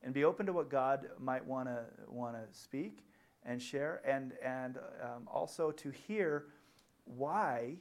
and 0.04 0.14
be 0.14 0.24
open 0.24 0.45
to 0.45 0.54
what 0.54 0.70
God 0.70 1.08
might 1.20 1.45
want 1.45 1.68
to 1.68 1.86
want 2.08 2.36
to 2.36 2.58
speak 2.58 3.06
and 3.45 3.62
share, 3.62 4.01
and 4.06 4.34
and 4.43 4.78
um, 5.01 5.28
also 5.28 5.72
to 5.72 5.89
hear 5.89 6.45
why 7.06 7.76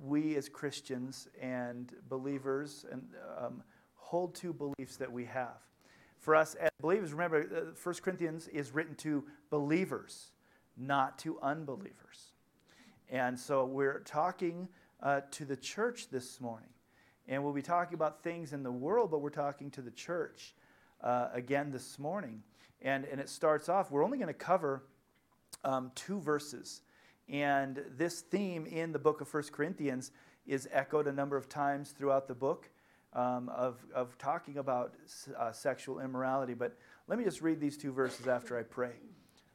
we 0.00 0.36
as 0.36 0.48
Christians 0.48 1.28
and 1.40 1.92
believers 2.08 2.84
and 2.90 3.02
um, 3.38 3.62
hold 3.94 4.34
to 4.36 4.52
beliefs 4.52 4.96
that 4.96 5.10
we 5.10 5.24
have. 5.24 5.58
For 6.18 6.34
us 6.34 6.54
as 6.54 6.70
believers, 6.80 7.12
remember, 7.12 7.42
uh, 7.54 7.72
1 7.82 7.94
Corinthians 8.02 8.48
is 8.48 8.72
written 8.72 8.94
to 8.96 9.24
believers, 9.50 10.32
not 10.76 11.18
to 11.20 11.38
unbelievers. 11.40 12.32
And 13.10 13.38
so 13.38 13.66
we're 13.66 14.00
talking 14.00 14.68
uh, 15.02 15.20
to 15.32 15.44
the 15.44 15.56
church 15.56 16.08
this 16.10 16.40
morning. 16.40 16.70
And 17.28 17.42
we'll 17.42 17.52
be 17.52 17.62
talking 17.62 17.94
about 17.94 18.22
things 18.22 18.52
in 18.52 18.62
the 18.62 18.72
world, 18.72 19.10
but 19.10 19.20
we're 19.20 19.30
talking 19.30 19.70
to 19.72 19.82
the 19.82 19.90
church 19.90 20.54
uh, 21.04 21.28
again 21.32 21.70
this 21.70 21.98
morning. 21.98 22.42
And, 22.82 23.04
and 23.04 23.20
it 23.20 23.28
starts 23.28 23.68
off, 23.68 23.90
we're 23.90 24.04
only 24.04 24.18
going 24.18 24.28
to 24.28 24.34
cover 24.34 24.82
um, 25.62 25.92
two 25.94 26.18
verses. 26.20 26.82
And 27.28 27.82
this 27.96 28.20
theme 28.20 28.66
in 28.66 28.92
the 28.92 28.98
book 28.98 29.20
of 29.20 29.32
1 29.32 29.44
Corinthians 29.52 30.10
is 30.46 30.68
echoed 30.72 31.06
a 31.06 31.12
number 31.12 31.36
of 31.36 31.48
times 31.48 31.92
throughout 31.92 32.26
the 32.26 32.34
book 32.34 32.68
um, 33.12 33.48
of, 33.50 33.78
of 33.94 34.18
talking 34.18 34.58
about 34.58 34.94
uh, 35.38 35.52
sexual 35.52 36.00
immorality. 36.00 36.54
But 36.54 36.76
let 37.06 37.18
me 37.18 37.24
just 37.24 37.40
read 37.40 37.60
these 37.60 37.76
two 37.76 37.92
verses 37.92 38.26
after 38.26 38.58
I 38.58 38.62
pray. 38.62 38.94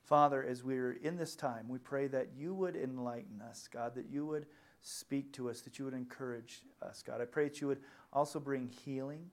Father, 0.05 0.43
as 0.43 0.63
we're 0.63 0.93
in 0.93 1.17
this 1.17 1.35
time, 1.35 1.67
we 1.67 1.77
pray 1.77 2.07
that 2.07 2.29
you 2.35 2.55
would 2.55 2.75
enlighten 2.75 3.41
us, 3.47 3.69
God, 3.71 3.93
that 3.95 4.09
you 4.09 4.25
would 4.25 4.47
speak 4.81 5.33
to 5.33 5.49
us, 5.49 5.61
that 5.61 5.77
you 5.77 5.85
would 5.85 5.93
encourage 5.93 6.61
us, 6.81 7.03
God. 7.05 7.21
I 7.21 7.25
pray 7.25 7.43
that 7.43 7.61
you 7.61 7.67
would 7.67 7.81
also 8.11 8.39
bring 8.39 8.69
healing. 8.85 9.29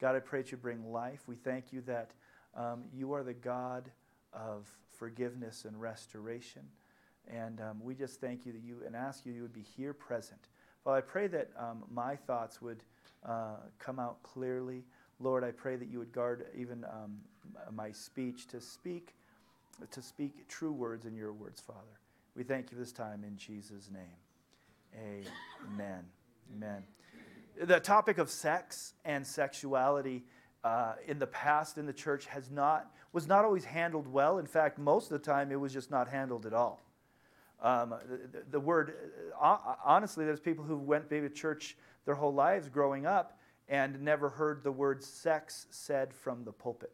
God, 0.00 0.16
I 0.16 0.20
pray 0.20 0.40
that 0.42 0.50
you 0.50 0.56
bring 0.56 0.90
life. 0.90 1.20
We 1.26 1.36
thank 1.36 1.72
you 1.72 1.82
that 1.82 2.10
um, 2.56 2.84
you 2.94 3.12
are 3.12 3.22
the 3.22 3.34
God 3.34 3.90
of 4.32 4.66
forgiveness 4.90 5.66
and 5.66 5.80
restoration. 5.80 6.62
And 7.28 7.60
um, 7.60 7.80
we 7.82 7.94
just 7.94 8.20
thank 8.20 8.46
you 8.46 8.52
that 8.52 8.62
you 8.62 8.78
and 8.86 8.96
ask 8.96 9.26
you 9.26 9.32
you 9.32 9.42
would 9.42 9.52
be 9.52 9.64
here 9.76 9.92
present. 9.92 10.40
Father, 10.84 10.98
I 10.98 11.00
pray 11.02 11.26
that 11.28 11.50
um, 11.58 11.84
my 11.92 12.16
thoughts 12.16 12.62
would 12.62 12.82
uh, 13.26 13.56
come 13.78 13.98
out 13.98 14.22
clearly. 14.22 14.84
Lord, 15.20 15.44
I 15.44 15.50
pray 15.50 15.76
that 15.76 15.88
you 15.88 15.98
would 15.98 16.12
guard 16.12 16.46
even 16.56 16.84
um, 16.84 17.18
my 17.72 17.92
speech 17.92 18.46
to 18.48 18.60
speak, 18.60 19.14
to 19.90 20.00
speak 20.00 20.48
true 20.48 20.72
words 20.72 21.04
in 21.04 21.14
your 21.14 21.32
words, 21.32 21.60
Father. 21.60 22.00
We 22.34 22.42
thank 22.42 22.72
you 22.72 22.78
this 22.78 22.92
time 22.92 23.22
in 23.22 23.36
Jesus' 23.36 23.90
name. 23.92 25.26
Amen. 25.76 26.04
Amen. 26.56 26.82
The 27.56 27.80
topic 27.80 28.18
of 28.18 28.30
sex 28.30 28.94
and 29.04 29.26
sexuality 29.26 30.24
uh, 30.64 30.94
in 31.06 31.18
the 31.18 31.26
past 31.26 31.78
in 31.78 31.86
the 31.86 31.92
church 31.92 32.26
has 32.26 32.50
not 32.50 32.92
was 33.12 33.26
not 33.26 33.44
always 33.44 33.64
handled 33.64 34.06
well. 34.06 34.38
In 34.38 34.46
fact, 34.46 34.78
most 34.78 35.10
of 35.10 35.20
the 35.20 35.24
time 35.24 35.50
it 35.50 35.58
was 35.58 35.72
just 35.72 35.90
not 35.90 36.08
handled 36.08 36.46
at 36.46 36.52
all. 36.52 36.80
Um, 37.62 37.94
the, 38.32 38.42
the, 38.52 38.60
word, 38.60 38.94
uh, 39.40 39.58
honestly, 39.84 40.24
there's 40.24 40.40
people 40.40 40.64
who 40.64 40.76
went 40.76 41.10
to 41.10 41.28
church 41.28 41.76
their 42.06 42.14
whole 42.14 42.32
lives 42.32 42.68
growing 42.68 43.04
up 43.04 43.38
and 43.68 44.00
never 44.00 44.28
heard 44.28 44.62
the 44.62 44.72
word 44.72 45.02
sex 45.02 45.66
said 45.70 46.14
from 46.14 46.44
the 46.44 46.52
pulpit. 46.52 46.92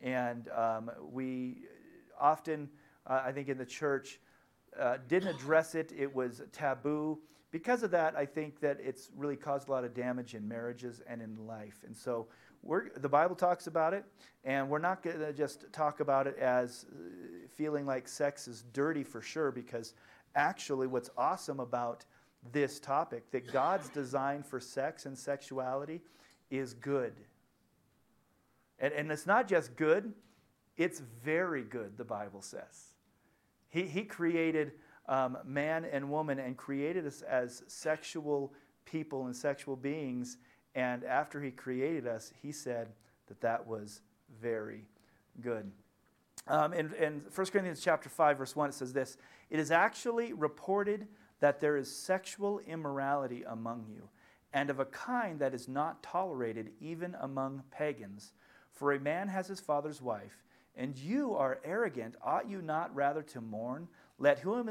And 0.00 0.48
um, 0.50 0.90
we 1.10 1.62
often, 2.20 2.68
uh, 3.06 3.22
I 3.24 3.32
think, 3.32 3.48
in 3.48 3.58
the 3.58 3.66
church, 3.66 4.20
uh, 4.78 4.98
didn't 5.08 5.28
address 5.28 5.74
it. 5.74 5.92
It 5.96 6.14
was 6.14 6.42
taboo. 6.52 7.18
Because 7.50 7.82
of 7.82 7.90
that, 7.92 8.14
I 8.16 8.26
think 8.26 8.60
that 8.60 8.78
it's 8.82 9.10
really 9.16 9.36
caused 9.36 9.68
a 9.68 9.72
lot 9.72 9.84
of 9.84 9.94
damage 9.94 10.34
in 10.34 10.46
marriages 10.46 11.00
and 11.08 11.22
in 11.22 11.46
life. 11.46 11.82
And 11.86 11.96
so 11.96 12.26
the 12.96 13.08
Bible 13.08 13.34
talks 13.34 13.66
about 13.66 13.94
it, 13.94 14.04
and 14.44 14.68
we're 14.68 14.78
not 14.78 15.02
going 15.02 15.18
to 15.18 15.32
just 15.32 15.64
talk 15.72 16.00
about 16.00 16.26
it 16.26 16.36
as 16.38 16.84
uh, 16.90 17.48
feeling 17.56 17.86
like 17.86 18.06
sex 18.06 18.48
is 18.48 18.64
dirty 18.72 19.02
for 19.02 19.22
sure, 19.22 19.50
because 19.50 19.94
actually, 20.34 20.86
what's 20.86 21.08
awesome 21.16 21.60
about 21.60 22.04
this 22.52 22.78
topic, 22.78 23.30
that 23.30 23.50
God's 23.50 23.88
design 23.88 24.42
for 24.42 24.60
sex 24.60 25.06
and 25.06 25.16
sexuality 25.16 26.02
is 26.50 26.74
good. 26.74 27.14
And, 28.78 28.92
and 28.92 29.10
it's 29.10 29.26
not 29.26 29.48
just 29.48 29.74
good, 29.76 30.12
it's 30.76 31.00
very 31.00 31.62
good, 31.62 31.96
the 31.96 32.04
Bible 32.04 32.42
says. 32.42 32.92
He, 33.68 33.82
he 33.82 34.02
created 34.02 34.72
um, 35.08 35.38
man 35.44 35.84
and 35.84 36.10
woman 36.10 36.38
and 36.38 36.56
created 36.56 37.06
us 37.06 37.22
as 37.22 37.62
sexual 37.66 38.52
people 38.84 39.26
and 39.26 39.34
sexual 39.34 39.76
beings. 39.76 40.36
And 40.74 41.04
after 41.04 41.40
he 41.40 41.50
created 41.50 42.06
us, 42.06 42.32
he 42.42 42.52
said 42.52 42.88
that 43.26 43.40
that 43.40 43.66
was 43.66 44.02
very 44.40 44.84
good. 45.40 45.70
Um, 46.46 46.72
in, 46.72 46.92
in 46.94 47.22
1 47.34 47.46
Corinthians 47.48 47.80
chapter 47.80 48.08
5, 48.08 48.38
verse 48.38 48.56
1, 48.56 48.70
it 48.70 48.74
says 48.74 48.92
this 48.92 49.16
It 49.50 49.58
is 49.58 49.70
actually 49.70 50.32
reported 50.32 51.06
that 51.40 51.60
there 51.60 51.76
is 51.76 51.94
sexual 51.94 52.60
immorality 52.60 53.44
among 53.46 53.86
you, 53.88 54.08
and 54.52 54.70
of 54.70 54.80
a 54.80 54.86
kind 54.86 55.38
that 55.40 55.54
is 55.54 55.68
not 55.68 56.02
tolerated 56.02 56.70
even 56.80 57.16
among 57.20 57.62
pagans. 57.70 58.32
For 58.72 58.92
a 58.92 59.00
man 59.00 59.28
has 59.28 59.48
his 59.48 59.60
father's 59.60 60.00
wife, 60.00 60.44
and 60.76 60.96
you 60.96 61.34
are 61.34 61.60
arrogant. 61.64 62.14
Ought 62.22 62.48
you 62.48 62.62
not 62.62 62.94
rather 62.94 63.22
to 63.22 63.40
mourn? 63.40 63.88
Let, 64.18 64.40
whom, 64.40 64.70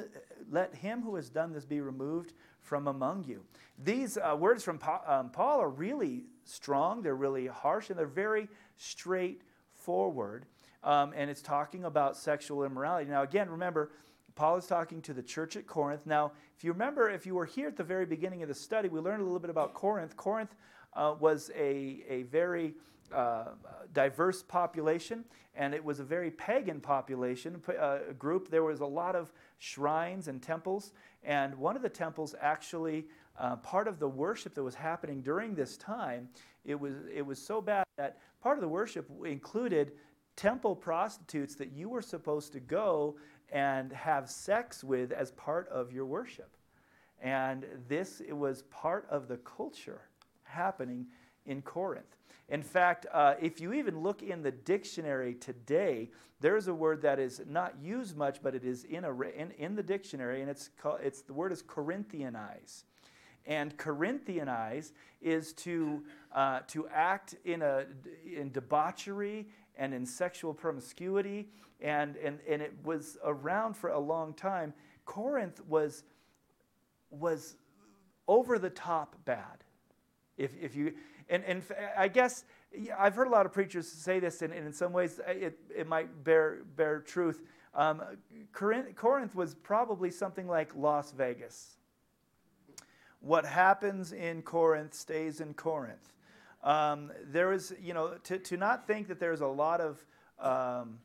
let 0.51 0.75
him 0.75 1.01
who 1.01 1.15
has 1.15 1.29
done 1.29 1.53
this 1.53 1.65
be 1.65 1.79
removed 1.79 2.33
from 2.59 2.87
among 2.87 3.23
you. 3.23 3.43
These 3.81 4.17
uh, 4.17 4.35
words 4.37 4.63
from 4.63 4.77
Paul, 4.77 5.01
um, 5.07 5.29
Paul 5.29 5.61
are 5.61 5.69
really 5.69 6.25
strong, 6.43 7.01
they're 7.01 7.15
really 7.15 7.47
harsh, 7.47 7.89
and 7.89 7.97
they're 7.97 8.05
very 8.07 8.49
straightforward. 8.75 10.45
Um, 10.83 11.13
and 11.15 11.29
it's 11.29 11.41
talking 11.41 11.85
about 11.85 12.17
sexual 12.17 12.63
immorality. 12.63 13.09
Now, 13.09 13.23
again, 13.23 13.49
remember, 13.49 13.91
Paul 14.35 14.57
is 14.57 14.67
talking 14.67 15.01
to 15.03 15.13
the 15.13 15.23
church 15.23 15.55
at 15.55 15.65
Corinth. 15.65 16.05
Now, 16.05 16.31
if 16.55 16.63
you 16.63 16.71
remember, 16.71 17.09
if 17.09 17.25
you 17.25 17.33
were 17.33 17.45
here 17.45 17.67
at 17.67 17.75
the 17.75 17.83
very 17.83 18.05
beginning 18.05 18.43
of 18.43 18.47
the 18.47 18.53
study, 18.53 18.89
we 18.89 18.99
learned 18.99 19.21
a 19.21 19.25
little 19.25 19.39
bit 19.39 19.49
about 19.49 19.73
Corinth. 19.73 20.15
Corinth 20.15 20.55
uh, 20.93 21.15
was 21.19 21.49
a, 21.55 22.03
a 22.07 22.23
very 22.23 22.75
uh, 23.13 23.45
diverse 23.93 24.43
population, 24.43 25.23
and 25.55 25.73
it 25.73 25.83
was 25.83 25.99
a 25.99 26.03
very 26.03 26.31
pagan 26.31 26.79
population, 26.79 27.61
uh, 27.79 27.99
group. 28.17 28.49
There 28.49 28.63
was 28.63 28.81
a 28.81 28.85
lot 28.85 29.15
of 29.15 29.31
shrines 29.57 30.27
and 30.27 30.41
temples, 30.41 30.93
and 31.23 31.55
one 31.55 31.75
of 31.75 31.81
the 31.81 31.89
temples 31.89 32.35
actually, 32.39 33.05
uh, 33.39 33.55
part 33.57 33.87
of 33.87 33.99
the 33.99 34.07
worship 34.07 34.53
that 34.55 34.63
was 34.63 34.75
happening 34.75 35.21
during 35.21 35.55
this 35.55 35.77
time, 35.77 36.29
it 36.65 36.79
was, 36.79 36.93
it 37.13 37.25
was 37.25 37.39
so 37.39 37.61
bad 37.61 37.85
that 37.97 38.17
part 38.41 38.57
of 38.57 38.61
the 38.61 38.67
worship 38.67 39.09
included 39.25 39.93
temple 40.35 40.75
prostitutes 40.75 41.55
that 41.55 41.71
you 41.71 41.89
were 41.89 42.01
supposed 42.01 42.51
to 42.53 42.59
go 42.59 43.15
and 43.51 43.91
have 43.91 44.29
sex 44.29 44.83
with 44.83 45.11
as 45.11 45.31
part 45.31 45.67
of 45.69 45.91
your 45.91 46.05
worship. 46.05 46.55
And 47.21 47.65
this 47.87 48.21
it 48.21 48.33
was 48.33 48.63
part 48.63 49.07
of 49.09 49.27
the 49.27 49.37
culture 49.37 50.01
happening 50.43 51.07
in 51.45 51.61
Corinth. 51.61 52.17
In 52.49 52.63
fact, 52.63 53.05
uh, 53.11 53.33
if 53.41 53.59
you 53.59 53.73
even 53.73 54.01
look 54.01 54.21
in 54.23 54.41
the 54.41 54.51
dictionary 54.51 55.33
today, 55.35 56.09
there's 56.39 56.67
a 56.67 56.73
word 56.73 57.01
that 57.01 57.19
is 57.19 57.41
not 57.47 57.73
used 57.81 58.15
much, 58.15 58.41
but 58.41 58.55
it 58.55 58.63
is 58.63 58.85
in, 58.85 59.03
a, 59.03 59.11
in, 59.11 59.51
in 59.57 59.75
the 59.75 59.83
dictionary, 59.83 60.41
and 60.41 60.49
it's, 60.49 60.69
called, 60.81 60.99
it's 61.03 61.21
the 61.21 61.33
word 61.33 61.51
is 61.51 61.61
Corinthianize. 61.61 62.83
And 63.45 63.75
Corinthianize 63.77 64.91
is 65.21 65.53
to, 65.53 66.03
uh, 66.33 66.59
to 66.67 66.87
act 66.89 67.35
in, 67.43 67.61
a, 67.61 67.85
in 68.25 68.51
debauchery 68.51 69.47
and 69.77 69.93
in 69.93 70.05
sexual 70.05 70.53
promiscuity, 70.53 71.49
and, 71.81 72.15
and, 72.17 72.39
and 72.47 72.61
it 72.61 72.73
was 72.83 73.17
around 73.23 73.75
for 73.75 73.89
a 73.89 73.99
long 73.99 74.33
time. 74.33 74.73
Corinth 75.05 75.61
was, 75.67 76.03
was 77.09 77.55
over 78.27 78.57
the 78.57 78.69
top 78.69 79.15
bad. 79.25 79.63
If, 80.37 80.51
if 80.61 80.75
you, 80.75 80.93
and, 81.29 81.43
and 81.45 81.63
I 81.97 82.07
guess 82.07 82.45
I've 82.97 83.15
heard 83.15 83.27
a 83.27 83.31
lot 83.31 83.45
of 83.45 83.53
preachers 83.53 83.87
say 83.87 84.19
this, 84.19 84.41
and, 84.41 84.53
and 84.53 84.65
in 84.65 84.73
some 84.73 84.93
ways 84.93 85.19
it, 85.27 85.59
it 85.75 85.87
might 85.87 86.23
bear, 86.23 86.59
bear 86.75 86.99
truth. 86.99 87.41
Um, 87.73 88.01
Corinth, 88.51 88.95
Corinth 88.95 89.35
was 89.35 89.55
probably 89.55 90.11
something 90.11 90.47
like 90.47 90.75
Las 90.75 91.11
Vegas. 91.11 91.77
What 93.19 93.45
happens 93.45 94.13
in 94.13 94.41
Corinth 94.41 94.93
stays 94.93 95.41
in 95.41 95.53
Corinth. 95.53 96.13
Um, 96.63 97.11
there 97.25 97.53
is, 97.53 97.73
you 97.81 97.93
know, 97.93 98.15
to, 98.23 98.39
to 98.39 98.57
not 98.57 98.87
think 98.87 99.07
that 99.07 99.19
there's 99.19 99.41
a 99.41 99.47
lot 99.47 99.79
of 99.79 100.03
um, 100.39 100.99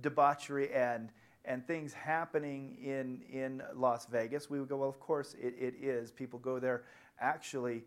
debauchery 0.00 0.72
and, 0.72 1.10
and 1.44 1.66
things 1.66 1.92
happening 1.92 2.76
in, 2.82 3.22
in 3.30 3.62
Las 3.74 4.06
Vegas, 4.06 4.50
we 4.50 4.58
would 4.58 4.68
go, 4.68 4.78
well, 4.78 4.88
of 4.88 5.00
course 5.00 5.34
it, 5.40 5.54
it 5.58 5.74
is. 5.80 6.10
People 6.10 6.38
go 6.38 6.58
there 6.58 6.84
actually 7.20 7.84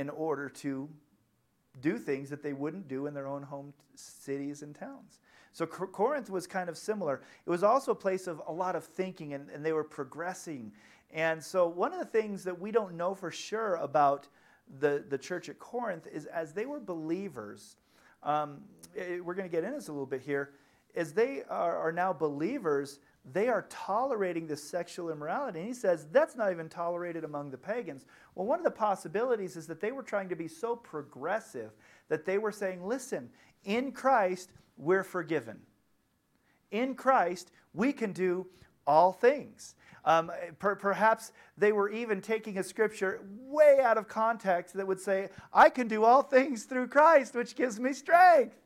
in 0.00 0.08
order 0.08 0.48
to 0.48 0.88
do 1.82 1.98
things 1.98 2.30
that 2.30 2.42
they 2.42 2.54
wouldn't 2.54 2.88
do 2.88 3.06
in 3.06 3.12
their 3.12 3.26
own 3.26 3.42
home 3.42 3.74
cities 3.94 4.62
and 4.62 4.74
towns. 4.74 5.18
So 5.52 5.66
Corinth 5.66 6.30
was 6.30 6.46
kind 6.46 6.70
of 6.70 6.78
similar. 6.78 7.20
It 7.44 7.50
was 7.50 7.62
also 7.62 7.92
a 7.92 7.94
place 7.94 8.26
of 8.26 8.40
a 8.46 8.52
lot 8.52 8.76
of 8.76 8.84
thinking, 8.84 9.34
and, 9.34 9.50
and 9.50 9.64
they 9.64 9.74
were 9.74 9.84
progressing. 9.84 10.72
And 11.12 11.42
so, 11.44 11.68
one 11.68 11.92
of 11.92 11.98
the 11.98 12.06
things 12.06 12.44
that 12.44 12.58
we 12.58 12.70
don't 12.70 12.94
know 12.94 13.14
for 13.14 13.30
sure 13.30 13.74
about 13.76 14.26
the, 14.78 15.04
the 15.06 15.18
church 15.18 15.50
at 15.50 15.58
Corinth 15.58 16.06
is 16.10 16.24
as 16.26 16.54
they 16.54 16.64
were 16.64 16.80
believers, 16.80 17.76
um, 18.22 18.62
it, 18.94 19.22
we're 19.22 19.34
going 19.34 19.48
to 19.48 19.54
get 19.54 19.64
into 19.64 19.76
this 19.76 19.88
a 19.88 19.92
little 19.92 20.06
bit 20.06 20.22
here, 20.22 20.52
as 20.94 21.12
they 21.12 21.42
are, 21.50 21.76
are 21.76 21.92
now 21.92 22.12
believers, 22.12 23.00
they 23.32 23.48
are 23.48 23.66
tolerating 23.68 24.46
this 24.46 24.62
sexual 24.62 25.10
immorality. 25.10 25.60
And 25.60 25.68
he 25.68 25.74
says 25.74 26.06
that's 26.10 26.36
not 26.36 26.50
even 26.50 26.68
tolerated 26.68 27.24
among 27.24 27.50
the 27.50 27.58
pagans. 27.58 28.06
Well, 28.34 28.46
one 28.46 28.58
of 28.58 28.64
the 28.64 28.70
possibilities 28.70 29.56
is 29.56 29.66
that 29.66 29.80
they 29.80 29.92
were 29.92 30.02
trying 30.02 30.28
to 30.30 30.36
be 30.36 30.48
so 30.48 30.74
progressive 30.74 31.70
that 32.08 32.24
they 32.24 32.38
were 32.38 32.52
saying, 32.52 32.84
listen, 32.84 33.30
in 33.64 33.92
Christ, 33.92 34.52
we're 34.76 35.04
forgiven. 35.04 35.60
In 36.70 36.94
Christ, 36.94 37.50
we 37.74 37.92
can 37.92 38.12
do 38.12 38.46
all 38.86 39.12
things. 39.12 39.74
Um, 40.04 40.32
per, 40.58 40.76
perhaps 40.76 41.32
they 41.58 41.72
were 41.72 41.90
even 41.90 42.22
taking 42.22 42.58
a 42.58 42.62
scripture 42.62 43.20
way 43.42 43.80
out 43.82 43.98
of 43.98 44.08
context 44.08 44.74
that 44.74 44.86
would 44.86 45.00
say, 45.00 45.28
I 45.52 45.68
can 45.68 45.88
do 45.88 46.04
all 46.04 46.22
things 46.22 46.64
through 46.64 46.88
Christ, 46.88 47.34
which 47.34 47.54
gives 47.54 47.78
me 47.78 47.92
strength. 47.92 48.56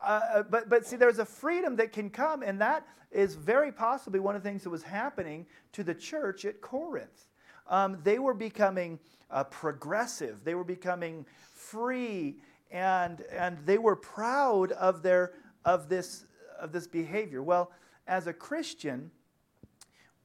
Uh, 0.00 0.20
uh, 0.32 0.42
but, 0.44 0.68
but 0.68 0.86
see, 0.86 0.96
there's 0.96 1.18
a 1.18 1.24
freedom 1.24 1.76
that 1.76 1.92
can 1.92 2.10
come, 2.10 2.42
and 2.42 2.60
that 2.60 2.86
is 3.10 3.34
very 3.34 3.72
possibly 3.72 4.20
one 4.20 4.36
of 4.36 4.42
the 4.42 4.48
things 4.48 4.62
that 4.62 4.70
was 4.70 4.82
happening 4.82 5.46
to 5.72 5.82
the 5.82 5.94
church 5.94 6.44
at 6.44 6.60
Corinth. 6.60 7.26
Um, 7.68 7.98
they 8.04 8.18
were 8.18 8.34
becoming 8.34 8.98
uh, 9.30 9.44
progressive, 9.44 10.44
they 10.44 10.54
were 10.54 10.64
becoming 10.64 11.26
free, 11.54 12.36
and, 12.70 13.22
and 13.32 13.58
they 13.66 13.78
were 13.78 13.96
proud 13.96 14.72
of, 14.72 15.02
their, 15.02 15.32
of, 15.64 15.88
this, 15.88 16.24
of 16.58 16.72
this 16.72 16.86
behavior. 16.86 17.42
Well, 17.42 17.72
as 18.06 18.26
a 18.26 18.32
Christian, 18.32 19.10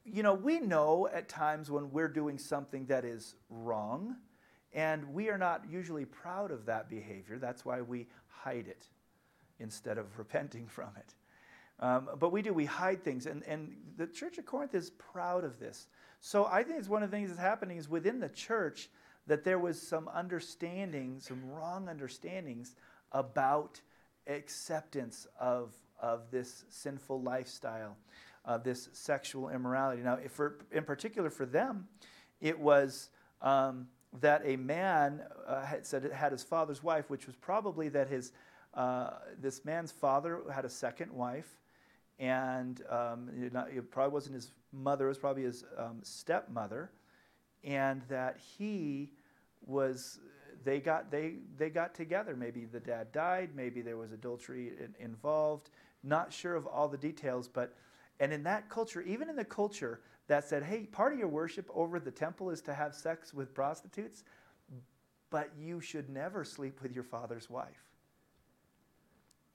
you 0.05 0.23
know, 0.23 0.33
we 0.33 0.59
know 0.59 1.09
at 1.11 1.27
times 1.27 1.71
when 1.71 1.91
we're 1.91 2.07
doing 2.07 2.37
something 2.37 2.85
that 2.85 3.05
is 3.05 3.35
wrong, 3.49 4.17
and 4.73 5.13
we 5.13 5.29
are 5.29 5.37
not 5.37 5.63
usually 5.69 6.05
proud 6.05 6.51
of 6.51 6.65
that 6.65 6.89
behavior. 6.89 7.37
That's 7.39 7.65
why 7.65 7.81
we 7.81 8.07
hide 8.27 8.67
it 8.67 8.87
instead 9.59 9.97
of 9.97 10.17
repenting 10.17 10.67
from 10.67 10.89
it. 10.97 11.13
Um, 11.79 12.09
but 12.19 12.31
we 12.31 12.41
do, 12.41 12.53
we 12.53 12.65
hide 12.65 13.03
things. 13.03 13.25
And, 13.25 13.43
and 13.43 13.75
the 13.97 14.07
church 14.07 14.37
of 14.37 14.45
Corinth 14.45 14.75
is 14.75 14.91
proud 14.91 15.43
of 15.43 15.59
this. 15.59 15.87
So 16.21 16.45
I 16.45 16.63
think 16.63 16.79
it's 16.79 16.87
one 16.87 17.03
of 17.03 17.11
the 17.11 17.17
things 17.17 17.29
that's 17.29 17.41
happening 17.41 17.77
is 17.77 17.89
within 17.89 18.19
the 18.19 18.29
church 18.29 18.89
that 19.27 19.43
there 19.43 19.59
was 19.59 19.81
some 19.81 20.07
understanding, 20.07 21.19
some 21.19 21.41
wrong 21.49 21.89
understandings 21.89 22.75
about 23.11 23.81
acceptance 24.27 25.27
of, 25.39 25.73
of 26.01 26.29
this 26.31 26.65
sinful 26.69 27.21
lifestyle, 27.21 27.97
of 28.45 28.63
this 28.63 28.89
sexual 28.93 29.49
immorality. 29.49 30.01
Now, 30.01 30.19
for, 30.29 30.59
in 30.71 30.83
particular 30.83 31.29
for 31.29 31.45
them, 31.45 31.87
it 32.41 32.59
was 32.59 33.09
um, 33.41 33.87
that 34.21 34.41
a 34.45 34.57
man 34.57 35.21
uh, 35.47 35.65
had 35.65 35.85
said 35.85 36.09
had 36.11 36.31
his 36.31 36.43
father's 36.43 36.83
wife, 36.83 37.09
which 37.09 37.25
was 37.25 37.35
probably 37.35 37.89
that 37.89 38.09
his 38.09 38.31
uh, 38.73 39.11
this 39.39 39.65
man's 39.65 39.91
father 39.91 40.41
had 40.53 40.65
a 40.65 40.69
second 40.69 41.11
wife, 41.11 41.59
and 42.19 42.81
um, 42.89 43.29
it, 43.39 43.53
not, 43.53 43.69
it, 43.69 43.91
probably 43.91 44.13
wasn't 44.13 44.35
his 44.35 44.51
mother; 44.71 45.05
it 45.05 45.09
was 45.09 45.17
probably 45.17 45.43
his 45.43 45.63
um, 45.77 45.99
stepmother, 46.03 46.91
and 47.63 48.01
that 48.09 48.39
he 48.57 49.11
was. 49.65 50.19
They 50.63 50.79
got 50.79 51.11
they 51.11 51.35
they 51.57 51.69
got 51.69 51.93
together. 51.93 52.35
Maybe 52.35 52.65
the 52.65 52.79
dad 52.79 53.11
died. 53.11 53.49
Maybe 53.55 53.81
there 53.81 53.97
was 53.97 54.11
adultery 54.11 54.71
in, 54.79 54.95
involved. 54.99 55.69
Not 56.03 56.31
sure 56.31 56.55
of 56.55 56.65
all 56.67 56.87
the 56.87 56.97
details, 56.97 57.47
but 57.47 57.75
and 58.19 58.31
in 58.31 58.43
that 58.43 58.69
culture, 58.69 59.01
even 59.01 59.29
in 59.29 59.35
the 59.35 59.45
culture 59.45 59.99
that 60.27 60.45
said, 60.45 60.63
hey, 60.63 60.83
part 60.83 61.13
of 61.13 61.19
your 61.19 61.27
worship 61.27 61.69
over 61.73 61.99
the 61.99 62.11
temple 62.11 62.49
is 62.49 62.61
to 62.61 62.73
have 62.73 62.95
sex 62.95 63.33
with 63.33 63.53
prostitutes, 63.53 64.23
but 65.29 65.49
you 65.57 65.81
should 65.81 66.09
never 66.09 66.43
sleep 66.43 66.81
with 66.81 66.93
your 66.93 67.03
father's 67.03 67.49
wife. 67.49 67.83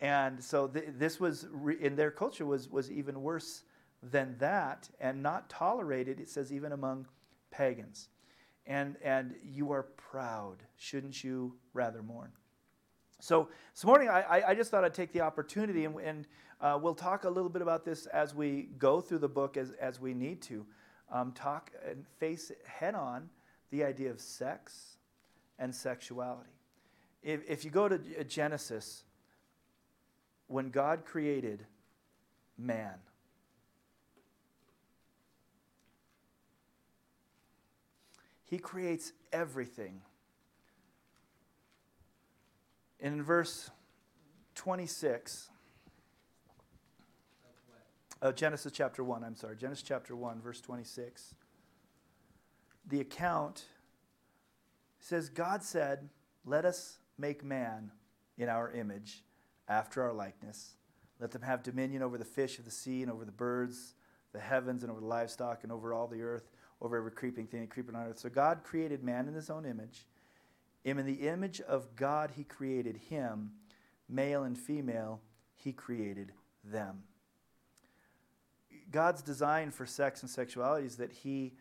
And 0.01 0.42
so 0.42 0.68
th- 0.68 0.86
this 0.99 1.18
was, 1.18 1.46
re- 1.51 1.76
in 1.80 1.96
their 1.96 2.11
culture, 2.11 2.46
was, 2.46 2.70
was 2.70 2.90
even 2.90 3.22
worse 3.22 3.62
than 4.03 4.36
that 4.38 4.88
and 5.01 5.22
not 5.22 5.49
tolerated, 5.49 6.20
it 6.20 6.28
says, 6.28 6.53
even 6.53 6.72
among 6.72 7.07
pagans. 7.51 8.09
And, 8.66 8.96
and 9.03 9.34
you 9.42 9.72
are 9.72 9.82
proud. 9.82 10.62
Shouldn't 10.76 11.24
you 11.24 11.55
rather 11.72 12.03
mourn? 12.03 12.30
So 13.20 13.49
this 13.74 13.84
morning, 13.84 14.09
I, 14.09 14.42
I 14.49 14.55
just 14.55 14.70
thought 14.70 14.84
I'd 14.84 14.94
take 14.94 15.12
the 15.12 15.22
opportunity, 15.22 15.84
and, 15.84 15.99
and 15.99 16.26
uh, 16.61 16.78
we'll 16.80 16.94
talk 16.94 17.24
a 17.24 17.30
little 17.30 17.51
bit 17.51 17.62
about 17.62 17.84
this 17.84 18.07
as 18.07 18.34
we 18.34 18.68
go 18.78 19.01
through 19.01 19.18
the 19.18 19.28
book 19.28 19.57
as, 19.57 19.72
as 19.80 20.01
we 20.01 20.14
need 20.14 20.40
to. 20.42 20.64
Um, 21.11 21.32
talk 21.32 21.72
and 21.88 22.07
face 22.18 22.53
head 22.64 22.94
on 22.94 23.28
the 23.70 23.82
idea 23.82 24.11
of 24.11 24.20
sex 24.20 24.99
and 25.59 25.74
sexuality. 25.74 26.51
If, 27.22 27.40
if 27.49 27.64
you 27.64 27.70
go 27.70 27.88
to 27.88 27.99
Genesis, 28.24 29.03
when 30.49 30.70
God 30.70 31.05
created 31.05 31.64
man, 32.57 32.94
he 38.44 38.59
creates 38.59 39.12
everything. 39.32 40.01
In 42.99 43.22
verse 43.22 43.70
26, 44.57 45.51
uh, 48.20 48.32
Genesis 48.32 48.72
chapter 48.72 49.05
1, 49.05 49.22
I'm 49.22 49.36
sorry, 49.36 49.57
Genesis 49.57 49.84
chapter 49.86 50.16
1, 50.16 50.40
verse 50.40 50.61
26, 50.61 51.34
the 52.88 53.01
account 53.01 53.66
says, 54.99 55.28
God 55.28 55.62
said, 55.62 56.09
Let 56.44 56.64
us 56.64 56.99
make 57.18 57.44
man 57.44 57.92
in 58.36 58.49
our 58.49 58.72
image, 58.72 59.22
after 59.68 60.02
our 60.02 60.12
likeness. 60.12 60.76
Let 61.20 61.32
them 61.32 61.42
have 61.42 61.62
dominion 61.62 62.02
over 62.02 62.16
the 62.16 62.24
fish 62.24 62.58
of 62.58 62.64
the 62.64 62.70
sea 62.70 63.02
and 63.02 63.10
over 63.10 63.24
the 63.24 63.32
birds, 63.32 63.94
the 64.32 64.40
heavens, 64.40 64.82
and 64.82 64.90
over 64.90 65.00
the 65.00 65.06
livestock, 65.06 65.60
and 65.62 65.72
over 65.72 65.92
all 65.92 66.06
the 66.06 66.22
earth, 66.22 66.50
over 66.80 66.96
every 66.96 67.10
creeping 67.10 67.46
thing 67.46 67.60
that 67.60 67.70
creeping 67.70 67.94
on 67.94 68.06
earth. 68.06 68.18
So 68.18 68.28
God 68.28 68.62
created 68.62 69.02
man 69.02 69.26
in 69.26 69.34
his 69.34 69.50
own 69.50 69.64
image. 69.64 70.06
Him 70.84 70.98
in 70.98 71.06
the 71.06 71.28
image 71.28 71.60
of 71.60 71.96
God 71.96 72.32
he 72.36 72.44
created 72.44 72.96
him, 72.96 73.50
male 74.08 74.44
and 74.44 74.56
female, 74.56 75.20
he 75.56 75.72
created 75.72 76.32
them. 76.64 77.02
God's 78.90 79.22
design 79.22 79.70
for 79.70 79.84
sex 79.84 80.22
and 80.22 80.30
sexuality 80.30 80.86
is 80.86 80.96
that 80.96 81.12
he 81.12 81.54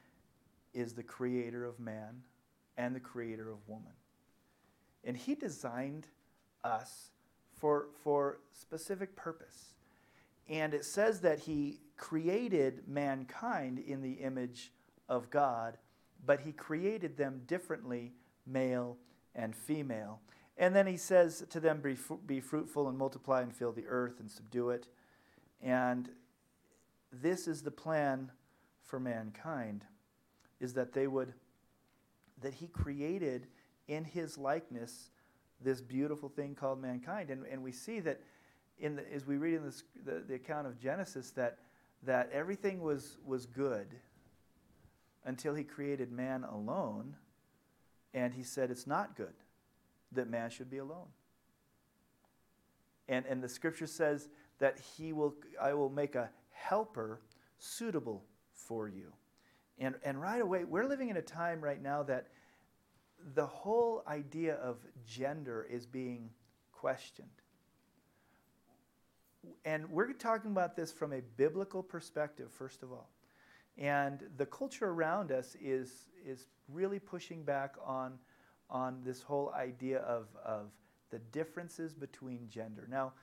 is 0.73 0.93
the 0.93 1.03
creator 1.03 1.65
of 1.65 1.79
man 1.79 2.21
and 2.77 2.95
the 2.95 2.99
creator 2.99 3.49
of 3.49 3.67
woman. 3.67 3.91
And 5.03 5.17
he 5.17 5.35
designed 5.35 6.07
us 6.63 7.09
for, 7.59 7.87
for 8.03 8.39
specific 8.51 9.15
purpose. 9.15 9.73
And 10.49 10.73
it 10.73 10.85
says 10.85 11.21
that 11.21 11.39
he 11.39 11.79
created 11.97 12.87
mankind 12.87 13.79
in 13.79 14.01
the 14.01 14.13
image 14.13 14.71
of 15.09 15.29
God, 15.29 15.77
but 16.25 16.41
he 16.41 16.51
created 16.51 17.17
them 17.17 17.41
differently, 17.47 18.13
male 18.45 18.97
and 19.35 19.55
female. 19.55 20.21
And 20.57 20.75
then 20.75 20.87
he 20.87 20.97
says 20.97 21.45
to 21.49 21.59
them, 21.59 21.81
be, 21.81 21.95
be 22.25 22.39
fruitful 22.39 22.87
and 22.87 22.97
multiply 22.97 23.41
and 23.41 23.55
fill 23.55 23.71
the 23.71 23.85
earth 23.87 24.19
and 24.19 24.29
subdue 24.29 24.69
it. 24.69 24.87
And 25.61 26.09
this 27.11 27.47
is 27.47 27.61
the 27.61 27.71
plan 27.71 28.31
for 28.83 28.99
mankind, 28.99 29.83
is 30.59 30.73
that 30.73 30.93
they 30.93 31.07
would, 31.07 31.33
that 32.41 32.55
he 32.55 32.67
created 32.67 33.47
in 33.87 34.03
his 34.03 34.37
likeness 34.37 35.09
this 35.61 35.81
beautiful 35.81 36.29
thing 36.29 36.55
called 36.55 36.81
mankind. 36.81 37.29
And, 37.29 37.45
and 37.45 37.63
we 37.63 37.71
see 37.71 37.99
that 38.01 38.21
in 38.79 38.95
the, 38.95 39.13
as 39.13 39.25
we 39.25 39.37
read 39.37 39.55
in 39.55 39.65
this, 39.65 39.83
the, 40.05 40.23
the 40.27 40.35
account 40.35 40.67
of 40.67 40.79
Genesis 40.79 41.31
that, 41.31 41.57
that 42.03 42.29
everything 42.31 42.81
was, 42.81 43.17
was 43.25 43.45
good 43.45 43.87
until 45.25 45.55
he 45.55 45.63
created 45.63 46.11
man 46.11 46.43
alone 46.43 47.15
and 48.13 48.33
he 48.33 48.43
said, 48.43 48.71
It's 48.71 48.87
not 48.87 49.15
good 49.15 49.33
that 50.13 50.29
man 50.29 50.49
should 50.49 50.69
be 50.69 50.77
alone. 50.77 51.07
And, 53.09 53.25
and 53.25 53.43
the 53.43 53.49
scripture 53.49 53.87
says 53.87 54.29
that 54.59 54.79
he 54.97 55.13
will, 55.13 55.35
I 55.61 55.73
will 55.73 55.89
make 55.89 56.15
a 56.15 56.29
helper 56.51 57.21
suitable 57.59 58.23
for 58.51 58.87
you. 58.87 59.13
And, 59.79 59.95
and 60.03 60.19
right 60.19 60.41
away, 60.41 60.63
we're 60.63 60.87
living 60.87 61.09
in 61.09 61.17
a 61.17 61.21
time 61.21 61.61
right 61.61 61.81
now 61.81 62.03
that 62.03 62.27
the 63.33 63.45
whole 63.45 64.03
idea 64.07 64.55
of 64.55 64.77
gender 65.05 65.67
is 65.69 65.85
being 65.85 66.29
questioned. 66.71 67.27
And 69.65 69.89
we're 69.89 70.13
talking 70.13 70.51
about 70.51 70.75
this 70.75 70.91
from 70.91 71.13
a 71.13 71.21
biblical 71.37 71.81
perspective, 71.81 72.51
first 72.51 72.83
of 72.83 72.91
all. 72.91 73.09
And 73.77 74.23
the 74.37 74.45
culture 74.45 74.87
around 74.87 75.31
us 75.31 75.55
is, 75.61 76.07
is 76.25 76.47
really 76.67 76.99
pushing 76.99 77.43
back 77.43 77.75
on, 77.85 78.13
on 78.69 79.01
this 79.03 79.21
whole 79.21 79.53
idea 79.53 79.99
of, 79.99 80.27
of 80.43 80.71
the 81.11 81.19
differences 81.19 81.93
between 81.93 82.49
gender. 82.49 82.87
Now, 82.89 83.13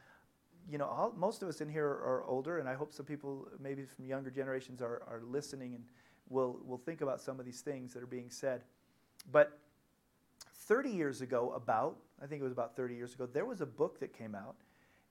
you 0.71 0.79
know, 0.79 0.87
all, 0.87 1.13
most 1.17 1.43
of 1.43 1.49
us 1.49 1.61
in 1.61 1.69
here 1.69 1.87
are, 1.87 2.21
are, 2.21 2.25
older, 2.25 2.59
and 2.59 2.69
I 2.69 2.75
hope 2.75 2.93
some 2.93 3.05
people, 3.05 3.49
maybe 3.61 3.85
from 3.85 4.07
younger 4.07 4.31
generations, 4.31 4.81
are, 4.81 5.03
are 5.07 5.21
listening 5.27 5.75
and 5.75 5.85
will, 6.29 6.59
will 6.65 6.79
think 6.79 7.01
about 7.01 7.21
some 7.21 7.39
of 7.39 7.45
these 7.45 7.61
things 7.61 7.93
that 7.93 8.03
are 8.03 8.07
being 8.07 8.31
said. 8.31 8.63
But 9.31 9.59
30 10.67 10.91
years 10.91 11.21
ago, 11.21 11.53
about, 11.55 11.97
I 12.23 12.27
think 12.27 12.41
it 12.41 12.45
was 12.45 12.53
about 12.53 12.77
30 12.77 12.95
years 12.95 13.15
ago, 13.15 13.27
there 13.27 13.45
was 13.45 13.61
a 13.61 13.67
book 13.67 14.01
that 14.01 14.17
came 14.17 14.35
out. 14.35 14.57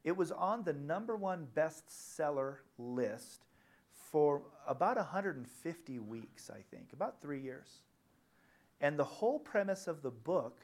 It 0.04 0.18
was 0.18 0.32
on 0.32 0.64
the 0.64 0.74
number 0.74 1.16
one 1.16 1.48
bestseller 1.56 2.58
list 2.78 3.46
for 3.92 4.42
about 4.68 4.98
150 4.98 6.00
weeks, 6.00 6.50
I 6.50 6.60
think, 6.76 6.94
about 6.94 7.22
three 7.22 7.40
years. 7.40 7.82
And 8.82 8.98
the 8.98 9.04
whole 9.04 9.40
premise 9.40 9.88
of 9.88 10.02
the 10.02 10.12
book 10.12 10.60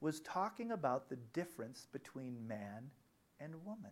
was 0.00 0.20
talking 0.20 0.70
about 0.70 1.08
the 1.08 1.16
difference 1.32 1.86
between 1.92 2.46
man 2.46 2.90
and 3.40 3.54
woman. 3.64 3.90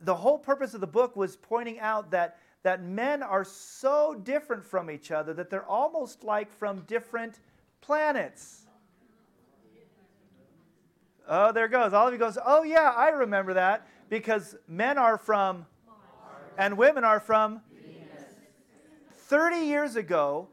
The 0.00 0.14
whole 0.14 0.38
purpose 0.38 0.74
of 0.74 0.80
the 0.80 0.86
book 0.86 1.16
was 1.16 1.36
pointing 1.36 1.78
out 1.80 2.10
that, 2.12 2.38
that 2.62 2.82
men 2.82 3.22
are 3.22 3.44
so 3.44 4.14
different 4.14 4.64
from 4.64 4.90
each 4.90 5.10
other 5.10 5.34
that 5.34 5.50
they're 5.50 5.66
almost 5.66 6.24
like 6.24 6.52
from 6.52 6.80
different 6.86 7.40
planets. 7.80 8.63
Oh, 11.28 11.52
there 11.52 11.68
goes. 11.68 11.92
All 11.92 12.06
of 12.06 12.12
you 12.12 12.18
goes, 12.18 12.38
oh 12.44 12.62
yeah, 12.62 12.92
I 12.94 13.08
remember 13.08 13.54
that 13.54 13.86
because 14.10 14.56
men 14.68 14.98
are 14.98 15.18
from 15.18 15.66
and 16.58 16.76
women 16.76 17.04
are 17.04 17.20
from 17.20 17.60
30 19.16 19.56
years 19.56 19.96
ago, 19.96 20.48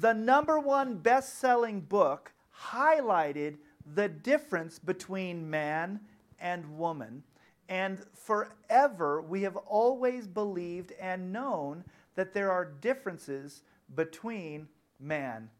the 0.00 0.12
number 0.12 0.58
one 0.58 0.96
best 0.96 1.38
selling 1.38 1.80
book 1.80 2.32
highlighted 2.68 3.56
the 3.94 4.08
difference 4.08 4.78
between 4.78 5.50
man 5.50 6.00
and 6.38 6.78
woman. 6.78 7.22
And 7.68 8.00
forever, 8.14 9.22
we 9.22 9.42
have 9.42 9.56
always 9.56 10.26
believed 10.26 10.92
and 11.00 11.32
known 11.32 11.84
that 12.14 12.32
there 12.32 12.50
are 12.50 12.64
differences 12.64 13.62
between 13.94 14.68
man 15.00 15.50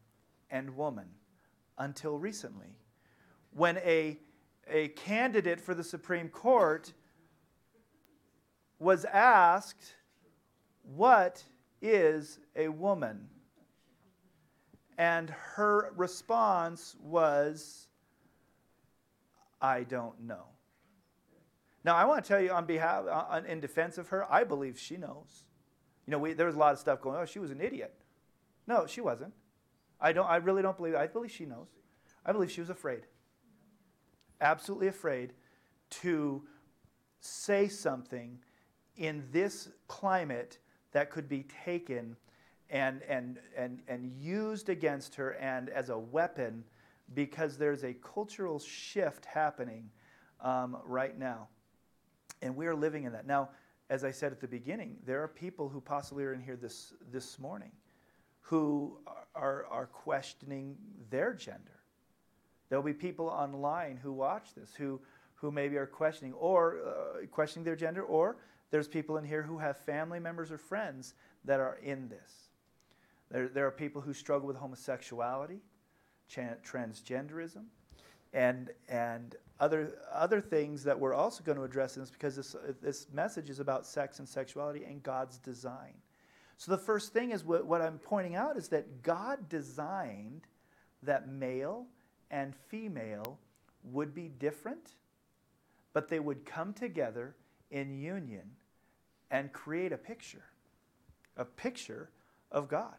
and 0.49 0.75
woman 0.75 1.07
until 1.77 2.17
recently. 2.17 2.77
When 3.55 3.77
a, 3.77 4.19
a 4.67 4.89
candidate 4.89 5.61
for 5.61 5.73
the 5.73 5.83
Supreme 5.83 6.27
Court 6.27 6.91
was 8.79 9.05
asked, 9.05 9.95
What 10.83 11.41
is 11.81 12.39
a 12.55 12.67
woman? 12.67 13.29
And 14.97 15.29
her 15.29 15.93
response 15.95 16.95
was, 17.01 17.87
I 19.61 19.83
don't 19.83 20.21
know. 20.21 20.47
Now, 21.85 21.95
I 21.95 22.03
want 22.05 22.23
to 22.23 22.27
tell 22.27 22.41
you 22.41 22.51
on 22.51 22.65
behalf, 22.65 23.05
uh, 23.09 23.41
in 23.47 23.61
defense 23.61 23.97
of 23.97 24.09
her, 24.09 24.31
I 24.31 24.43
believe 24.43 24.77
she 24.77 24.97
knows. 24.97 25.43
You 26.05 26.11
know, 26.11 26.19
we, 26.19 26.33
there 26.33 26.45
was 26.45 26.55
a 26.55 26.59
lot 26.59 26.73
of 26.73 26.79
stuff 26.79 27.01
going, 27.01 27.17
oh, 27.17 27.25
she 27.25 27.39
was 27.39 27.51
an 27.51 27.61
idiot. 27.61 27.93
No, 28.67 28.85
she 28.85 29.01
wasn't. 29.01 29.33
I 29.99 30.11
don't. 30.11 30.25
I 30.25 30.37
really 30.37 30.61
don't 30.61 30.75
believe. 30.75 30.95
I 30.95 31.07
believe 31.07 31.31
she 31.31 31.45
knows. 31.45 31.67
I 32.25 32.31
believe 32.31 32.51
she 32.51 32.59
was 32.59 32.69
afraid. 32.69 33.01
Absolutely 34.41 34.87
afraid 34.87 35.33
to 35.89 36.43
say 37.19 37.67
something 37.67 38.39
in 38.97 39.23
this 39.31 39.69
climate 39.87 40.59
that 40.91 41.09
could 41.09 41.27
be 41.27 41.45
taken 41.65 42.15
and, 42.69 43.01
and, 43.03 43.39
and, 43.55 43.81
and 43.87 44.11
used 44.19 44.69
against 44.69 45.15
her 45.15 45.31
and 45.31 45.69
as 45.69 45.89
a 45.89 45.97
weapon 45.97 46.63
because 47.13 47.57
there's 47.57 47.83
a 47.83 47.93
cultural 47.93 48.59
shift 48.59 49.25
happening 49.25 49.89
um, 50.41 50.77
right 50.85 51.17
now. 51.17 51.47
And 52.41 52.55
we're 52.55 52.75
living 52.75 53.03
in 53.03 53.13
that. 53.13 53.27
Now, 53.27 53.49
as 53.89 54.03
I 54.03 54.11
said 54.11 54.31
at 54.31 54.39
the 54.39 54.47
beginning, 54.47 54.97
there 55.05 55.21
are 55.21 55.27
people 55.27 55.69
who 55.69 55.79
possibly 55.79 56.23
are 56.23 56.33
in 56.33 56.41
here 56.41 56.55
this, 56.55 56.93
this 57.11 57.37
morning 57.39 57.71
who 58.41 58.97
are, 59.35 59.65
are 59.69 59.87
questioning 59.87 60.77
their 61.09 61.33
gender. 61.33 61.74
There'll 62.69 62.83
be 62.83 62.93
people 62.93 63.27
online 63.27 63.97
who 63.97 64.11
watch 64.11 64.53
this 64.55 64.73
who, 64.75 64.99
who 65.35 65.51
maybe 65.51 65.77
are 65.77 65.85
questioning 65.85 66.33
or 66.33 66.79
uh, 66.85 67.25
questioning 67.27 67.63
their 67.63 67.75
gender, 67.75 68.03
or 68.03 68.37
there's 68.71 68.87
people 68.87 69.17
in 69.17 69.23
here 69.23 69.43
who 69.43 69.57
have 69.57 69.77
family 69.77 70.19
members 70.19 70.51
or 70.51 70.57
friends 70.57 71.13
that 71.45 71.59
are 71.59 71.77
in 71.83 72.09
this. 72.09 72.49
There, 73.31 73.47
there 73.47 73.67
are 73.67 73.71
people 73.71 74.01
who 74.01 74.13
struggle 74.13 74.47
with 74.47 74.57
homosexuality, 74.57 75.59
transgenderism, 76.29 77.65
and, 78.33 78.71
and 78.89 79.35
other, 79.59 79.93
other 80.13 80.41
things 80.41 80.83
that 80.83 80.99
we're 80.99 81.13
also 81.13 81.43
going 81.43 81.57
to 81.57 81.63
address 81.63 81.95
in 81.95 82.03
this 82.03 82.11
because 82.11 82.35
this, 82.35 82.55
this 82.81 83.07
message 83.13 83.49
is 83.49 83.59
about 83.59 83.85
sex 83.85 84.19
and 84.19 84.27
sexuality 84.27 84.83
and 84.83 85.01
God's 85.01 85.37
design. 85.37 85.93
So 86.57 86.71
the 86.71 86.77
first 86.77 87.13
thing 87.13 87.31
is 87.31 87.43
what, 87.43 87.65
what 87.65 87.81
I'm 87.81 87.99
pointing 87.99 88.35
out 88.35 88.57
is 88.57 88.67
that 88.69 89.01
God 89.01 89.49
designed 89.49 90.47
that 91.03 91.27
male 91.29 91.85
and 92.31 92.55
female 92.55 93.37
would 93.83 94.13
be 94.13 94.27
different, 94.27 94.95
but 95.93 96.09
they 96.09 96.19
would 96.19 96.45
come 96.45 96.73
together 96.73 97.35
in 97.71 97.99
union 97.99 98.51
and 99.31 99.51
create 99.53 99.91
a 99.91 99.97
picture, 99.97 100.45
a 101.37 101.45
picture 101.45 102.09
of 102.51 102.67
God. 102.67 102.95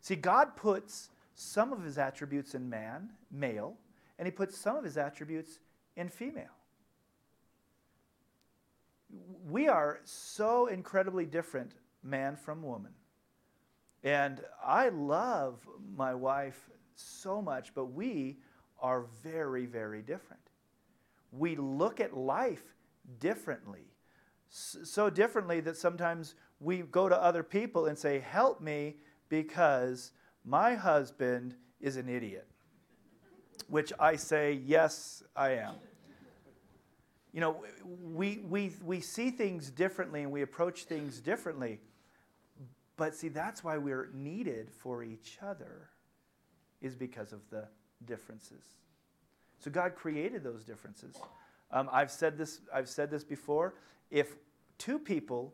See, 0.00 0.16
God 0.16 0.56
puts 0.56 1.10
some 1.34 1.72
of 1.72 1.82
his 1.82 1.98
attributes 1.98 2.54
in 2.54 2.68
man, 2.68 3.10
male, 3.30 3.76
and 4.18 4.26
he 4.26 4.32
puts 4.32 4.58
some 4.58 4.76
of 4.76 4.84
his 4.84 4.96
attributes 4.96 5.60
in 5.96 6.08
female. 6.08 6.46
We 9.48 9.68
are 9.68 10.00
so 10.04 10.66
incredibly 10.66 11.24
different, 11.24 11.72
man 12.02 12.36
from 12.36 12.62
woman. 12.62 12.92
And 14.04 14.40
I 14.64 14.90
love 14.90 15.66
my 15.96 16.14
wife 16.14 16.68
so 17.00 17.40
much, 17.40 17.74
but 17.74 17.86
we 17.86 18.38
are 18.80 19.06
very, 19.22 19.66
very 19.66 20.02
different. 20.02 20.42
We 21.32 21.56
look 21.56 22.00
at 22.00 22.16
life 22.16 22.62
differently. 23.20 23.84
So 24.48 25.10
differently 25.10 25.60
that 25.60 25.76
sometimes 25.76 26.34
we 26.60 26.78
go 26.78 27.08
to 27.08 27.22
other 27.22 27.42
people 27.42 27.86
and 27.86 27.98
say, 27.98 28.18
Help 28.18 28.60
me 28.60 28.96
because 29.28 30.12
my 30.44 30.74
husband 30.74 31.54
is 31.80 31.96
an 31.96 32.08
idiot. 32.08 32.48
Which 33.68 33.92
I 33.98 34.16
say, 34.16 34.60
Yes, 34.64 35.22
I 35.36 35.50
am. 35.50 35.74
You 37.32 37.40
know, 37.40 37.64
we, 38.02 38.38
we, 38.48 38.72
we 38.82 39.00
see 39.00 39.30
things 39.30 39.70
differently 39.70 40.22
and 40.22 40.32
we 40.32 40.42
approach 40.42 40.84
things 40.84 41.20
differently. 41.20 41.80
But 42.96 43.14
see, 43.14 43.28
that's 43.28 43.62
why 43.62 43.78
we're 43.78 44.10
needed 44.12 44.70
for 44.70 45.04
each 45.04 45.38
other, 45.40 45.90
is 46.80 46.94
because 46.94 47.32
of 47.32 47.40
the 47.50 47.66
differences. 48.04 48.62
So 49.58 49.70
God 49.70 49.94
created 49.94 50.44
those 50.44 50.64
differences. 50.64 51.16
Um, 51.70 51.88
I've, 51.92 52.10
said 52.10 52.38
this, 52.38 52.60
I've 52.72 52.88
said 52.88 53.10
this 53.10 53.24
before. 53.24 53.74
If 54.10 54.36
two 54.78 54.98
people 54.98 55.52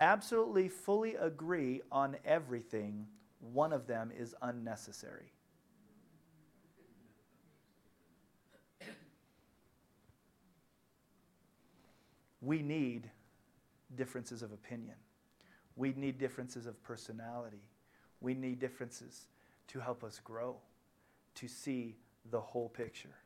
absolutely 0.00 0.68
fully 0.68 1.16
agree 1.16 1.80
on 1.90 2.16
everything, 2.24 3.06
one 3.40 3.72
of 3.72 3.86
them 3.86 4.12
is 4.16 4.34
unnecessary. 4.42 5.32
We 12.40 12.62
need 12.62 13.10
differences 13.96 14.42
of 14.42 14.52
opinion. 14.52 14.94
We 15.74 15.92
need 15.96 16.18
differences 16.18 16.66
of 16.66 16.80
personality. 16.84 17.62
We 18.20 18.34
need 18.34 18.60
differences 18.60 19.26
to 19.68 19.80
help 19.80 20.04
us 20.04 20.20
grow, 20.22 20.56
to 21.36 21.48
see 21.48 21.96
the 22.30 22.40
whole 22.40 22.68
picture. 22.68 23.16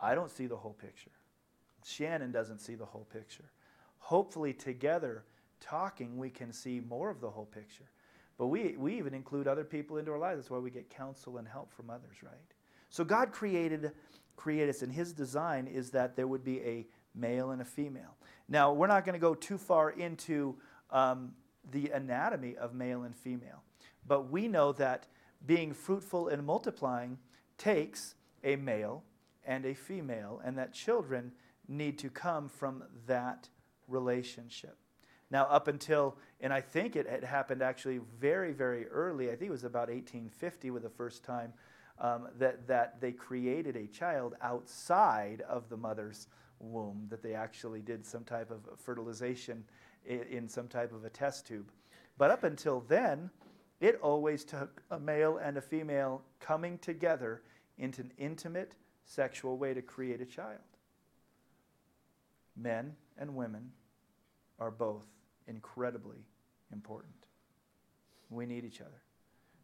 I 0.00 0.14
don't 0.14 0.30
see 0.30 0.46
the 0.46 0.56
whole 0.56 0.74
picture. 0.74 1.10
Shannon 1.84 2.32
doesn't 2.32 2.60
see 2.60 2.74
the 2.74 2.84
whole 2.84 3.06
picture. 3.12 3.44
Hopefully, 3.98 4.52
together, 4.52 5.24
talking, 5.60 6.18
we 6.18 6.30
can 6.30 6.52
see 6.52 6.80
more 6.80 7.10
of 7.10 7.20
the 7.20 7.30
whole 7.30 7.46
picture. 7.46 7.88
But 8.38 8.48
we, 8.48 8.76
we 8.76 8.96
even 8.98 9.14
include 9.14 9.48
other 9.48 9.64
people 9.64 9.96
into 9.96 10.12
our 10.12 10.18
lives. 10.18 10.38
That's 10.38 10.50
why 10.50 10.58
we 10.58 10.70
get 10.70 10.90
counsel 10.90 11.38
and 11.38 11.48
help 11.48 11.72
from 11.72 11.90
others, 11.90 12.22
right? 12.22 12.34
So 12.90 13.04
God 13.04 13.32
created, 13.32 13.92
created 14.36 14.70
us, 14.70 14.82
and 14.82 14.92
His 14.92 15.12
design 15.12 15.66
is 15.66 15.90
that 15.90 16.16
there 16.16 16.26
would 16.26 16.44
be 16.44 16.60
a 16.60 16.86
male 17.14 17.50
and 17.50 17.62
a 17.62 17.64
female. 17.64 18.16
Now, 18.48 18.72
we're 18.72 18.86
not 18.86 19.04
going 19.04 19.14
to 19.14 19.18
go 19.18 19.34
too 19.34 19.58
far 19.58 19.90
into 19.90 20.56
um, 20.90 21.32
the 21.70 21.90
anatomy 21.90 22.56
of 22.56 22.74
male 22.74 23.02
and 23.02 23.16
female, 23.16 23.62
but 24.06 24.30
we 24.30 24.48
know 24.48 24.72
that 24.72 25.06
being 25.44 25.72
fruitful 25.72 26.28
and 26.28 26.44
multiplying 26.44 27.18
takes 27.58 28.14
a 28.44 28.56
male 28.56 29.02
and 29.44 29.64
a 29.64 29.74
female, 29.74 30.40
and 30.44 30.58
that 30.58 30.72
children 30.72 31.32
need 31.68 31.98
to 31.98 32.10
come 32.10 32.48
from 32.48 32.82
that 33.06 33.48
relationship. 33.88 34.76
Now, 35.30 35.44
up 35.44 35.68
until, 35.68 36.16
and 36.40 36.52
I 36.52 36.60
think 36.60 36.94
it 36.94 37.08
had 37.08 37.24
happened 37.24 37.62
actually 37.62 38.00
very, 38.18 38.52
very 38.52 38.86
early, 38.86 39.28
I 39.28 39.36
think 39.36 39.48
it 39.48 39.52
was 39.52 39.64
about 39.64 39.88
1850 39.88 40.70
with 40.70 40.84
the 40.84 40.90
first 40.90 41.24
time 41.24 41.52
um, 41.98 42.28
that, 42.38 42.66
that 42.68 43.00
they 43.00 43.12
created 43.12 43.76
a 43.76 43.86
child 43.86 44.34
outside 44.40 45.42
of 45.48 45.68
the 45.68 45.76
mother's 45.76 46.28
womb, 46.58 47.06
that 47.10 47.22
they 47.22 47.34
actually 47.34 47.80
did 47.80 48.04
some 48.06 48.24
type 48.24 48.50
of 48.50 48.60
fertilization 48.78 49.64
in, 50.04 50.22
in 50.30 50.48
some 50.48 50.68
type 50.68 50.92
of 50.92 51.04
a 51.04 51.10
test 51.10 51.46
tube. 51.46 51.70
But 52.18 52.30
up 52.30 52.44
until 52.44 52.80
then, 52.88 53.30
it 53.80 53.98
always 54.02 54.44
took 54.44 54.82
a 54.90 54.98
male 54.98 55.38
and 55.38 55.56
a 55.56 55.60
female 55.60 56.22
coming 56.40 56.78
together 56.78 57.42
into 57.78 58.02
an 58.02 58.12
intimate 58.18 58.74
sexual 59.04 59.56
way 59.56 59.74
to 59.74 59.82
create 59.82 60.20
a 60.20 60.26
child. 60.26 60.60
Men 62.56 62.96
and 63.18 63.36
women 63.36 63.70
are 64.58 64.70
both 64.70 65.04
incredibly 65.46 66.24
important. 66.72 67.12
We 68.30 68.46
need 68.46 68.64
each 68.64 68.80
other. 68.80 69.02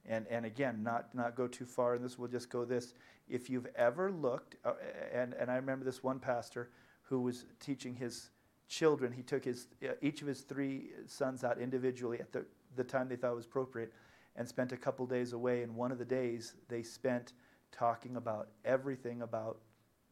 And, 0.06 0.26
and 0.28 0.44
again, 0.44 0.82
not, 0.82 1.14
not 1.14 1.36
go 1.36 1.47
too 1.47 1.64
far 1.64 1.94
in 1.94 2.02
this, 2.02 2.18
we'll 2.18 2.28
just 2.28 2.51
go 2.51 2.64
this. 2.64 2.94
If 3.28 3.48
you've 3.48 3.68
ever 3.76 4.10
looked, 4.10 4.56
uh, 4.64 4.72
and, 5.12 5.34
and 5.34 5.51
I 5.51 5.56
remember 5.56 5.84
this 5.84 6.02
one 6.02 6.18
pastor 6.18 6.70
who 7.02 7.20
was 7.20 7.47
teaching 7.60 7.94
his 7.94 8.30
children, 8.68 9.12
he 9.12 9.22
took 9.22 9.44
his, 9.44 9.68
uh, 9.82 9.93
each 10.01 10.20
of 10.20 10.28
his 10.28 10.40
three 10.40 10.90
sons 11.06 11.44
out 11.44 11.59
individually 11.59 12.20
at 12.20 12.32
the, 12.32 12.44
the 12.77 12.85
time 12.85 13.09
they 13.09 13.16
thought 13.16 13.35
was 13.35 13.47
appropriate 13.47 13.93
and 14.36 14.49
spent 14.49 14.73
a 14.73 14.77
couple 14.77 15.07
days 15.07 15.32
away. 15.32 15.62
And 15.62 15.74
one 15.74 15.93
of 15.93 15.99
the 15.99 16.05
days 16.05 16.55
they 16.69 16.82
spent 16.82 17.32
talking 17.70 18.16
about 18.16 18.49
everything 18.65 19.23
about 19.23 19.59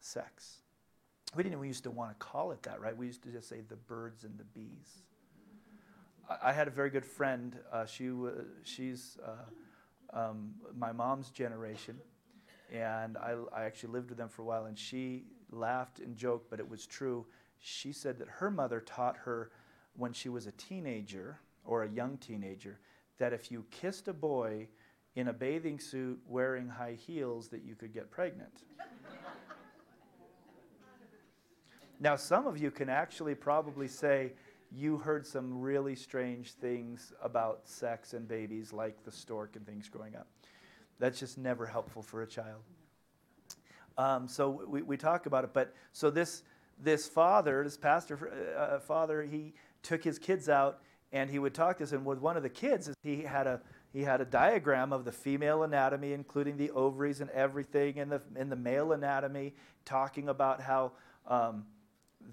sex. 0.00 0.58
We 1.34 1.42
didn't 1.42 1.56
even 1.56 1.68
used 1.68 1.84
to 1.84 1.90
want 1.90 2.10
to 2.10 2.16
call 2.16 2.50
it 2.52 2.62
that, 2.64 2.80
right? 2.80 2.96
We 2.96 3.06
used 3.06 3.22
to 3.22 3.30
just 3.30 3.48
say 3.48 3.60
the 3.60 3.76
birds 3.76 4.24
and 4.24 4.36
the 4.38 4.44
bees. 4.44 5.02
I, 6.42 6.52
had 6.52 6.68
a 6.68 6.70
very 6.70 6.90
good 6.90 7.04
friend. 7.04 7.56
Uh, 7.72 7.86
she 7.86 8.10
she's 8.62 9.18
uh, 9.24 10.18
um, 10.18 10.54
my 10.76 10.92
mom's 10.92 11.30
generation, 11.30 11.98
and 12.72 13.16
I, 13.16 13.34
I 13.54 13.64
actually 13.64 13.92
lived 13.92 14.10
with 14.10 14.18
them 14.18 14.28
for 14.28 14.42
a 14.42 14.44
while. 14.44 14.66
And 14.66 14.78
she 14.78 15.24
laughed 15.50 15.98
and 15.98 16.16
joked, 16.16 16.50
but 16.50 16.60
it 16.60 16.68
was 16.68 16.86
true. 16.86 17.26
She 17.58 17.92
said 17.92 18.18
that 18.18 18.28
her 18.28 18.50
mother 18.50 18.80
taught 18.80 19.16
her 19.18 19.50
when 19.96 20.12
she 20.12 20.28
was 20.28 20.46
a 20.46 20.52
teenager 20.52 21.40
or 21.70 21.84
a 21.84 21.88
young 21.88 22.18
teenager 22.18 22.80
that 23.18 23.32
if 23.32 23.50
you 23.50 23.64
kissed 23.70 24.08
a 24.08 24.12
boy 24.12 24.66
in 25.14 25.28
a 25.28 25.32
bathing 25.32 25.78
suit 25.78 26.20
wearing 26.26 26.68
high 26.68 26.96
heels 27.06 27.48
that 27.48 27.64
you 27.64 27.76
could 27.76 27.94
get 27.94 28.10
pregnant. 28.10 28.64
now, 32.00 32.16
some 32.16 32.48
of 32.48 32.58
you 32.58 32.72
can 32.72 32.88
actually 32.88 33.36
probably 33.36 33.86
say 33.86 34.32
you 34.72 34.98
heard 34.98 35.24
some 35.24 35.60
really 35.60 35.94
strange 35.94 36.52
things 36.52 37.12
about 37.22 37.60
sex 37.64 38.14
and 38.14 38.26
babies, 38.26 38.72
like 38.72 39.04
the 39.04 39.12
stork 39.12 39.54
and 39.54 39.64
things 39.64 39.88
growing 39.88 40.16
up. 40.16 40.26
That's 40.98 41.20
just 41.20 41.38
never 41.38 41.66
helpful 41.66 42.02
for 42.02 42.22
a 42.22 42.26
child. 42.26 42.62
Um, 43.96 44.26
so 44.26 44.64
we, 44.66 44.82
we 44.82 44.96
talk 44.96 45.26
about 45.26 45.44
it, 45.44 45.50
but 45.52 45.72
so 45.92 46.10
this 46.10 46.42
this 46.82 47.06
father, 47.06 47.62
this 47.62 47.76
pastor 47.76 48.54
uh, 48.56 48.60
uh 48.60 48.80
father, 48.80 49.22
he 49.22 49.52
took 49.82 50.02
his 50.02 50.18
kids 50.18 50.48
out 50.48 50.80
and 51.12 51.30
he 51.30 51.38
would 51.38 51.54
talk 51.54 51.78
to 51.78 51.84
us. 51.84 51.92
And 51.92 52.04
with 52.04 52.18
one 52.18 52.36
of 52.36 52.42
the 52.42 52.50
kids, 52.50 52.90
he 53.02 53.22
had 53.22 53.46
a 53.46 53.60
he 53.92 54.02
had 54.02 54.20
a 54.20 54.24
diagram 54.24 54.92
of 54.92 55.04
the 55.04 55.12
female 55.12 55.64
anatomy, 55.64 56.12
including 56.12 56.56
the 56.56 56.70
ovaries 56.70 57.20
and 57.20 57.30
everything, 57.30 57.98
and 57.98 58.10
the 58.10 58.22
in 58.36 58.48
the 58.48 58.56
male 58.56 58.92
anatomy, 58.92 59.54
talking 59.84 60.28
about 60.28 60.60
how 60.60 60.92
um, 61.26 61.64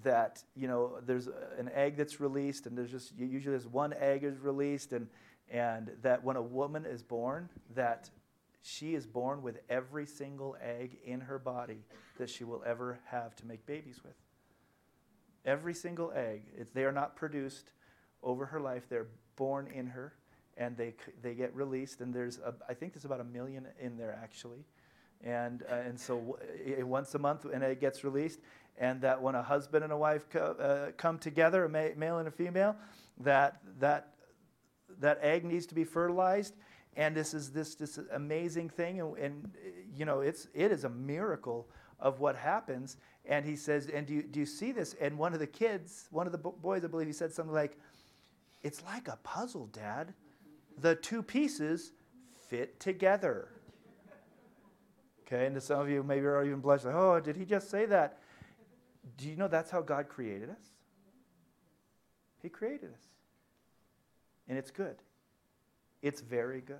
that 0.04 0.42
you 0.54 0.68
know 0.68 0.98
there's 1.04 1.28
an 1.58 1.70
egg 1.74 1.96
that's 1.96 2.20
released, 2.20 2.66
and 2.66 2.78
there's 2.78 2.90
just 2.90 3.12
usually 3.18 3.56
there's 3.56 3.66
one 3.66 3.92
egg 3.94 4.22
is 4.24 4.38
released, 4.38 4.92
and 4.92 5.08
and 5.50 5.90
that 6.02 6.22
when 6.22 6.36
a 6.36 6.42
woman 6.42 6.84
is 6.84 7.02
born, 7.02 7.48
that 7.74 8.10
she 8.62 8.94
is 8.94 9.06
born 9.06 9.42
with 9.42 9.58
every 9.68 10.06
single 10.06 10.56
egg 10.62 10.98
in 11.04 11.20
her 11.20 11.38
body 11.38 11.84
that 12.18 12.28
she 12.28 12.44
will 12.44 12.62
ever 12.66 12.98
have 13.06 13.34
to 13.36 13.46
make 13.46 13.64
babies 13.66 14.00
with. 14.04 14.14
Every 15.44 15.72
single 15.72 16.12
egg, 16.12 16.42
they 16.74 16.84
are 16.84 16.92
not 16.92 17.16
produced 17.16 17.70
over 18.22 18.46
her 18.46 18.60
life; 18.60 18.84
they're 18.88 19.08
born 19.36 19.68
in 19.68 19.86
her 19.86 20.14
and 20.58 20.76
they 20.76 20.94
they 21.22 21.34
get 21.34 21.54
released. 21.54 22.00
And 22.00 22.12
there's 22.12 22.38
a, 22.38 22.54
I 22.68 22.74
think 22.74 22.92
there's 22.92 23.04
about 23.04 23.20
a 23.20 23.24
million 23.24 23.66
in 23.80 23.96
there 23.96 24.18
actually, 24.22 24.64
and 25.24 25.62
uh, 25.70 25.76
and 25.76 25.98
so 25.98 26.18
w- 26.18 26.86
once 26.86 27.14
a 27.14 27.18
month 27.18 27.46
and 27.46 27.62
it 27.62 27.80
gets 27.80 28.04
released. 28.04 28.40
And 28.80 29.00
that 29.00 29.20
when 29.20 29.34
a 29.34 29.42
husband 29.42 29.82
and 29.82 29.92
a 29.92 29.96
wife 29.96 30.28
co- 30.30 30.56
uh, 30.60 30.92
come 30.96 31.18
together, 31.18 31.64
a 31.64 31.68
ma- 31.68 31.96
male 31.96 32.18
and 32.18 32.28
a 32.28 32.30
female, 32.30 32.76
that 33.20 33.60
that 33.80 34.14
that 35.00 35.18
egg 35.22 35.44
needs 35.44 35.66
to 35.66 35.74
be 35.74 35.84
fertilized. 35.84 36.54
And 36.96 37.16
this 37.16 37.34
is 37.34 37.50
this 37.50 37.74
this 37.74 37.98
amazing 38.12 38.70
thing, 38.70 39.00
and, 39.00 39.16
and 39.16 39.50
you 39.96 40.04
know 40.04 40.20
it's 40.20 40.48
it 40.54 40.72
is 40.72 40.84
a 40.84 40.90
miracle 40.90 41.68
of 42.00 42.20
what 42.20 42.36
happens. 42.36 42.96
And 43.24 43.44
he 43.44 43.56
says, 43.56 43.90
and 43.92 44.06
do 44.06 44.14
you, 44.14 44.22
do 44.22 44.40
you 44.40 44.46
see 44.46 44.72
this? 44.72 44.94
And 44.98 45.18
one 45.18 45.34
of 45.34 45.38
the 45.38 45.46
kids, 45.46 46.08
one 46.10 46.24
of 46.24 46.32
the 46.32 46.38
boys, 46.38 46.82
I 46.82 46.88
believe, 46.88 47.08
he 47.08 47.12
said 47.12 47.30
something 47.30 47.52
like, 47.52 47.76
"It's 48.62 48.82
like 48.82 49.08
a 49.08 49.18
puzzle, 49.22 49.66
Dad." 49.66 50.14
the 50.80 50.94
two 50.94 51.22
pieces 51.22 51.92
fit 52.48 52.78
together. 52.80 53.48
Okay, 55.26 55.46
and 55.46 55.54
to 55.54 55.60
some 55.60 55.80
of 55.80 55.90
you 55.90 56.02
maybe 56.02 56.26
are 56.26 56.44
even 56.44 56.60
blushing, 56.60 56.90
oh, 56.94 57.20
did 57.20 57.36
he 57.36 57.44
just 57.44 57.70
say 57.70 57.84
that? 57.86 58.18
Do 59.18 59.28
you 59.28 59.36
know 59.36 59.48
that's 59.48 59.70
how 59.70 59.82
God 59.82 60.08
created 60.08 60.48
us? 60.48 60.70
He 62.42 62.48
created 62.48 62.90
us. 62.94 63.02
And 64.48 64.56
it's 64.56 64.70
good. 64.70 64.96
It's 66.00 66.20
very 66.20 66.62
good. 66.62 66.76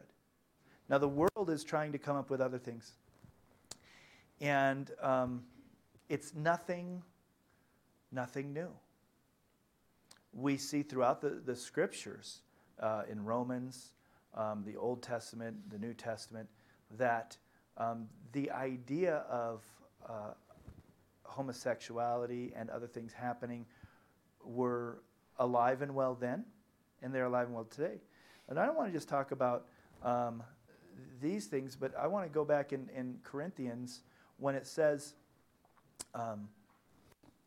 Now, 0.88 0.96
the 0.96 1.08
world 1.08 1.50
is 1.50 1.62
trying 1.62 1.92
to 1.92 1.98
come 1.98 2.16
up 2.16 2.30
with 2.30 2.40
other 2.40 2.58
things. 2.58 2.92
And 4.40 4.90
um, 5.02 5.42
it's 6.08 6.34
nothing, 6.34 7.02
nothing 8.10 8.54
new. 8.54 8.70
We 10.32 10.56
see 10.56 10.82
throughout 10.82 11.20
the, 11.20 11.40
the 11.44 11.56
scriptures 11.56 12.40
uh, 12.80 13.02
in 13.10 13.24
Romans, 13.24 13.92
um, 14.34 14.62
the 14.64 14.76
Old 14.76 15.02
Testament, 15.02 15.56
the 15.70 15.78
New 15.78 15.94
Testament, 15.94 16.48
that 16.96 17.36
um, 17.76 18.08
the 18.32 18.50
idea 18.50 19.24
of 19.30 19.62
uh, 20.08 20.32
homosexuality 21.24 22.52
and 22.56 22.70
other 22.70 22.86
things 22.86 23.12
happening 23.12 23.64
were 24.44 25.02
alive 25.38 25.82
and 25.82 25.94
well 25.94 26.14
then, 26.14 26.44
and 27.02 27.14
they're 27.14 27.26
alive 27.26 27.46
and 27.46 27.54
well 27.54 27.64
today. 27.64 28.00
And 28.48 28.58
I 28.58 28.66
don't 28.66 28.76
want 28.76 28.88
to 28.88 28.92
just 28.92 29.08
talk 29.08 29.30
about 29.32 29.66
um, 30.02 30.42
these 31.20 31.46
things, 31.46 31.76
but 31.76 31.92
I 31.96 32.06
want 32.06 32.26
to 32.26 32.32
go 32.32 32.44
back 32.44 32.72
in, 32.72 32.88
in 32.96 33.18
Corinthians 33.22 34.00
when 34.38 34.54
it 34.54 34.66
says 34.66 35.14
um, 36.14 36.48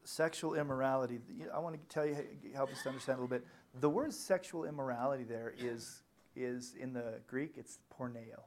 sexual 0.03 0.55
immorality. 0.55 1.19
I 1.53 1.59
want 1.59 1.75
to 1.75 1.93
tell 1.93 2.05
you, 2.05 2.15
help 2.53 2.71
us 2.71 2.85
understand 2.85 3.19
a 3.19 3.21
little 3.21 3.37
bit 3.37 3.45
the 3.79 3.89
word 3.89 4.13
sexual 4.13 4.65
immorality 4.65 5.23
there 5.23 5.53
is, 5.57 6.01
is 6.35 6.75
in 6.79 6.93
the 6.93 7.19
Greek, 7.27 7.53
it's 7.57 7.79
porneo. 7.97 8.41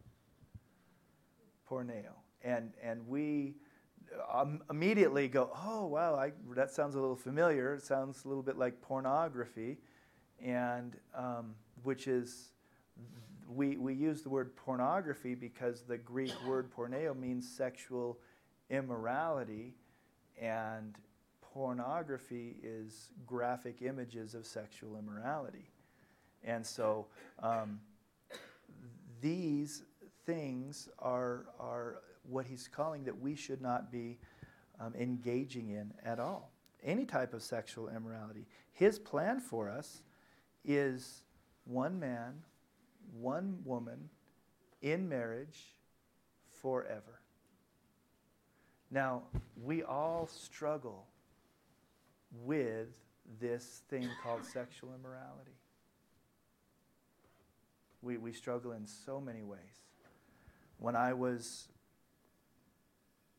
Porneo. 1.69 2.13
And, 2.43 2.73
and 2.83 3.07
we 3.09 3.55
um, 4.31 4.63
immediately 4.69 5.29
go, 5.29 5.51
oh, 5.65 5.87
wow, 5.87 6.15
I, 6.15 6.33
that 6.55 6.71
sounds 6.71 6.95
a 6.95 7.01
little 7.01 7.17
familiar. 7.17 7.75
It 7.75 7.83
sounds 7.83 8.25
a 8.25 8.29
little 8.29 8.43
bit 8.43 8.59
like 8.59 8.83
pornography, 8.83 9.79
and 10.43 10.97
um, 11.17 11.55
which 11.83 12.07
is, 12.07 12.51
we, 13.49 13.77
we 13.77 13.95
use 13.95 14.23
the 14.23 14.29
word 14.29 14.55
pornography 14.57 15.35
because 15.35 15.83
the 15.83 15.97
Greek 15.97 16.33
word 16.47 16.71
porneo 16.71 17.19
means 17.19 17.49
sexual 17.49 18.19
immorality, 18.69 19.75
and 20.41 20.97
pornography 21.55 22.57
is 22.65 23.11
graphic 23.27 23.81
images 23.81 24.35
of 24.35 24.45
sexual 24.45 24.99
immorality. 24.99 25.71
And 26.43 26.67
so 26.67 27.07
um, 27.41 27.79
these 29.21 29.85
things 30.27 30.89
are, 30.99 31.47
are 31.61 32.03
what 32.29 32.45
he's 32.45 32.69
calling 32.69 33.05
that 33.05 33.19
we 33.19 33.37
should 33.37 33.63
not 33.63 33.93
be 33.93 34.19
um, 34.81 34.95
engaging 34.99 35.71
in 35.71 35.95
at 36.05 36.19
all. 36.19 36.51
Any 36.83 37.05
type 37.05 37.33
of 37.33 37.43
sexual 37.43 37.89
immorality. 37.89 38.47
His 38.73 38.99
plan 38.99 39.39
for 39.39 39.71
us 39.71 40.03
is 40.65 41.23
one 41.67 42.01
man, 42.01 42.43
one 43.21 43.59
woman 43.65 44.11
in 44.83 45.09
marriage 45.09 45.77
forever. 46.61 47.21
Now, 48.91 49.23
we 49.63 49.85
all 49.85 50.27
struggle 50.27 51.07
with 52.43 52.89
this 53.41 53.83
thing 53.89 54.09
called 54.23 54.45
sexual 54.45 54.91
immorality. 54.95 55.57
We, 58.03 58.19
we 58.19 58.33
struggle 58.33 58.73
in 58.73 58.87
so 58.87 59.21
many 59.21 59.43
ways. 59.43 59.83
When 60.79 60.97
I 60.97 61.13
was 61.15 61.69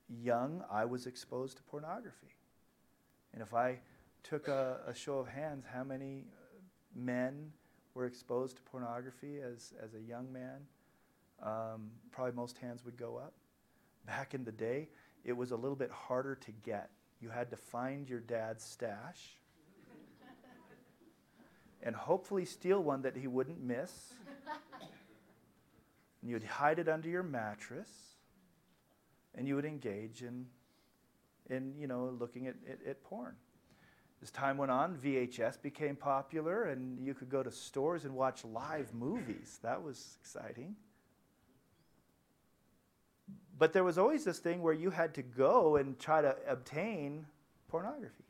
young, 0.10 0.64
I 0.72 0.86
was 0.86 1.06
exposed 1.06 1.58
to 1.58 1.64
pornography. 1.64 2.36
And 3.34 3.42
if 3.42 3.54
I 3.54 3.80
took 4.24 4.48
a, 4.48 4.80
a 4.88 4.96
show 4.96 5.20
of 5.20 5.28
hands, 5.28 5.66
how 5.72 5.84
many 5.84 6.24
men 6.96 7.52
were 7.94 8.06
exposed 8.06 8.58
to 8.58 8.62
pornography 8.64 9.40
as, 9.40 9.74
as 9.84 9.94
a 9.94 10.02
young 10.02 10.32
man? 10.32 10.62
Um, 11.44 11.92
probably 12.12 12.34
most 12.34 12.58
hands 12.58 12.84
would 12.86 12.98
go 12.98 13.18
up. 13.18 13.34
Back 14.06 14.34
in 14.34 14.44
the 14.44 14.52
day, 14.52 14.90
it 15.24 15.34
was 15.34 15.52
a 15.52 15.56
little 15.56 15.76
bit 15.76 15.92
harder 15.92 16.36
to 16.36 16.52
get 16.64 16.90
you 17.22 17.30
had 17.30 17.50
to 17.52 17.58
find 17.58 18.10
your 18.10 18.20
dad's 18.20 18.64
stash 18.64 19.38
and 21.84 21.96
hopefully 21.96 22.46
steal 22.46 22.84
one 22.84 23.04
that 23.04 23.16
he 23.16 23.28
wouldn't 23.28 23.62
miss. 23.62 24.14
And 26.22 26.32
you'd 26.32 26.44
hide 26.44 26.80
it 26.80 26.90
under 26.90 27.08
your 27.08 27.24
mattress 27.24 27.90
and 29.36 29.48
you 29.48 29.56
would 29.56 29.66
engage 29.66 30.24
in, 30.24 30.46
in 31.50 31.76
you 31.80 31.88
know, 31.88 32.16
looking 32.20 32.48
at, 32.48 32.56
at, 32.70 32.80
at 32.88 33.04
porn. 33.04 33.36
As 34.24 34.32
time 34.32 34.58
went 34.58 34.72
on, 34.72 34.96
VHS 34.96 35.62
became 35.62 35.96
popular, 35.96 36.64
and 36.64 37.06
you 37.06 37.14
could 37.14 37.30
go 37.30 37.44
to 37.44 37.52
stores 37.52 38.06
and 38.06 38.16
watch 38.16 38.44
live 38.46 38.94
movies. 38.94 39.60
That 39.62 39.84
was 39.84 40.18
exciting. 40.22 40.76
But 43.57 43.72
there 43.72 43.84
was 43.84 43.98
always 43.98 44.26
this 44.26 44.40
thing 44.40 44.61
where 44.61 44.73
you 44.73 44.90
had 44.90 45.14
to 45.15 45.22
go 45.22 45.77
and 45.77 45.98
try 45.98 46.22
to 46.22 46.36
obtain 46.48 47.26
pornography. 47.69 48.26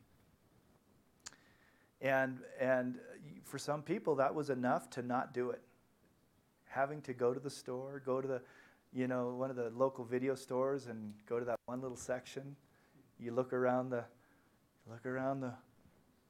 And, 2.00 2.38
and 2.60 2.96
for 3.44 3.58
some 3.58 3.82
people, 3.82 4.14
that 4.16 4.34
was 4.34 4.50
enough 4.50 4.88
to 4.90 5.02
not 5.02 5.34
do 5.34 5.50
it. 5.50 5.62
Having 6.66 7.02
to 7.02 7.12
go 7.12 7.34
to 7.34 7.40
the 7.40 7.50
store, 7.50 8.02
go 8.04 8.20
to 8.20 8.28
the, 8.28 8.42
you 8.92 9.08
know, 9.08 9.30
one 9.30 9.50
of 9.50 9.56
the 9.56 9.70
local 9.70 10.04
video 10.04 10.34
stores 10.34 10.86
and 10.86 11.12
go 11.28 11.38
to 11.38 11.44
that 11.44 11.58
one 11.66 11.80
little 11.80 11.96
section. 11.96 12.54
You 13.18 13.32
look 13.32 13.52
around 13.52 13.90
the, 13.90 14.04
look 14.88 15.06
around 15.06 15.40
the 15.40 15.54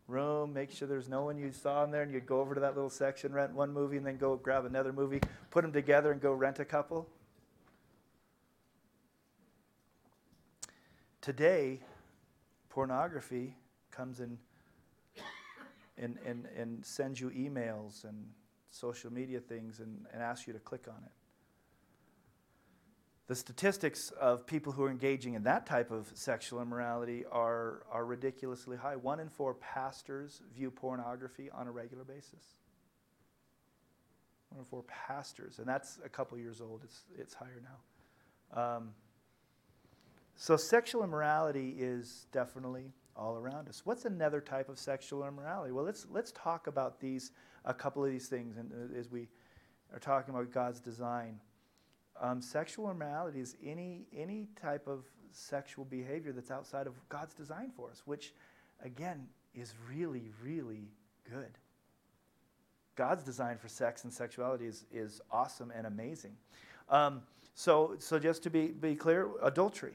room, 0.09 0.55
make 0.55 0.71
sure 0.71 0.87
there's 0.87 1.09
no 1.09 1.25
one 1.25 1.37
you 1.37 1.51
saw 1.51 1.85
in 1.85 1.91
there, 1.91 2.03
and 2.03 2.13
you'd 2.13 2.27
go 2.27 2.41
over 2.41 2.55
to 2.55 2.61
that 2.61 2.75
little 2.75 2.91
section, 2.91 3.33
rent 3.33 3.53
one 3.53 3.73
movie, 3.73 3.97
and 3.97 4.07
then 4.07 4.17
go 4.17 4.37
grab 4.37 4.65
another 4.65 4.93
movie, 4.93 5.21
put 5.51 5.63
them 5.63 5.73
together, 5.73 6.13
and 6.13 6.21
go 6.21 6.33
rent 6.33 6.61
a 6.61 6.65
couple. 6.65 7.09
Today, 11.27 11.81
pornography 12.69 13.57
comes 13.91 14.21
in 14.21 14.39
and, 15.99 16.19
and, 16.25 16.47
and 16.57 16.87
sends 16.87 17.21
you 17.21 17.31
emails 17.31 18.05
and 18.05 18.29
social 18.71 19.13
media 19.13 19.41
things 19.41 19.81
and, 19.81 20.07
and 20.13 20.23
asks 20.23 20.47
you 20.47 20.53
to 20.53 20.61
click 20.61 20.87
on 20.87 21.03
it. 21.05 21.11
The 23.27 23.35
statistics 23.35 24.13
of 24.21 24.47
people 24.47 24.73
who 24.73 24.85
are 24.85 24.89
engaging 24.89 25.35
in 25.35 25.43
that 25.43 25.67
type 25.67 25.91
of 25.91 26.09
sexual 26.15 26.63
immorality 26.63 27.25
are, 27.33 27.83
are 27.91 28.05
ridiculously 28.05 28.77
high. 28.77 28.95
One 28.95 29.19
in 29.19 29.29
four 29.29 29.55
pastors 29.55 30.43
view 30.55 30.71
pornography 30.71 31.51
on 31.51 31.67
a 31.67 31.73
regular 31.73 32.05
basis. 32.05 32.55
One 34.51 34.61
in 34.61 34.65
four 34.65 34.85
pastors, 34.85 35.59
and 35.59 35.67
that's 35.67 35.99
a 36.05 36.09
couple 36.09 36.39
years 36.39 36.61
old. 36.61 36.83
It's, 36.85 37.01
it's 37.19 37.35
higher 37.35 37.61
now. 37.65 38.77
Um, 38.77 38.91
so, 40.37 40.57
sexual 40.57 41.03
immorality 41.03 41.75
is 41.79 42.27
definitely 42.31 42.93
all 43.17 43.37
around 43.37 43.69
us. 43.69 43.83
What's 43.85 44.05
another 44.05 44.41
type 44.41 44.69
of 44.69 44.79
sexual 44.79 45.27
immorality? 45.27 45.73
Well, 45.73 45.85
let's, 45.85 46.07
let's 46.11 46.31
talk 46.33 46.67
about 46.67 47.01
these, 47.01 47.33
a 47.65 47.73
couple 47.73 48.05
of 48.05 48.11
these 48.11 48.29
things 48.29 48.59
and, 48.59 48.71
uh, 48.71 48.99
as 48.99 49.11
we 49.11 49.29
are 49.93 49.99
talking 49.99 50.35
about 50.35 50.53
God's 50.53 50.79
design. 50.79 51.41
Um, 52.21 52.43
sexual 52.43 52.91
immorality 52.91 53.41
is 53.41 53.57
any 53.65 54.07
any 54.15 54.49
type 54.61 54.87
of 54.87 55.05
sexual 55.33 55.85
behavior 55.85 56.33
that's 56.33 56.51
outside 56.51 56.87
of 56.87 56.95
God's 57.09 57.35
design 57.35 57.71
for 57.77 57.91
us, 57.91 58.03
which, 58.07 58.33
again, 58.83 59.27
is 59.55 59.75
really 59.89 60.31
really 60.43 60.89
good. 61.31 61.59
God's 62.95 63.23
design 63.23 63.59
for 63.59 63.69
sex 63.69 64.05
and 64.05 64.13
sexuality 64.13 64.67
is, 64.67 64.87
is 64.91 65.21
awesome 65.31 65.71
and 65.77 65.87
amazing. 65.87 66.35
Um, 66.89 67.23
so, 67.55 67.95
so 67.99 68.19
just 68.19 68.43
to 68.45 68.51
be, 68.51 68.69
be 68.69 68.95
clear, 68.95 69.29
adultery. 69.43 69.95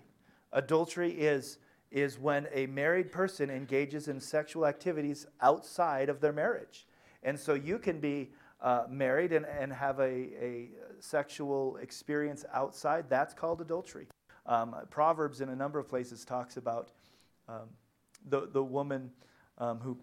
Adultery 0.54 1.12
is, 1.12 1.58
is 1.92 2.20
when 2.20 2.48
a 2.54 2.66
married 2.68 3.12
person 3.12 3.50
engages 3.50 4.08
in 4.08 4.20
sexual 4.20 4.66
activities 4.66 5.26
outside 5.42 6.10
of 6.10 6.22
their 6.22 6.34
marriage. 6.34 6.88
And 7.24 7.40
so 7.40 7.54
you 7.54 7.78
can 7.78 8.00
be 8.00 8.32
uh, 8.62 8.84
married 8.90 9.32
and, 9.32 9.46
and 9.46 9.72
have 9.74 10.00
a, 10.00 10.04
a 10.04 10.70
sexual 11.00 11.78
experience 11.78 12.46
outside. 12.54 13.06
That's 13.10 13.34
called 13.34 13.62
adultery. 13.62 14.08
Um, 14.46 14.76
Proverbs, 14.90 15.42
in 15.42 15.50
a 15.50 15.56
number 15.56 15.80
of 15.80 15.88
places, 15.88 16.26
talks 16.26 16.58
about 16.58 16.92
um, 17.48 17.70
the, 18.30 18.50
the 18.52 18.64
woman 18.64 19.12
um, 19.58 19.80
who 19.80 19.98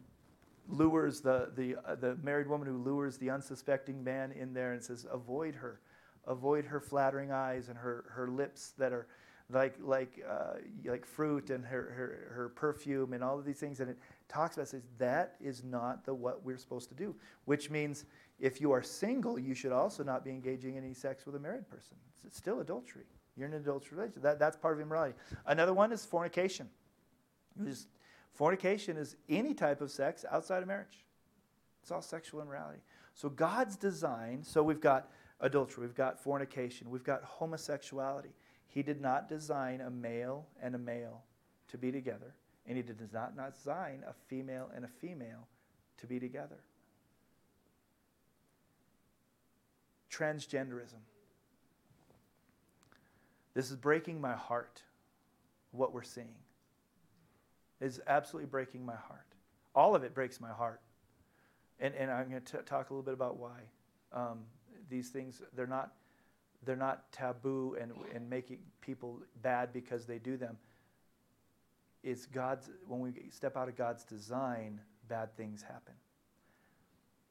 lures 0.68 1.20
the, 1.20 1.50
the, 1.56 1.76
uh, 1.86 1.94
the 1.94 2.16
married 2.22 2.48
woman 2.48 2.68
who 2.68 2.78
lures 2.78 3.16
the 3.18 3.30
unsuspecting 3.30 4.02
man 4.02 4.32
in 4.32 4.52
there 4.52 4.72
and 4.72 4.82
says, 4.82 5.06
Avoid 5.10 5.54
her. 5.54 5.80
Avoid 6.26 6.66
her 6.66 6.80
flattering 6.80 7.32
eyes 7.32 7.68
and 7.68 7.78
her, 7.78 8.04
her 8.10 8.28
lips 8.28 8.74
that 8.78 8.92
are 8.92 9.06
like, 9.50 9.74
like, 9.80 10.24
uh, 10.28 10.54
like 10.84 11.06
fruit 11.06 11.50
and 11.50 11.64
her, 11.64 11.92
her, 11.96 12.32
her 12.34 12.48
perfume 12.50 13.12
and 13.12 13.24
all 13.24 13.38
of 13.38 13.44
these 13.44 13.58
things. 13.58 13.80
And 13.80 13.90
it 13.90 13.98
talks 14.28 14.56
about, 14.56 14.68
says, 14.68 14.82
that 14.98 15.36
is 15.40 15.64
not 15.64 16.04
the, 16.04 16.14
what 16.14 16.44
we're 16.44 16.58
supposed 16.58 16.88
to 16.90 16.94
do. 16.94 17.14
Which 17.46 17.70
means 17.70 18.04
if 18.38 18.60
you 18.60 18.72
are 18.72 18.82
single, 18.82 19.38
you 19.38 19.54
should 19.54 19.72
also 19.72 20.04
not 20.04 20.24
be 20.24 20.30
engaging 20.30 20.76
in 20.76 20.84
any 20.84 20.94
sex 20.94 21.24
with 21.24 21.34
a 21.34 21.40
married 21.40 21.68
person. 21.68 21.96
It's, 22.26 22.36
still 22.36 22.60
adultery. 22.60 23.04
You're 23.36 23.48
in 23.48 23.54
an 23.54 23.60
adulterous 23.60 23.92
relationship. 23.92 24.22
That, 24.22 24.38
that's 24.38 24.56
part 24.56 24.74
of 24.74 24.80
immorality. 24.80 25.14
Another 25.46 25.72
one 25.72 25.92
is 25.92 26.04
fornication. 26.04 26.68
Just 27.64 27.88
Fornication 28.38 28.96
is 28.96 29.16
any 29.28 29.52
type 29.52 29.80
of 29.80 29.90
sex 29.90 30.24
outside 30.30 30.62
of 30.62 30.68
marriage. 30.68 31.04
It's 31.82 31.90
all 31.90 32.00
sexual 32.00 32.40
immorality. 32.40 32.78
So 33.14 33.28
God's 33.28 33.76
design, 33.76 34.44
so 34.44 34.62
we've 34.62 34.80
got 34.80 35.10
adultery, 35.40 35.84
we've 35.84 35.96
got 35.96 36.20
fornication, 36.20 36.88
we've 36.88 37.02
got 37.02 37.24
homosexuality. 37.24 38.28
He 38.68 38.82
did 38.82 39.00
not 39.00 39.28
design 39.28 39.80
a 39.80 39.90
male 39.90 40.46
and 40.62 40.74
a 40.74 40.78
male 40.78 41.22
to 41.68 41.78
be 41.78 41.90
together, 41.90 42.34
and 42.66 42.76
he 42.76 42.82
did 42.82 43.00
not, 43.12 43.34
design 43.54 44.04
a 44.06 44.12
female 44.28 44.70
and 44.74 44.84
a 44.84 44.88
female 44.88 45.48
to 45.98 46.06
be 46.06 46.20
together. 46.20 46.60
Transgenderism. 50.10 51.00
This 53.54 53.70
is 53.70 53.76
breaking 53.76 54.20
my 54.20 54.34
heart, 54.34 54.82
what 55.72 55.92
we're 55.92 56.02
seeing 56.02 56.34
is 57.80 58.00
absolutely 58.06 58.48
breaking 58.48 58.84
my 58.84 58.96
heart. 58.96 59.26
All 59.74 59.94
of 59.94 60.02
it 60.02 60.14
breaks 60.14 60.40
my 60.40 60.50
heart. 60.50 60.80
And, 61.80 61.94
and 61.94 62.10
I'm 62.10 62.28
going 62.28 62.42
to 62.42 62.56
talk 62.58 62.90
a 62.90 62.92
little 62.92 63.04
bit 63.04 63.14
about 63.14 63.36
why. 63.36 63.60
Um, 64.12 64.40
these 64.90 65.10
things, 65.10 65.42
they're 65.54 65.66
not, 65.66 65.92
they're 66.64 66.76
not 66.76 67.10
taboo 67.12 67.76
and, 67.80 67.92
and 68.14 68.28
making 68.28 68.58
people 68.80 69.20
bad 69.42 69.72
because 69.72 70.06
they 70.06 70.18
do 70.18 70.36
them. 70.36 70.56
It's 72.02 72.26
God's, 72.26 72.70
when 72.86 73.00
we 73.00 73.12
step 73.30 73.56
out 73.56 73.68
of 73.68 73.76
God's 73.76 74.04
design, 74.04 74.80
bad 75.08 75.36
things 75.36 75.62
happen. 75.62 75.94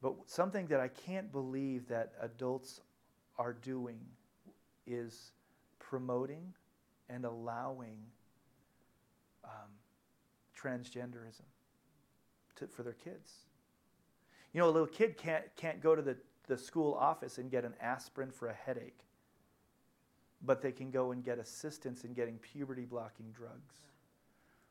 But 0.02 0.14
something 0.26 0.68
that 0.68 0.80
I 0.80 0.90
can't 0.90 1.32
believe 1.32 1.88
that 1.88 2.14
adults 2.22 2.82
are 3.38 3.54
doing 3.54 4.00
is 4.86 5.32
promoting 5.80 6.54
and 7.10 7.26
allowing 7.26 7.98
um, 9.44 9.72
transgenderism 10.58 11.46
to, 12.58 12.68
for 12.68 12.84
their 12.84 12.94
kids. 12.94 13.34
You 14.54 14.62
know, 14.62 14.70
a 14.70 14.72
little 14.72 14.88
kid 14.88 15.18
can't, 15.18 15.44
can't 15.56 15.82
go 15.82 15.96
to 15.96 16.02
the, 16.02 16.18
the 16.48 16.58
school 16.58 16.94
office 16.94 17.38
and 17.38 17.50
get 17.50 17.66
an 17.66 17.74
aspirin 17.82 18.32
for 18.32 18.48
a 18.48 18.54
headache, 18.54 19.00
but 20.42 20.62
they 20.62 20.72
can 20.72 20.92
go 20.92 21.12
and 21.12 21.24
get 21.24 21.40
assistance 21.40 22.04
in 22.04 22.14
getting 22.14 22.38
puberty 22.38 22.86
blocking 22.86 23.32
drugs, 23.32 23.76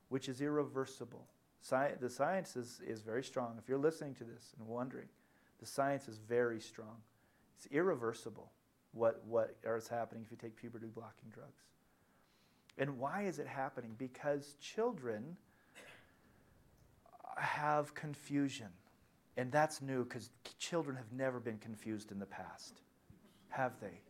which 0.08 0.28
is 0.28 0.40
irreversible. 0.40 1.26
Sci- 1.60 1.94
the 2.00 2.10
science 2.10 2.56
is, 2.56 2.80
is 2.86 3.02
very 3.02 3.24
strong. 3.24 3.56
If 3.58 3.68
you're 3.68 3.78
listening 3.78 4.14
to 4.16 4.24
this 4.24 4.54
and 4.58 4.66
wondering, 4.68 5.08
the 5.58 5.66
science 5.66 6.08
is 6.08 6.18
very 6.18 6.60
strong. 6.60 6.96
It's 7.56 7.66
irreversible 7.72 8.52
what, 8.92 9.22
what 9.26 9.56
is 9.64 9.88
happening 9.88 10.22
if 10.24 10.30
you 10.30 10.36
take 10.36 10.56
puberty 10.56 10.86
blocking 10.86 11.30
drugs. 11.30 11.62
And 12.78 12.98
why 12.98 13.22
is 13.22 13.38
it 13.38 13.46
happening? 13.46 13.94
Because 13.96 14.54
children 14.60 15.36
have 17.36 17.94
confusion. 17.94 18.68
And 19.36 19.52
that's 19.52 19.82
new 19.82 20.04
because 20.04 20.30
children 20.58 20.96
have 20.96 21.12
never 21.12 21.40
been 21.40 21.58
confused 21.58 22.10
in 22.10 22.18
the 22.18 22.26
past, 22.26 22.80
have 23.48 23.72
they? 23.80 24.00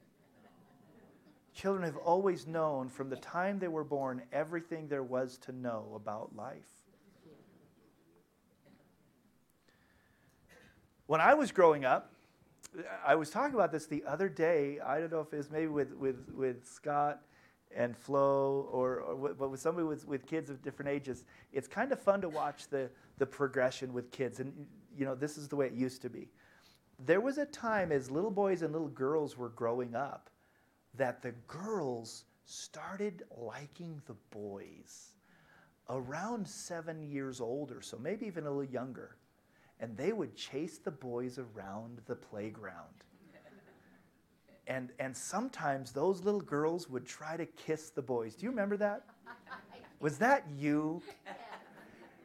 Children 1.57 1.85
have 1.85 1.97
always 1.97 2.47
known 2.47 2.91
from 2.91 3.09
the 3.09 3.16
time 3.16 3.59
they 3.59 3.69
were 3.69 3.83
born 3.83 4.20
everything 4.31 4.89
there 4.89 5.03
was 5.03 5.39
to 5.39 5.53
know 5.53 5.91
about 5.97 6.37
life. 6.37 6.69
When 11.07 11.23
I 11.23 11.33
was 11.33 11.53
growing 11.53 11.87
up, 11.87 12.12
I 13.07 13.15
was 13.15 13.31
talking 13.31 13.55
about 13.55 13.73
this 13.73 13.87
the 13.87 14.05
other 14.07 14.28
day. 14.28 14.81
I 14.81 15.01
don't 15.01 15.11
know 15.11 15.20
if 15.20 15.33
it 15.33 15.39
was 15.39 15.51
maybe 15.51 15.69
with, 15.69 15.95
with, 15.95 16.31
with 16.35 16.66
Scott 16.66 17.23
and 17.74 17.97
Flo 17.97 18.69
or, 18.70 19.01
or 19.01 19.33
but 19.33 19.51
with 19.51 19.61
somebody 19.61 19.87
with, 19.87 20.07
with 20.07 20.27
kids 20.27 20.51
of 20.51 20.61
different 20.61 20.91
ages. 20.91 21.24
It's 21.55 21.66
kind 21.66 21.91
of 21.91 21.99
fun 21.99 22.20
to 22.20 22.28
watch 22.28 22.69
the, 22.69 22.91
the 23.16 23.24
progression 23.24 23.95
with 23.95 24.11
kids. 24.11 24.41
And, 24.41 24.53
you 24.95 25.07
know, 25.07 25.15
this 25.15 25.39
is 25.39 25.49
the 25.49 25.57
way 25.57 25.69
it 25.69 25.73
used 25.73 26.03
to 26.03 26.11
be. 26.11 26.28
There 26.99 27.23
was 27.23 27.39
a 27.39 27.47
time 27.47 27.93
as 27.93 28.11
little 28.11 28.31
boys 28.31 28.61
and 28.61 28.74
little 28.74 28.89
girls 28.89 29.39
were 29.39 29.49
growing 29.49 29.95
up 29.95 30.28
that 30.97 31.23
the 31.23 31.32
girls 31.47 32.24
started 32.44 33.24
liking 33.36 34.01
the 34.06 34.14
boys 34.31 35.12
around 35.89 36.47
seven 36.47 37.02
years 37.02 37.40
old 37.40 37.70
or 37.70 37.81
so, 37.81 37.98
maybe 37.98 38.27
even 38.27 38.44
a 38.44 38.51
little 38.51 38.64
younger. 38.64 39.16
And 39.81 39.97
they 39.97 40.12
would 40.12 40.35
chase 40.35 40.78
the 40.78 40.90
boys 40.90 41.39
around 41.39 42.01
the 42.06 42.16
playground. 42.16 42.74
And, 44.68 44.90
and 44.98 45.16
sometimes 45.16 45.93
those 45.93 46.24
little 46.24 46.40
girls 46.40 46.90
would 46.90 47.06
try 47.06 47.36
to 47.36 47.47
kiss 47.47 47.90
the 47.90 48.02
boys. 48.02 48.35
Do 48.35 48.47
you 48.47 48.51
remember 48.51 48.77
that? 48.78 49.05
Was 50.01 50.18
that 50.18 50.44
you? 50.59 51.01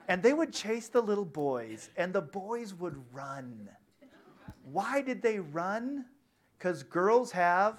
And 0.07 0.23
they 0.23 0.33
would 0.33 0.51
chase 0.51 0.87
the 0.87 1.01
little 1.01 1.23
boys, 1.23 1.91
and 1.97 2.11
the 2.11 2.21
boys 2.21 2.73
would 2.73 2.99
run. 3.13 3.69
Why 4.63 5.01
did 5.01 5.21
they 5.21 5.37
run? 5.37 6.05
Because 6.57 6.81
girls 6.81 7.31
have. 7.31 7.77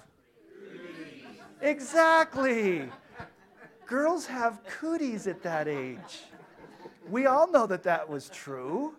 Exactly. 1.63 2.89
Girls 3.85 4.25
have 4.25 4.61
cooties 4.65 5.27
at 5.27 5.41
that 5.43 5.69
age. 5.69 6.23
We 7.09 7.25
all 7.25 7.49
know 7.49 7.65
that 7.67 7.83
that 7.83 8.09
was 8.09 8.27
true. 8.29 8.95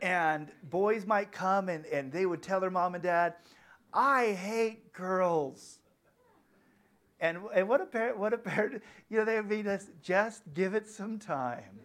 And 0.00 0.48
boys 0.70 1.04
might 1.04 1.30
come 1.30 1.68
and, 1.68 1.84
and 1.86 2.10
they 2.10 2.24
would 2.24 2.42
tell 2.42 2.58
their 2.58 2.70
mom 2.70 2.94
and 2.94 3.02
dad, 3.02 3.34
I 3.92 4.32
hate 4.32 4.94
girls. 4.94 5.78
And, 7.20 7.38
and 7.54 7.68
what 7.68 7.82
a 7.82 7.86
parent, 7.86 8.16
what 8.16 8.32
a 8.32 8.38
parent, 8.38 8.82
you 9.10 9.18
know, 9.18 9.26
they 9.26 9.36
would 9.36 9.48
be 9.48 9.62
just, 9.62 9.90
just 10.02 10.42
give 10.54 10.72
it 10.72 10.88
some 10.88 11.18
time. 11.18 11.80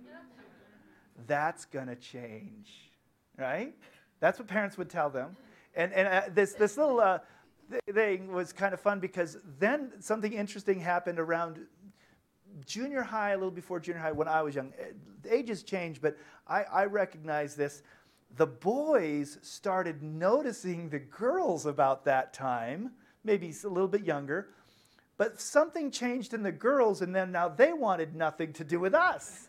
That's 1.27 1.65
going 1.65 1.87
to 1.87 1.95
change, 1.95 2.91
right? 3.37 3.73
That's 4.21 4.39
what 4.39 4.47
parents 4.47 4.77
would 4.77 4.89
tell 4.89 5.09
them. 5.09 5.35
And, 5.75 5.91
and 5.93 6.07
uh, 6.07 6.21
this, 6.33 6.53
this 6.53 6.77
little 6.77 6.99
uh, 6.99 7.19
thing 7.93 8.31
was 8.31 8.53
kind 8.53 8.73
of 8.73 8.79
fun 8.79 8.99
because 8.99 9.37
then 9.59 9.91
something 9.99 10.33
interesting 10.33 10.79
happened 10.79 11.19
around 11.19 11.59
junior 12.65 13.01
high, 13.01 13.31
a 13.31 13.35
little 13.35 13.51
before 13.51 13.79
junior 13.79 13.99
high, 13.99 14.11
when 14.11 14.27
I 14.27 14.41
was 14.41 14.55
young. 14.55 14.73
Uh, 14.79 14.85
the 15.21 15.33
ages 15.33 15.63
changed, 15.63 16.01
but 16.01 16.17
I, 16.47 16.63
I 16.63 16.85
recognize 16.85 17.55
this. 17.55 17.81
The 18.35 18.47
boys 18.47 19.37
started 19.41 20.01
noticing 20.01 20.89
the 20.89 20.99
girls 20.99 21.65
about 21.65 22.05
that 22.05 22.33
time, 22.33 22.91
maybe 23.23 23.53
a 23.63 23.67
little 23.67 23.87
bit 23.87 24.03
younger 24.03 24.49
but 25.17 25.39
something 25.39 25.91
changed 25.91 26.33
in 26.33 26.43
the 26.43 26.51
girls, 26.51 27.01
and 27.01 27.15
then 27.15 27.31
now 27.31 27.47
they 27.47 27.73
wanted 27.73 28.15
nothing 28.15 28.51
to 28.53 28.63
do 28.63 28.79
with 28.79 28.93
us. 28.95 29.47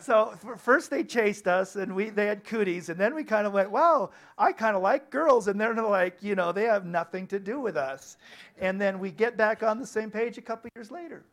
So 0.00 0.34
first 0.58 0.90
they 0.90 1.04
chased 1.04 1.46
us, 1.46 1.76
and 1.76 1.94
we 1.94 2.10
they 2.10 2.26
had 2.26 2.44
cooties, 2.44 2.88
and 2.88 2.98
then 2.98 3.14
we 3.14 3.24
kind 3.24 3.46
of 3.46 3.52
went, 3.52 3.70
"Wow, 3.70 4.10
I 4.38 4.52
kind 4.52 4.76
of 4.76 4.82
like 4.82 5.10
girls," 5.10 5.48
and 5.48 5.60
they're 5.60 5.74
like, 5.74 6.22
you 6.22 6.34
know, 6.34 6.52
they 6.52 6.64
have 6.64 6.84
nothing 6.84 7.26
to 7.28 7.38
do 7.38 7.60
with 7.60 7.76
us. 7.76 8.16
And 8.58 8.80
then 8.80 8.98
we 8.98 9.10
get 9.10 9.36
back 9.36 9.62
on 9.62 9.78
the 9.78 9.86
same 9.86 10.10
page 10.10 10.38
a 10.38 10.42
couple 10.42 10.70
years 10.74 10.90
later. 10.90 11.24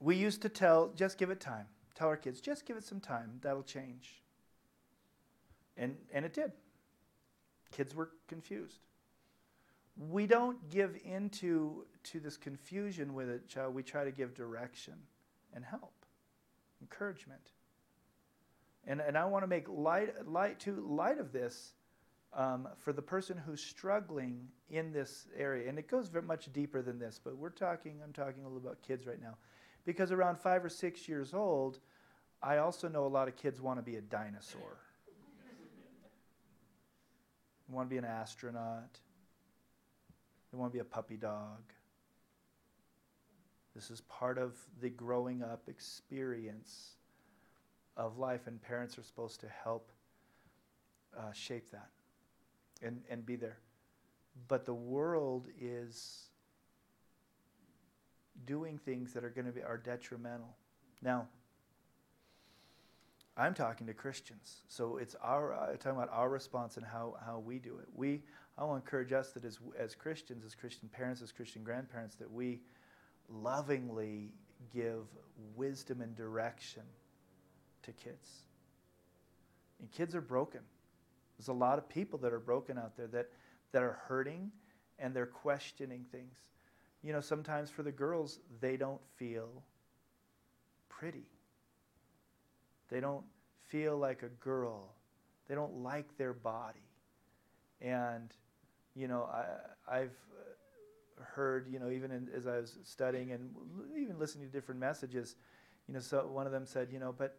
We 0.00 0.16
used 0.16 0.42
to 0.42 0.48
tell, 0.48 0.92
just 0.94 1.18
give 1.18 1.30
it 1.30 1.40
time. 1.40 1.66
Tell 1.94 2.08
our 2.08 2.16
kids, 2.16 2.40
just 2.40 2.66
give 2.66 2.76
it 2.76 2.84
some 2.84 3.00
time. 3.00 3.38
That'll 3.40 3.62
change. 3.62 4.22
And, 5.76 5.96
and 6.12 6.24
it 6.24 6.34
did. 6.34 6.52
Kids 7.72 7.94
were 7.94 8.10
confused. 8.28 8.78
We 10.10 10.26
don't 10.26 10.70
give 10.70 10.96
into 11.04 11.86
to 12.04 12.20
this 12.20 12.36
confusion 12.36 13.14
with 13.14 13.30
a 13.30 13.38
child. 13.48 13.74
We 13.74 13.82
try 13.82 14.04
to 14.04 14.10
give 14.10 14.34
direction 14.34 14.94
and 15.56 15.64
help, 15.64 16.04
encouragement. 16.80 17.50
And, 18.86 19.00
and 19.00 19.18
I 19.18 19.24
want 19.24 19.42
to 19.42 19.48
make 19.48 19.66
light, 19.68 20.28
light, 20.28 20.60
to 20.60 20.86
light 20.86 21.18
of 21.18 21.32
this 21.32 21.72
um, 22.32 22.68
for 22.78 22.92
the 22.92 23.02
person 23.02 23.36
who's 23.36 23.60
struggling 23.60 24.46
in 24.70 24.92
this 24.92 25.26
area. 25.36 25.68
And 25.68 25.78
it 25.78 25.88
goes 25.88 26.08
very 26.08 26.24
much 26.24 26.52
deeper 26.52 26.82
than 26.82 26.98
this, 27.00 27.18
but 27.22 27.36
we're 27.36 27.50
talking, 27.50 27.94
I'm 28.04 28.12
talking 28.12 28.42
a 28.42 28.46
little 28.46 28.58
about 28.58 28.82
kids 28.82 29.06
right 29.06 29.20
now. 29.20 29.36
Because 29.84 30.12
around 30.12 30.38
five 30.38 30.64
or 30.64 30.68
six 30.68 31.08
years 31.08 31.34
old, 31.34 31.80
I 32.42 32.58
also 32.58 32.88
know 32.88 33.06
a 33.06 33.08
lot 33.08 33.26
of 33.26 33.36
kids 33.36 33.60
want 33.60 33.78
to 33.78 33.82
be 33.82 33.96
a 33.96 34.00
dinosaur. 34.00 34.78
They 37.68 37.74
want 37.74 37.88
to 37.88 37.90
be 37.90 37.98
an 37.98 38.04
astronaut. 38.04 39.00
They 40.52 40.58
want 40.58 40.70
to 40.72 40.76
be 40.76 40.80
a 40.80 40.84
puppy 40.84 41.16
dog. 41.16 41.62
This 43.76 43.90
is 43.90 44.00
part 44.00 44.38
of 44.38 44.56
the 44.80 44.88
growing 44.88 45.42
up 45.42 45.68
experience 45.68 46.96
of 47.94 48.16
life, 48.16 48.46
and 48.46 48.60
parents 48.60 48.96
are 48.96 49.02
supposed 49.02 49.38
to 49.40 49.48
help 49.48 49.92
uh, 51.16 51.30
shape 51.32 51.70
that 51.72 51.90
and, 52.82 53.02
and 53.10 53.26
be 53.26 53.36
there. 53.36 53.58
But 54.48 54.64
the 54.64 54.72
world 54.72 55.48
is 55.60 56.30
doing 58.46 58.78
things 58.78 59.12
that 59.12 59.24
are 59.24 59.30
going 59.30 59.46
to 59.46 59.52
be 59.52 59.62
are 59.62 59.76
detrimental. 59.76 60.56
Now, 61.02 61.28
I'm 63.36 63.52
talking 63.52 63.86
to 63.88 63.92
Christians, 63.92 64.62
so 64.68 64.96
it's 64.96 65.14
our 65.22 65.52
uh, 65.52 65.76
talking 65.76 65.98
about 65.98 66.08
our 66.10 66.30
response 66.30 66.78
and 66.78 66.86
how, 66.86 67.16
how 67.26 67.40
we 67.40 67.58
do 67.58 67.76
it. 67.78 67.88
We 67.94 68.22
I 68.56 68.64
to 68.64 68.72
encourage 68.72 69.12
us 69.12 69.32
that 69.32 69.44
as 69.44 69.58
as 69.78 69.94
Christians, 69.94 70.46
as 70.46 70.54
Christian 70.54 70.88
parents, 70.88 71.20
as 71.20 71.30
Christian 71.30 71.62
grandparents, 71.62 72.14
that 72.16 72.30
we 72.32 72.60
lovingly 73.28 74.32
give 74.72 75.04
wisdom 75.54 76.00
and 76.00 76.14
direction 76.16 76.82
to 77.82 77.92
kids. 77.92 78.28
And 79.80 79.90
kids 79.90 80.14
are 80.14 80.20
broken. 80.20 80.60
There's 81.38 81.48
a 81.48 81.52
lot 81.52 81.78
of 81.78 81.88
people 81.88 82.18
that 82.20 82.32
are 82.32 82.40
broken 82.40 82.78
out 82.78 82.96
there 82.96 83.08
that, 83.08 83.30
that 83.72 83.82
are 83.82 83.98
hurting 84.06 84.50
and 84.98 85.14
they're 85.14 85.26
questioning 85.26 86.04
things. 86.10 86.36
You 87.02 87.12
know, 87.12 87.20
sometimes 87.20 87.70
for 87.70 87.82
the 87.82 87.92
girls, 87.92 88.40
they 88.60 88.76
don't 88.76 89.00
feel 89.16 89.62
pretty. 90.88 91.26
They 92.88 93.00
don't 93.00 93.24
feel 93.68 93.98
like 93.98 94.22
a 94.22 94.28
girl. 94.28 94.94
They 95.48 95.54
don't 95.54 95.82
like 95.82 96.16
their 96.16 96.32
body. 96.32 96.80
And, 97.80 98.32
you 98.94 99.08
know, 99.08 99.24
I, 99.24 99.98
I've 99.98 100.16
heard, 101.22 101.66
you 101.70 101.78
know, 101.78 101.90
even 101.90 102.10
in, 102.10 102.28
as 102.34 102.46
I 102.46 102.58
was 102.58 102.78
studying 102.84 103.32
and 103.32 103.54
even 103.96 104.18
listening 104.18 104.46
to 104.46 104.52
different 104.52 104.80
messages, 104.80 105.36
you 105.88 105.94
know, 105.94 106.00
so 106.00 106.26
one 106.26 106.46
of 106.46 106.52
them 106.52 106.66
said, 106.66 106.88
you 106.92 106.98
know, 106.98 107.14
but 107.16 107.38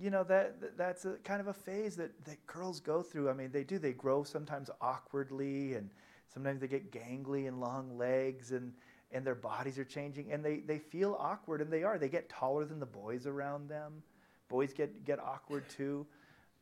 you 0.00 0.10
know 0.10 0.22
that 0.24 0.76
that's 0.76 1.04
a 1.04 1.14
kind 1.24 1.40
of 1.40 1.48
a 1.48 1.52
phase 1.52 1.96
that, 1.96 2.24
that 2.24 2.46
girls 2.46 2.80
go 2.80 3.02
through. 3.02 3.28
I 3.28 3.32
mean, 3.32 3.50
they 3.50 3.64
do. 3.64 3.78
They 3.78 3.92
grow 3.92 4.22
sometimes 4.22 4.70
awkwardly, 4.80 5.74
and 5.74 5.90
sometimes 6.32 6.60
they 6.60 6.68
get 6.68 6.92
gangly 6.92 7.48
and 7.48 7.60
long 7.60 7.98
legs, 7.98 8.52
and 8.52 8.72
and 9.10 9.24
their 9.26 9.34
bodies 9.34 9.78
are 9.78 9.84
changing, 9.84 10.32
and 10.32 10.44
they 10.44 10.58
they 10.58 10.78
feel 10.78 11.16
awkward, 11.18 11.60
and 11.60 11.72
they 11.72 11.82
are. 11.82 11.98
They 11.98 12.08
get 12.08 12.28
taller 12.28 12.64
than 12.64 12.78
the 12.78 12.86
boys 12.86 13.26
around 13.26 13.68
them. 13.68 14.02
Boys 14.48 14.72
get 14.72 15.04
get 15.04 15.18
awkward 15.18 15.68
too, 15.68 16.06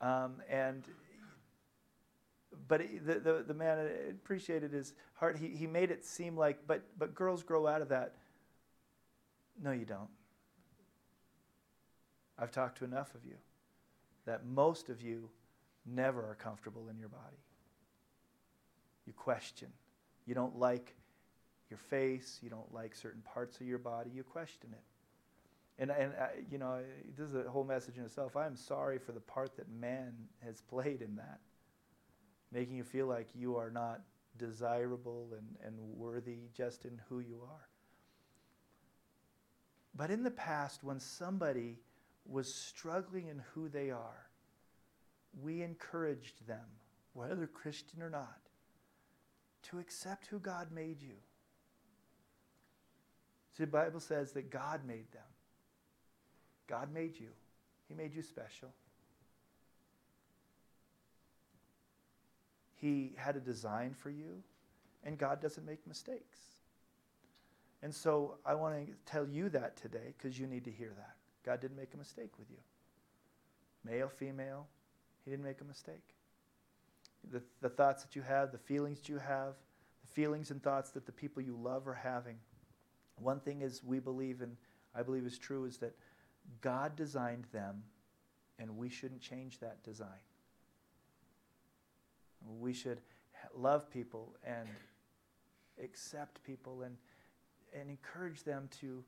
um, 0.00 0.36
and 0.48 0.84
but 2.68 2.80
the, 3.04 3.14
the 3.14 3.44
the 3.46 3.54
man 3.54 3.88
appreciated 4.10 4.72
his 4.72 4.94
heart. 5.14 5.38
He 5.38 5.48
he 5.48 5.66
made 5.66 5.90
it 5.90 6.04
seem 6.04 6.36
like, 6.36 6.66
but 6.66 6.82
but 6.98 7.14
girls 7.14 7.42
grow 7.42 7.66
out 7.66 7.82
of 7.82 7.88
that. 7.88 8.14
No, 9.62 9.72
you 9.72 9.84
don't. 9.84 10.08
I've 12.38 12.50
talked 12.50 12.78
to 12.78 12.84
enough 12.84 13.14
of 13.14 13.24
you 13.24 13.36
that 14.26 14.44
most 14.44 14.88
of 14.88 15.00
you 15.00 15.30
never 15.86 16.20
are 16.20 16.34
comfortable 16.34 16.88
in 16.90 16.98
your 16.98 17.08
body. 17.08 17.38
You 19.06 19.12
question. 19.12 19.68
You 20.26 20.34
don't 20.34 20.58
like 20.58 20.94
your 21.70 21.78
face. 21.78 22.40
You 22.42 22.50
don't 22.50 22.72
like 22.74 22.94
certain 22.94 23.22
parts 23.22 23.60
of 23.60 23.66
your 23.66 23.78
body. 23.78 24.10
You 24.14 24.24
question 24.24 24.70
it. 24.72 24.82
And, 25.78 25.90
and 25.90 26.12
uh, 26.18 26.26
you 26.50 26.58
know, 26.58 26.80
this 27.16 27.28
is 27.28 27.34
a 27.34 27.48
whole 27.50 27.64
message 27.64 27.98
in 27.98 28.04
itself. 28.04 28.36
I 28.36 28.46
am 28.46 28.56
sorry 28.56 28.98
for 28.98 29.12
the 29.12 29.20
part 29.20 29.56
that 29.56 29.70
man 29.70 30.14
has 30.44 30.60
played 30.62 31.02
in 31.02 31.16
that, 31.16 31.38
making 32.52 32.76
you 32.76 32.84
feel 32.84 33.06
like 33.06 33.28
you 33.34 33.56
are 33.56 33.70
not 33.70 34.00
desirable 34.38 35.28
and, 35.36 35.46
and 35.64 35.78
worthy 35.78 36.48
just 36.54 36.84
in 36.84 37.00
who 37.08 37.20
you 37.20 37.40
are. 37.42 37.68
But 39.94 40.10
in 40.10 40.22
the 40.22 40.30
past, 40.30 40.84
when 40.84 41.00
somebody 41.00 41.78
was 42.26 42.52
struggling 42.52 43.28
in 43.28 43.42
who 43.54 43.68
they 43.68 43.90
are, 43.90 44.26
we 45.40 45.62
encouraged 45.62 46.46
them, 46.46 46.64
whether 47.14 47.46
Christian 47.46 48.02
or 48.02 48.10
not, 48.10 48.40
to 49.64 49.78
accept 49.78 50.26
who 50.26 50.38
God 50.38 50.70
made 50.72 51.02
you. 51.02 51.14
See, 53.56 53.64
the 53.64 53.70
Bible 53.70 54.00
says 54.00 54.32
that 54.32 54.50
God 54.50 54.82
made 54.86 55.10
them. 55.12 55.22
God 56.66 56.92
made 56.92 57.18
you. 57.18 57.28
He 57.88 57.94
made 57.94 58.14
you 58.14 58.22
special. 58.22 58.68
He 62.76 63.14
had 63.16 63.36
a 63.36 63.40
design 63.40 63.94
for 63.94 64.10
you, 64.10 64.42
and 65.02 65.18
God 65.18 65.40
doesn't 65.40 65.64
make 65.64 65.86
mistakes. 65.86 66.38
And 67.82 67.94
so 67.94 68.38
I 68.44 68.54
want 68.54 68.86
to 68.86 68.92
tell 69.04 69.26
you 69.26 69.48
that 69.50 69.76
today 69.76 70.14
because 70.16 70.38
you 70.38 70.46
need 70.46 70.64
to 70.64 70.70
hear 70.70 70.92
that. 70.96 71.16
God 71.44 71.60
didn't 71.60 71.76
make 71.76 71.94
a 71.94 71.96
mistake 71.96 72.38
with 72.38 72.50
you. 72.50 72.56
Male, 73.84 74.08
female, 74.08 74.66
He 75.24 75.30
didn't 75.30 75.44
make 75.44 75.60
a 75.60 75.64
mistake. 75.64 76.14
The, 77.30 77.42
the 77.60 77.68
thoughts 77.68 78.02
that 78.02 78.16
you 78.16 78.22
have, 78.22 78.52
the 78.52 78.58
feelings 78.58 79.00
that 79.00 79.08
you 79.08 79.18
have, 79.18 79.54
the 80.02 80.12
feelings 80.12 80.50
and 80.50 80.62
thoughts 80.62 80.90
that 80.90 81.06
the 81.06 81.12
people 81.12 81.42
you 81.42 81.56
love 81.60 81.86
are 81.88 81.94
having. 81.94 82.36
One 83.16 83.40
thing 83.40 83.62
is 83.62 83.82
we 83.82 84.00
believe, 84.00 84.42
and 84.42 84.56
I 84.94 85.02
believe 85.02 85.24
is 85.24 85.38
true, 85.38 85.64
is 85.64 85.78
that 85.78 85.94
God 86.60 86.96
designed 86.96 87.44
them, 87.52 87.82
and 88.58 88.76
we 88.76 88.88
shouldn't 88.88 89.20
change 89.20 89.58
that 89.60 89.82
design. 89.82 90.08
We 92.60 92.72
should 92.72 93.00
love 93.54 93.90
people 93.90 94.34
and 94.44 94.68
accept 95.82 96.42
people 96.44 96.82
and, 96.82 96.96
and 97.78 97.90
encourage 97.90 98.42
them 98.42 98.68
to, 98.80 99.02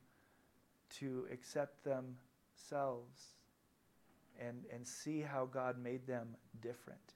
to 0.98 1.26
accept 1.32 1.84
themselves 1.84 3.34
and, 4.40 4.64
and 4.72 4.86
see 4.86 5.20
how 5.20 5.46
God 5.46 5.78
made 5.82 6.06
them 6.06 6.36
different. 6.62 7.14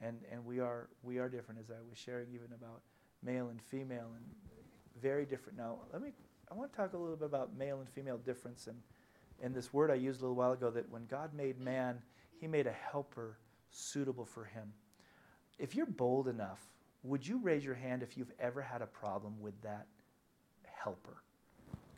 And, 0.00 0.18
and 0.30 0.44
we, 0.44 0.60
are, 0.60 0.88
we 1.02 1.18
are 1.18 1.28
different, 1.28 1.60
as 1.60 1.70
I 1.70 1.80
was 1.88 1.96
sharing 1.96 2.28
even 2.34 2.48
about 2.54 2.82
male 3.22 3.48
and 3.48 3.62
female, 3.62 4.10
and 4.14 4.24
very 5.00 5.24
different. 5.24 5.56
Now, 5.56 5.78
let 5.92 6.02
me, 6.02 6.10
I 6.50 6.54
want 6.54 6.72
to 6.72 6.76
talk 6.76 6.92
a 6.92 6.96
little 6.96 7.16
bit 7.16 7.26
about 7.26 7.56
male 7.56 7.80
and 7.80 7.88
female 7.88 8.18
difference. 8.18 8.66
And, 8.66 8.76
and 9.42 9.54
this 9.54 9.72
word 9.72 9.90
I 9.90 9.94
used 9.94 10.20
a 10.20 10.24
little 10.24 10.36
while 10.36 10.52
ago 10.52 10.70
that 10.70 10.90
when 10.90 11.06
God 11.06 11.32
made 11.32 11.60
man, 11.60 12.02
he 12.40 12.46
made 12.46 12.66
a 12.66 12.72
helper 12.72 13.38
suitable 13.74 14.24
for 14.24 14.44
him. 14.44 14.72
If 15.58 15.74
you're 15.74 15.86
bold 15.86 16.28
enough, 16.28 16.60
would 17.02 17.26
you 17.26 17.38
raise 17.38 17.64
your 17.64 17.74
hand 17.74 18.02
if 18.02 18.16
you've 18.16 18.32
ever 18.40 18.62
had 18.62 18.82
a 18.82 18.86
problem 18.86 19.34
with 19.40 19.60
that 19.62 19.86
helper? 20.64 21.22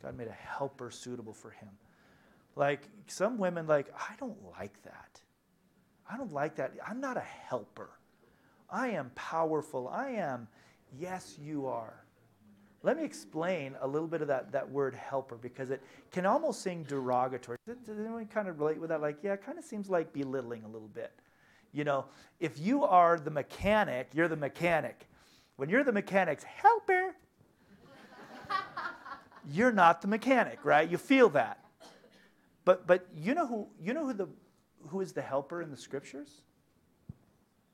God 0.01 0.17
made 0.17 0.27
a 0.27 0.31
helper 0.31 0.91
suitable 0.91 1.33
for 1.33 1.51
him. 1.51 1.69
Like 2.55 2.81
some 3.07 3.37
women, 3.37 3.67
like, 3.67 3.87
I 3.95 4.15
don't 4.19 4.37
like 4.59 4.81
that. 4.83 5.21
I 6.09 6.17
don't 6.17 6.33
like 6.33 6.55
that. 6.55 6.73
I'm 6.87 6.99
not 6.99 7.17
a 7.17 7.21
helper. 7.21 7.89
I 8.69 8.89
am 8.89 9.11
powerful. 9.15 9.87
I 9.87 10.09
am, 10.11 10.47
yes, 10.97 11.37
you 11.41 11.67
are. 11.67 12.03
Let 12.83 12.97
me 12.97 13.03
explain 13.03 13.75
a 13.81 13.87
little 13.87 14.07
bit 14.07 14.21
of 14.21 14.27
that, 14.27 14.51
that 14.51 14.69
word 14.69 14.93
helper 14.93 15.35
because 15.35 15.71
it 15.71 15.81
can 16.11 16.25
almost 16.25 16.61
seem 16.61 16.83
derogatory. 16.83 17.57
Does 17.65 17.99
anyone 17.99 18.25
kind 18.27 18.47
of 18.47 18.59
relate 18.59 18.79
with 18.79 18.89
that? 18.89 19.01
Like, 19.01 19.17
yeah, 19.23 19.33
it 19.33 19.43
kind 19.45 19.57
of 19.57 19.63
seems 19.63 19.89
like 19.89 20.13
belittling 20.13 20.63
a 20.63 20.67
little 20.67 20.87
bit. 20.87 21.11
You 21.77 21.83
know, 21.83 22.05
if 22.39 22.57
you 22.57 22.85
are 22.85 23.19
the 23.19 23.29
mechanic, 23.29 24.09
you're 24.11 24.27
the 24.27 24.35
mechanic. 24.35 25.07
When 25.57 25.69
you're 25.69 25.83
the 25.83 25.91
mechanic's 25.91 26.43
helper, 26.43 27.13
you're 29.53 29.71
not 29.71 30.01
the 30.01 30.07
mechanic, 30.07 30.57
right? 30.63 30.89
You 30.89 30.97
feel 30.97 31.29
that. 31.29 31.63
But, 32.65 32.87
but 32.87 33.05
you 33.15 33.35
know, 33.35 33.45
who, 33.45 33.67
you 33.79 33.93
know 33.93 34.07
who, 34.07 34.13
the, 34.13 34.27
who 34.87 35.01
is 35.01 35.13
the 35.13 35.21
helper 35.21 35.61
in 35.61 35.69
the 35.69 35.77
scriptures? 35.77 36.41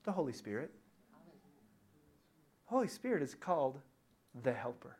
The 0.04 0.12
Holy 0.12 0.34
Spirit. 0.34 0.72
Holy 2.66 2.90
Spirit 2.90 3.24
is 3.24 3.34
called 3.36 3.80
the 4.44 4.52
helper. 4.52 4.98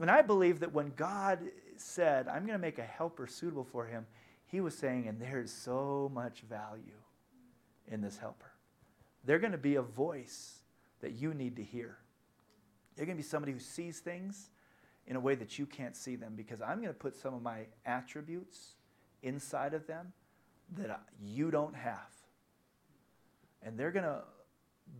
And 0.00 0.10
I 0.10 0.22
believe 0.22 0.58
that 0.60 0.72
when 0.72 0.90
God 0.96 1.38
said, 1.76 2.26
I'm 2.26 2.42
going 2.42 2.58
to 2.58 2.58
make 2.58 2.80
a 2.80 2.82
helper 2.82 3.28
suitable 3.28 3.68
for 3.70 3.86
him, 3.86 4.04
he 4.46 4.60
was 4.60 4.76
saying, 4.76 5.06
and 5.06 5.20
there's 5.20 5.52
so 5.52 6.10
much 6.12 6.40
value 6.40 6.98
in 7.90 8.00
this 8.00 8.18
helper. 8.18 8.52
They're 9.24 9.38
going 9.38 9.52
to 9.52 9.58
be 9.58 9.76
a 9.76 9.82
voice 9.82 10.58
that 11.00 11.12
you 11.12 11.34
need 11.34 11.56
to 11.56 11.62
hear. 11.62 11.98
They're 12.96 13.06
going 13.06 13.16
to 13.16 13.22
be 13.22 13.28
somebody 13.28 13.52
who 13.52 13.58
sees 13.58 14.00
things 14.00 14.50
in 15.06 15.16
a 15.16 15.20
way 15.20 15.34
that 15.34 15.58
you 15.58 15.66
can't 15.66 15.96
see 15.96 16.16
them 16.16 16.34
because 16.36 16.60
I'm 16.60 16.76
going 16.76 16.88
to 16.88 16.98
put 16.98 17.16
some 17.16 17.34
of 17.34 17.42
my 17.42 17.66
attributes 17.86 18.74
inside 19.22 19.74
of 19.74 19.86
them 19.86 20.12
that 20.76 21.00
you 21.22 21.50
don't 21.50 21.74
have. 21.74 22.12
And 23.62 23.78
they're 23.78 23.90
going 23.90 24.04
to 24.04 24.22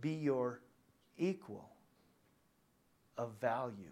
be 0.01 0.11
your 0.11 0.61
equal 1.17 1.69
of 3.17 3.31
value 3.39 3.91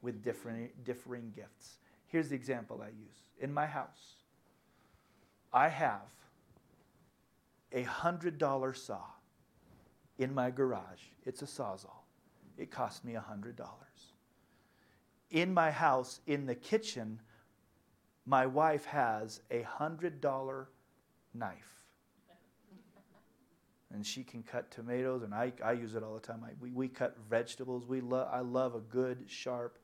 with 0.00 0.24
different, 0.24 0.84
differing 0.84 1.32
gifts. 1.34 1.76
Here's 2.08 2.28
the 2.28 2.34
example 2.34 2.80
I 2.82 2.88
use. 2.88 3.16
In 3.38 3.52
my 3.52 3.66
house, 3.66 4.16
I 5.52 5.68
have 5.68 6.00
a 7.72 7.84
$100 7.84 8.76
saw 8.76 9.02
in 10.18 10.34
my 10.34 10.50
garage. 10.50 11.02
It's 11.24 11.42
a 11.42 11.46
sawzall. 11.46 12.04
It 12.58 12.70
cost 12.70 13.04
me 13.04 13.16
a 13.16 13.20
$100. 13.20 13.54
In 15.30 15.54
my 15.54 15.70
house, 15.70 16.20
in 16.26 16.46
the 16.46 16.54
kitchen, 16.54 17.20
my 18.26 18.46
wife 18.46 18.84
has 18.84 19.40
a 19.50 19.62
$100 19.62 20.66
knife. 21.34 21.80
And 23.94 24.06
she 24.06 24.24
can 24.24 24.42
cut 24.42 24.70
tomatoes, 24.70 25.22
and 25.22 25.34
I, 25.34 25.52
I 25.62 25.72
use 25.72 25.94
it 25.94 26.02
all 26.02 26.14
the 26.14 26.20
time. 26.20 26.42
I, 26.44 26.52
we, 26.60 26.70
we 26.70 26.88
cut 26.88 27.16
vegetables. 27.28 27.86
We 27.86 28.00
lo- 28.00 28.28
I 28.30 28.40
love 28.40 28.74
a 28.74 28.80
good, 28.80 29.24
sharp, 29.26 29.78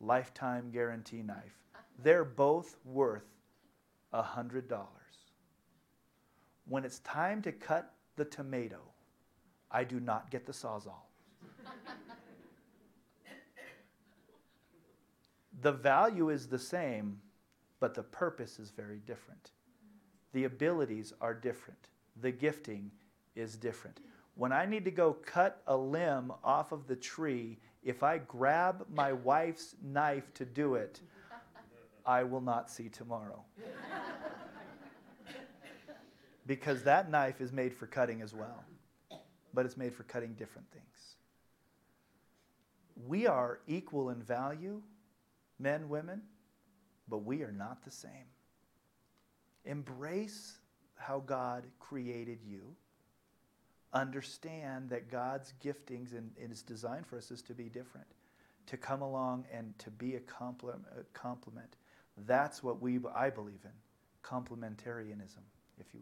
lifetime 0.00 0.70
guarantee 0.70 1.22
knife. 1.22 1.58
They're 2.02 2.24
both 2.24 2.76
worth 2.84 3.26
a 4.12 4.22
$100. 4.22 4.86
When 6.70 6.84
it's 6.84 7.00
time 7.00 7.42
to 7.42 7.50
cut 7.50 7.94
the 8.14 8.24
tomato, 8.24 8.78
I 9.72 9.82
do 9.82 9.98
not 9.98 10.30
get 10.30 10.46
the 10.46 10.52
sawzall. 10.52 11.02
the 15.62 15.72
value 15.72 16.30
is 16.30 16.46
the 16.46 16.60
same, 16.60 17.18
but 17.80 17.94
the 17.94 18.04
purpose 18.04 18.60
is 18.60 18.70
very 18.70 19.00
different. 19.00 19.50
The 20.32 20.44
abilities 20.44 21.12
are 21.20 21.34
different. 21.34 21.88
The 22.20 22.30
gifting 22.30 22.92
is 23.34 23.56
different. 23.56 23.98
When 24.36 24.52
I 24.52 24.64
need 24.64 24.84
to 24.84 24.92
go 24.92 25.14
cut 25.14 25.62
a 25.66 25.76
limb 25.76 26.32
off 26.44 26.70
of 26.70 26.86
the 26.86 26.94
tree, 26.94 27.58
if 27.82 28.04
I 28.04 28.18
grab 28.18 28.86
my 28.94 29.12
wife's 29.12 29.74
knife 29.82 30.32
to 30.34 30.44
do 30.44 30.76
it, 30.76 31.00
I 32.06 32.22
will 32.22 32.40
not 32.40 32.70
see 32.70 32.88
tomorrow. 32.88 33.44
Because 36.50 36.82
that 36.82 37.08
knife 37.08 37.40
is 37.40 37.52
made 37.52 37.72
for 37.72 37.86
cutting 37.86 38.22
as 38.22 38.34
well, 38.34 38.64
but 39.54 39.64
it's 39.64 39.76
made 39.76 39.94
for 39.94 40.02
cutting 40.02 40.32
different 40.32 40.66
things. 40.72 41.14
We 43.06 43.28
are 43.28 43.60
equal 43.68 44.10
in 44.10 44.20
value, 44.20 44.82
men, 45.60 45.88
women, 45.88 46.22
but 47.08 47.18
we 47.18 47.44
are 47.44 47.52
not 47.52 47.84
the 47.84 47.92
same. 47.92 48.26
Embrace 49.64 50.58
how 50.96 51.20
God 51.20 51.66
created 51.78 52.40
you. 52.44 52.74
Understand 53.92 54.90
that 54.90 55.08
God's 55.08 55.54
giftings 55.64 56.18
and, 56.18 56.32
and 56.36 56.50
His 56.50 56.62
design 56.62 57.04
for 57.04 57.16
us 57.16 57.30
is 57.30 57.42
to 57.42 57.54
be 57.54 57.68
different, 57.68 58.08
to 58.66 58.76
come 58.76 59.02
along 59.02 59.44
and 59.52 59.78
to 59.78 59.90
be 59.92 60.16
a 60.16 60.20
complement. 61.12 61.76
That's 62.26 62.60
what 62.60 62.82
we, 62.82 62.98
I 63.14 63.30
believe 63.30 63.60
in 63.62 63.70
complementarianism, 64.24 65.44
if 65.78 65.86
you 65.94 66.00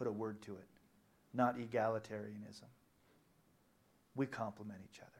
put 0.00 0.06
a 0.06 0.12
word 0.12 0.40
to 0.40 0.52
it, 0.52 0.66
not 1.34 1.58
egalitarianism. 1.58 2.64
We 4.14 4.24
complement 4.24 4.80
each 4.90 5.00
other. 5.00 5.10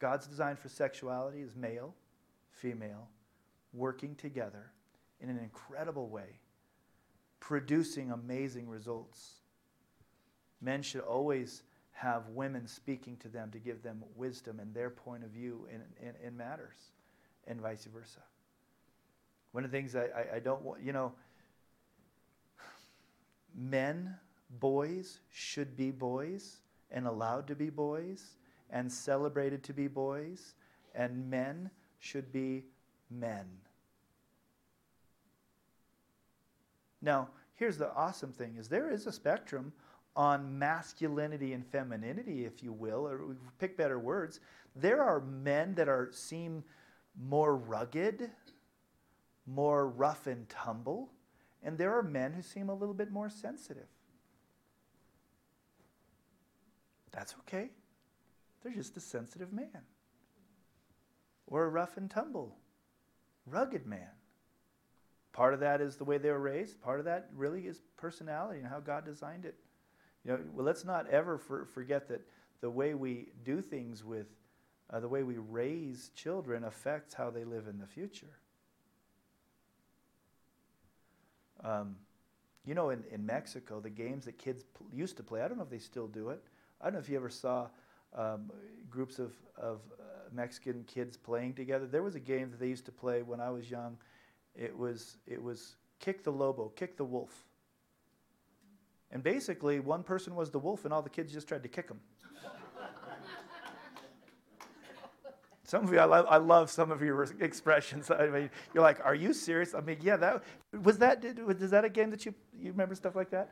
God's 0.00 0.26
design 0.26 0.56
for 0.56 0.68
sexuality 0.68 1.40
is 1.40 1.56
male, 1.56 1.94
female, 2.50 3.08
working 3.72 4.14
together 4.16 4.70
in 5.22 5.30
an 5.30 5.38
incredible 5.38 6.10
way, 6.10 6.40
producing 7.40 8.10
amazing 8.10 8.68
results. 8.68 9.36
Men 10.60 10.82
should 10.82 11.00
always 11.00 11.62
have 11.92 12.28
women 12.28 12.66
speaking 12.66 13.16
to 13.16 13.28
them 13.28 13.50
to 13.52 13.58
give 13.58 13.82
them 13.82 14.04
wisdom 14.14 14.60
and 14.60 14.74
their 14.74 14.90
point 14.90 15.24
of 15.24 15.30
view 15.30 15.66
in, 15.72 15.80
in, 16.06 16.14
in 16.22 16.36
matters, 16.36 16.76
and 17.46 17.62
vice 17.62 17.88
versa. 17.90 18.20
One 19.52 19.64
of 19.64 19.70
the 19.70 19.78
things 19.78 19.96
I, 19.96 20.02
I, 20.02 20.36
I 20.36 20.38
don't 20.38 20.60
want, 20.60 20.82
you 20.82 20.92
know, 20.92 21.14
men, 23.58 24.14
boys 24.60 25.20
should 25.30 25.76
be 25.76 25.90
boys 25.90 26.58
and 26.90 27.06
allowed 27.06 27.46
to 27.48 27.54
be 27.54 27.70
boys 27.70 28.36
and 28.70 28.90
celebrated 28.90 29.62
to 29.64 29.72
be 29.72 29.88
boys, 29.88 30.54
and 30.94 31.28
men 31.30 31.70
should 31.98 32.32
be 32.32 32.64
men. 33.10 33.46
Now, 37.00 37.28
here's 37.54 37.78
the 37.78 37.92
awesome 37.94 38.32
thing 38.32 38.56
is 38.58 38.68
there 38.68 38.90
is 38.90 39.06
a 39.06 39.12
spectrum 39.12 39.72
on 40.16 40.58
masculinity 40.58 41.52
and 41.52 41.64
femininity, 41.64 42.44
if 42.44 42.62
you 42.62 42.72
will, 42.72 43.06
or 43.06 43.36
pick 43.58 43.76
better 43.76 43.98
words. 43.98 44.40
There 44.74 45.02
are 45.02 45.20
men 45.20 45.74
that 45.76 45.88
are 45.88 46.08
seem 46.12 46.64
more 47.16 47.56
rugged, 47.56 48.30
more 49.46 49.88
rough 49.88 50.26
and 50.26 50.48
tumble, 50.48 51.10
and 51.62 51.76
there 51.76 51.96
are 51.96 52.02
men 52.02 52.32
who 52.32 52.42
seem 52.42 52.68
a 52.68 52.74
little 52.74 52.94
bit 52.94 53.10
more 53.10 53.28
sensitive. 53.28 53.88
That's 57.10 57.34
okay. 57.40 57.70
They're 58.62 58.72
just 58.72 58.96
a 58.96 59.00
sensitive 59.00 59.52
man. 59.52 59.82
Or 61.46 61.64
a 61.64 61.68
rough 61.68 61.96
and 61.96 62.10
tumble, 62.10 62.56
rugged 63.46 63.86
man. 63.86 64.10
Part 65.32 65.54
of 65.54 65.60
that 65.60 65.80
is 65.80 65.96
the 65.96 66.04
way 66.04 66.18
they 66.18 66.30
were 66.30 66.40
raised. 66.40 66.80
Part 66.80 66.98
of 66.98 67.04
that 67.06 67.30
really 67.34 67.66
is 67.66 67.80
personality 67.96 68.60
and 68.60 68.68
how 68.68 68.80
God 68.80 69.04
designed 69.04 69.44
it. 69.44 69.56
You 70.24 70.32
know, 70.32 70.40
well, 70.52 70.66
let's 70.66 70.84
not 70.84 71.08
ever 71.08 71.38
for, 71.38 71.64
forget 71.64 72.08
that 72.08 72.22
the 72.60 72.70
way 72.70 72.94
we 72.94 73.28
do 73.44 73.62
things 73.62 74.04
with, 74.04 74.26
uh, 74.90 75.00
the 75.00 75.08
way 75.08 75.22
we 75.22 75.38
raise 75.38 76.10
children 76.14 76.64
affects 76.64 77.14
how 77.14 77.30
they 77.30 77.44
live 77.44 77.68
in 77.68 77.78
the 77.78 77.86
future. 77.86 78.38
Um, 81.64 81.96
you 82.64 82.74
know, 82.74 82.90
in, 82.90 83.02
in 83.10 83.24
Mexico, 83.24 83.80
the 83.80 83.90
games 83.90 84.24
that 84.26 84.38
kids 84.38 84.64
used 84.92 85.16
to 85.16 85.22
play, 85.22 85.42
I 85.42 85.48
don't 85.48 85.56
know 85.56 85.64
if 85.64 85.70
they 85.70 85.78
still 85.78 86.06
do 86.06 86.28
it. 86.30 86.42
I 86.80 86.84
don't 86.84 86.94
know 86.94 87.00
if 87.00 87.08
you 87.08 87.16
ever 87.16 87.30
saw 87.30 87.68
um, 88.14 88.50
groups 88.90 89.18
of, 89.18 89.32
of 89.56 89.80
uh, 89.98 90.04
Mexican 90.32 90.84
kids 90.86 91.16
playing 91.16 91.54
together. 91.54 91.86
There 91.86 92.02
was 92.02 92.14
a 92.14 92.20
game 92.20 92.50
that 92.50 92.60
they 92.60 92.68
used 92.68 92.84
to 92.86 92.92
play 92.92 93.22
when 93.22 93.40
I 93.40 93.50
was 93.50 93.70
young. 93.70 93.96
It 94.54 94.76
was, 94.76 95.16
it 95.26 95.42
was 95.42 95.76
kick 95.98 96.24
the 96.24 96.32
lobo, 96.32 96.68
kick 96.76 96.96
the 96.96 97.04
wolf. 97.04 97.44
And 99.10 99.22
basically, 99.22 99.80
one 99.80 100.02
person 100.02 100.34
was 100.34 100.50
the 100.50 100.58
wolf, 100.58 100.84
and 100.84 100.92
all 100.92 101.00
the 101.00 101.08
kids 101.08 101.32
just 101.32 101.48
tried 101.48 101.62
to 101.62 101.68
kick 101.68 101.88
him. 101.88 102.00
Some 105.68 105.84
of 105.84 105.92
you, 105.92 105.98
I 105.98 106.06
love, 106.06 106.24
I 106.30 106.38
love 106.38 106.70
some 106.70 106.90
of 106.90 107.02
your 107.02 107.22
expressions. 107.40 108.10
I 108.10 108.28
mean, 108.28 108.48
you're 108.72 108.82
like, 108.82 109.04
"Are 109.04 109.14
you 109.14 109.34
serious?" 109.34 109.74
I 109.74 109.82
mean, 109.82 109.98
yeah, 110.00 110.16
that 110.16 110.42
was 110.82 110.96
that. 110.96 111.22
Was 111.44 111.70
that 111.70 111.84
a 111.84 111.90
game 111.90 112.08
that 112.08 112.24
you 112.24 112.32
you 112.58 112.70
remember 112.72 112.94
stuff 112.94 113.14
like 113.14 113.28
that? 113.30 113.50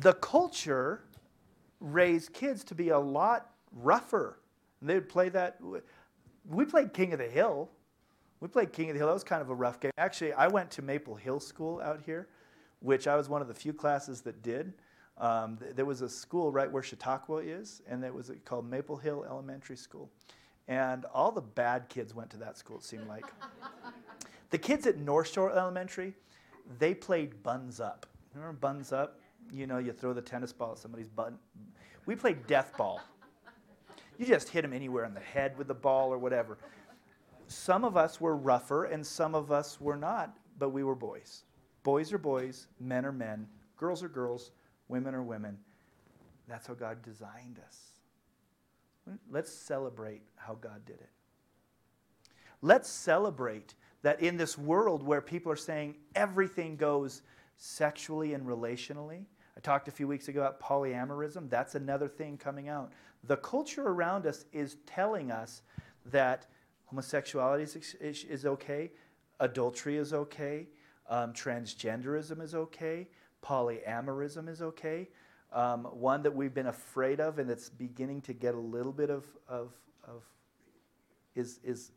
The 0.00 0.12
culture 0.12 1.04
raised 1.80 2.34
kids 2.34 2.64
to 2.64 2.74
be 2.74 2.90
a 2.90 2.98
lot 2.98 3.50
rougher. 3.72 4.40
They 4.82 4.94
would 4.94 5.08
play 5.08 5.30
that. 5.30 5.58
We 6.50 6.66
played 6.66 6.92
King 6.92 7.14
of 7.14 7.18
the 7.18 7.28
Hill. 7.28 7.70
We 8.40 8.48
played 8.48 8.74
King 8.74 8.90
of 8.90 8.94
the 8.94 8.98
Hill. 8.98 9.06
That 9.06 9.14
was 9.14 9.24
kind 9.24 9.40
of 9.40 9.48
a 9.48 9.54
rough 9.54 9.80
game. 9.80 9.92
Actually, 9.96 10.34
I 10.34 10.48
went 10.48 10.70
to 10.72 10.82
Maple 10.82 11.14
Hill 11.14 11.40
School 11.40 11.80
out 11.80 12.02
here 12.04 12.28
which 12.84 13.06
I 13.06 13.16
was 13.16 13.30
one 13.30 13.40
of 13.40 13.48
the 13.48 13.54
few 13.54 13.72
classes 13.72 14.20
that 14.22 14.42
did. 14.42 14.74
Um, 15.18 15.56
th- 15.56 15.74
there 15.76 15.84
was 15.84 16.02
a 16.02 16.08
school 16.08 16.50
right 16.50 16.70
where 16.70 16.82
Chautauqua 16.82 17.38
is, 17.38 17.82
and 17.88 18.04
it 18.04 18.12
was 18.12 18.30
called 18.44 18.68
Maple 18.68 18.96
Hill 18.96 19.24
Elementary 19.28 19.76
School. 19.76 20.10
And 20.66 21.04
all 21.06 21.30
the 21.30 21.42
bad 21.42 21.88
kids 21.88 22.14
went 22.14 22.30
to 22.30 22.36
that 22.38 22.56
school, 22.56 22.78
it 22.78 22.84
seemed 22.84 23.06
like. 23.06 23.24
the 24.50 24.58
kids 24.58 24.86
at 24.86 24.98
North 24.98 25.32
Shore 25.32 25.50
Elementary, 25.50 26.14
they 26.78 26.94
played 26.94 27.42
buns 27.42 27.80
up. 27.80 28.06
Remember 28.34 28.54
buns 28.54 28.92
up? 28.92 29.20
You 29.52 29.66
know, 29.66 29.78
you 29.78 29.92
throw 29.92 30.12
the 30.12 30.22
tennis 30.22 30.52
ball 30.52 30.72
at 30.72 30.78
somebody's 30.78 31.08
bun. 31.08 31.38
We 32.06 32.16
played 32.16 32.46
death 32.46 32.72
ball. 32.76 33.00
You 34.18 34.26
just 34.26 34.48
hit 34.48 34.62
them 34.62 34.72
anywhere 34.72 35.04
in 35.04 35.14
the 35.14 35.20
head 35.20 35.56
with 35.58 35.68
the 35.68 35.74
ball 35.74 36.12
or 36.12 36.18
whatever. 36.18 36.58
Some 37.46 37.84
of 37.84 37.96
us 37.96 38.20
were 38.20 38.36
rougher 38.36 38.84
and 38.84 39.06
some 39.06 39.34
of 39.34 39.52
us 39.52 39.80
were 39.80 39.96
not, 39.96 40.36
but 40.58 40.70
we 40.70 40.82
were 40.82 40.94
boys. 40.94 41.44
Boys 41.82 42.12
are 42.12 42.18
boys, 42.18 42.68
men 42.80 43.04
are 43.04 43.12
men, 43.12 43.46
girls 43.76 44.02
are 44.02 44.08
girls, 44.08 44.52
women 44.88 45.14
are 45.14 45.22
women. 45.22 45.58
That's 46.48 46.66
how 46.66 46.74
God 46.74 47.02
designed 47.02 47.58
us. 47.66 47.78
Let's 49.30 49.52
celebrate 49.52 50.22
how 50.36 50.54
God 50.54 50.84
did 50.86 50.96
it. 50.96 51.10
Let's 52.62 52.88
celebrate 52.88 53.74
that 54.02 54.20
in 54.20 54.36
this 54.36 54.56
world 54.56 55.02
where 55.02 55.20
people 55.20 55.52
are 55.52 55.56
saying 55.56 55.96
everything 56.14 56.76
goes 56.76 57.22
sexually 57.56 58.34
and 58.34 58.46
relationally. 58.46 59.24
I 59.56 59.60
talked 59.60 59.88
a 59.88 59.90
few 59.90 60.08
weeks 60.08 60.28
ago 60.28 60.40
about 60.40 60.60
polyamorism. 60.60 61.48
That's 61.48 61.74
another 61.74 62.08
thing 62.08 62.36
coming 62.36 62.68
out. 62.68 62.92
The 63.24 63.36
culture 63.36 63.86
around 63.88 64.26
us 64.26 64.44
is 64.52 64.76
telling 64.86 65.30
us 65.30 65.62
that 66.06 66.46
homosexuality 66.86 67.62
is, 67.62 68.24
is, 68.24 68.46
okay, 68.46 68.90
adultery 69.40 69.96
is 69.96 70.12
okay, 70.12 70.68
um, 71.08 71.32
transgenderism 71.32 72.42
is 72.42 72.54
okay, 72.54 73.08
polyamorism 73.44 74.48
is 74.48 74.62
okay. 74.62 75.08
Um, 75.52 75.84
one 75.84 76.22
that 76.22 76.34
we've 76.34 76.54
been 76.54 76.66
afraid 76.66 77.20
of 77.20 77.38
and 77.38 77.48
that's 77.48 77.68
beginning 77.68 78.22
to 78.22 78.32
get 78.32 78.54
a 78.54 78.58
little 78.60 78.92
bit 78.92 79.10
of, 79.10 79.24
of, 79.48 79.72
of 80.02 80.22
is, 81.36 81.60
is 81.62 81.92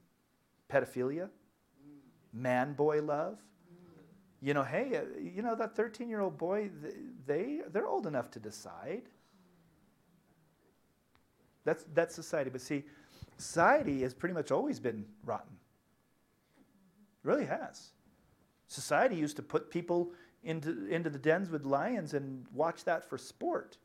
pedophilia, 0.71 1.29
man 2.33 2.73
boy 2.73 3.01
love. 3.01 3.39
You 4.39 4.53
know, 4.53 4.61
hey, 4.61 4.95
uh, 4.95 5.19
you 5.19 5.41
know, 5.41 5.55
that 5.55 5.75
13 5.75 6.07
year 6.07 6.21
old 6.21 6.37
boy, 6.37 6.69
they, 7.25 7.61
they're 7.71 7.87
old 7.87 8.05
enough 8.05 8.29
to 8.31 8.39
decide. 8.39 9.03
That's, 11.65 11.83
that's 11.95 12.13
society. 12.13 12.51
But 12.51 12.61
see, 12.61 12.83
society 13.37 14.03
has 14.03 14.13
pretty 14.13 14.35
much 14.35 14.51
always 14.51 14.79
been 14.79 15.05
rotten. 15.25 15.55
It 17.23 17.27
really 17.27 17.45
has. 17.45 17.89
Society 18.67 19.15
used 19.15 19.37
to 19.37 19.41
put 19.41 19.71
people 19.71 20.11
into, 20.47 20.87
into 20.87 21.09
the 21.09 21.19
dens 21.19 21.49
with 21.49 21.65
lions 21.65 22.13
and 22.13 22.45
watch 22.53 22.85
that 22.85 23.07
for 23.07 23.17
sport. 23.17 23.77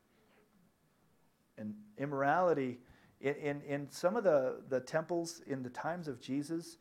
And 1.58 1.74
immorality, 1.98 2.78
in, 3.20 3.34
in, 3.34 3.62
in 3.62 3.90
some 3.90 4.16
of 4.16 4.22
the, 4.22 4.60
the 4.68 4.78
temples 4.78 5.42
in 5.48 5.64
the 5.64 5.70
times 5.70 6.06
of 6.06 6.20
Jesus, 6.20 6.78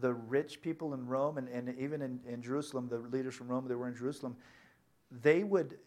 the 0.00 0.14
rich 0.14 0.62
people 0.62 0.94
in 0.94 1.06
Rome 1.06 1.38
and, 1.38 1.48
and 1.48 1.76
even 1.76 2.02
in, 2.02 2.20
in 2.28 2.40
Jerusalem, 2.40 2.88
the 2.88 2.98
leaders 2.98 3.34
from 3.34 3.48
Rome 3.48 3.66
that 3.66 3.76
were 3.76 3.88
in 3.88 3.96
Jerusalem, 3.96 4.36
they 5.10 5.42
would 5.42 5.78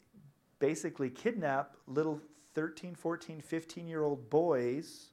basically 0.60 1.10
kidnap 1.10 1.78
little 1.88 2.20
13, 2.56 2.94
14, 2.94 3.40
15 3.40 3.88
year 3.88 4.04
old 4.04 4.30
boys 4.30 5.12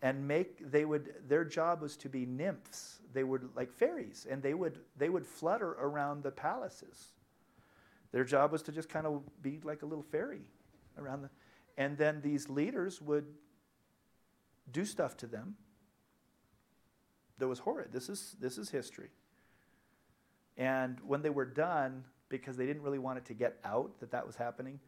and 0.00 0.26
make 0.26 0.70
they 0.70 0.86
would 0.86 1.14
their 1.28 1.44
job 1.44 1.82
was 1.82 1.96
to 1.98 2.08
be 2.08 2.24
nymphs. 2.24 3.00
They 3.12 3.24
would 3.24 3.50
like 3.54 3.72
fairies. 3.72 4.26
And 4.28 4.42
they 4.42 4.54
would 4.54 4.80
they 4.96 5.10
would 5.10 5.26
flutter 5.26 5.72
around 5.72 6.22
the 6.22 6.30
palaces 6.30 7.12
their 8.12 8.24
job 8.24 8.52
was 8.52 8.62
to 8.62 8.72
just 8.72 8.88
kind 8.88 9.06
of 9.06 9.22
be 9.42 9.60
like 9.64 9.82
a 9.82 9.86
little 9.86 10.04
fairy 10.04 10.42
around 10.98 11.22
the 11.22 11.30
and 11.76 11.96
then 11.96 12.20
these 12.22 12.48
leaders 12.48 13.00
would 13.00 13.26
do 14.70 14.84
stuff 14.84 15.16
to 15.16 15.26
them 15.26 15.56
that 17.38 17.48
was 17.48 17.58
horrid 17.60 17.88
this 17.92 18.08
is 18.08 18.36
this 18.40 18.58
is 18.58 18.70
history 18.70 19.10
and 20.56 20.98
when 21.06 21.22
they 21.22 21.30
were 21.30 21.46
done 21.46 22.04
because 22.28 22.56
they 22.56 22.66
didn't 22.66 22.82
really 22.82 22.98
want 22.98 23.18
it 23.18 23.24
to 23.24 23.34
get 23.34 23.58
out 23.64 23.98
that 24.00 24.10
that 24.10 24.26
was 24.26 24.36
happening 24.36 24.78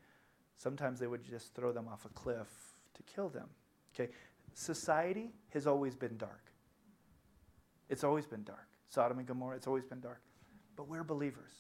sometimes 0.57 1.01
they 1.01 1.07
would 1.07 1.23
just 1.23 1.55
throw 1.55 1.73
them 1.73 1.89
off 1.89 2.05
a 2.05 2.09
cliff 2.11 2.49
to 2.95 3.03
kill 3.03 3.29
them 3.29 3.49
okay 3.95 4.11
society 4.55 5.31
has 5.51 5.67
always 5.67 5.95
been 5.95 6.17
dark. 6.17 6.53
It's 7.89 8.05
always 8.05 8.27
been 8.27 8.45
dark. 8.45 8.69
Sodom 8.89 9.19
and 9.19 9.27
Gomorrah, 9.27 9.57
it's 9.57 9.67
always 9.67 9.85
been 9.85 10.01
dark. 10.01 10.21
But 10.77 10.89
we're 10.89 11.05
believers. 11.05 11.53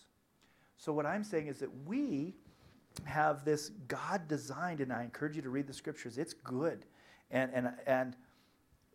So, 0.77 0.93
what 0.93 1.07
I'm 1.07 1.25
saying 1.25 1.47
is 1.47 1.59
that 1.59 1.71
we 1.87 2.35
have 3.05 3.45
this 3.45 3.71
God 3.89 4.29
designed, 4.29 4.81
and 4.81 4.93
I 4.93 5.03
encourage 5.03 5.37
you 5.37 5.43
to 5.43 5.51
read 5.51 5.67
the 5.67 5.73
scriptures. 5.73 6.19
It's 6.19 6.35
good. 6.35 6.85
And, 7.31 7.51
and, 7.53 7.73
and 7.87 8.17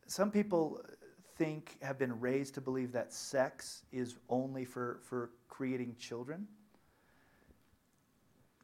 some 0.07 0.31
people 0.31 0.81
think, 1.35 1.77
have 1.81 1.97
been 1.97 2.19
raised 2.19 2.53
to 2.55 2.61
believe 2.61 2.91
that 2.93 3.13
sex 3.13 3.83
is 3.91 4.15
only 4.29 4.65
for, 4.65 4.99
for 5.03 5.31
creating 5.47 5.95
children. 5.99 6.47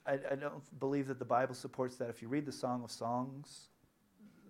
I, 0.05 0.19
I 0.31 0.35
don't 0.35 0.79
believe 0.79 1.07
that 1.07 1.19
the 1.19 1.25
Bible 1.25 1.55
supports 1.55 1.95
that. 1.97 2.09
If 2.09 2.21
you 2.21 2.27
read 2.27 2.45
the 2.45 2.51
Song 2.51 2.83
of 2.83 2.91
Songs, 2.91 3.69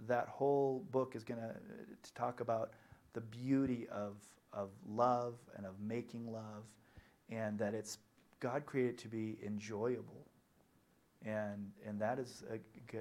that 0.07 0.27
whole 0.27 0.85
book 0.91 1.15
is 1.15 1.23
going 1.23 1.39
to 1.39 2.13
talk 2.13 2.41
about 2.41 2.73
the 3.13 3.21
beauty 3.21 3.87
of, 3.91 4.17
of 4.51 4.69
love 4.87 5.35
and 5.55 5.65
of 5.65 5.79
making 5.79 6.31
love, 6.31 6.65
and 7.29 7.57
that 7.57 7.73
it's 7.73 7.97
God 8.45 8.67
created 8.67 8.99
to 8.99 9.07
be 9.07 9.37
enjoyable. 9.43 10.27
And, 11.25 11.71
and 11.83 11.99
that 11.99 12.19
is 12.19 12.43
a, 12.51 12.59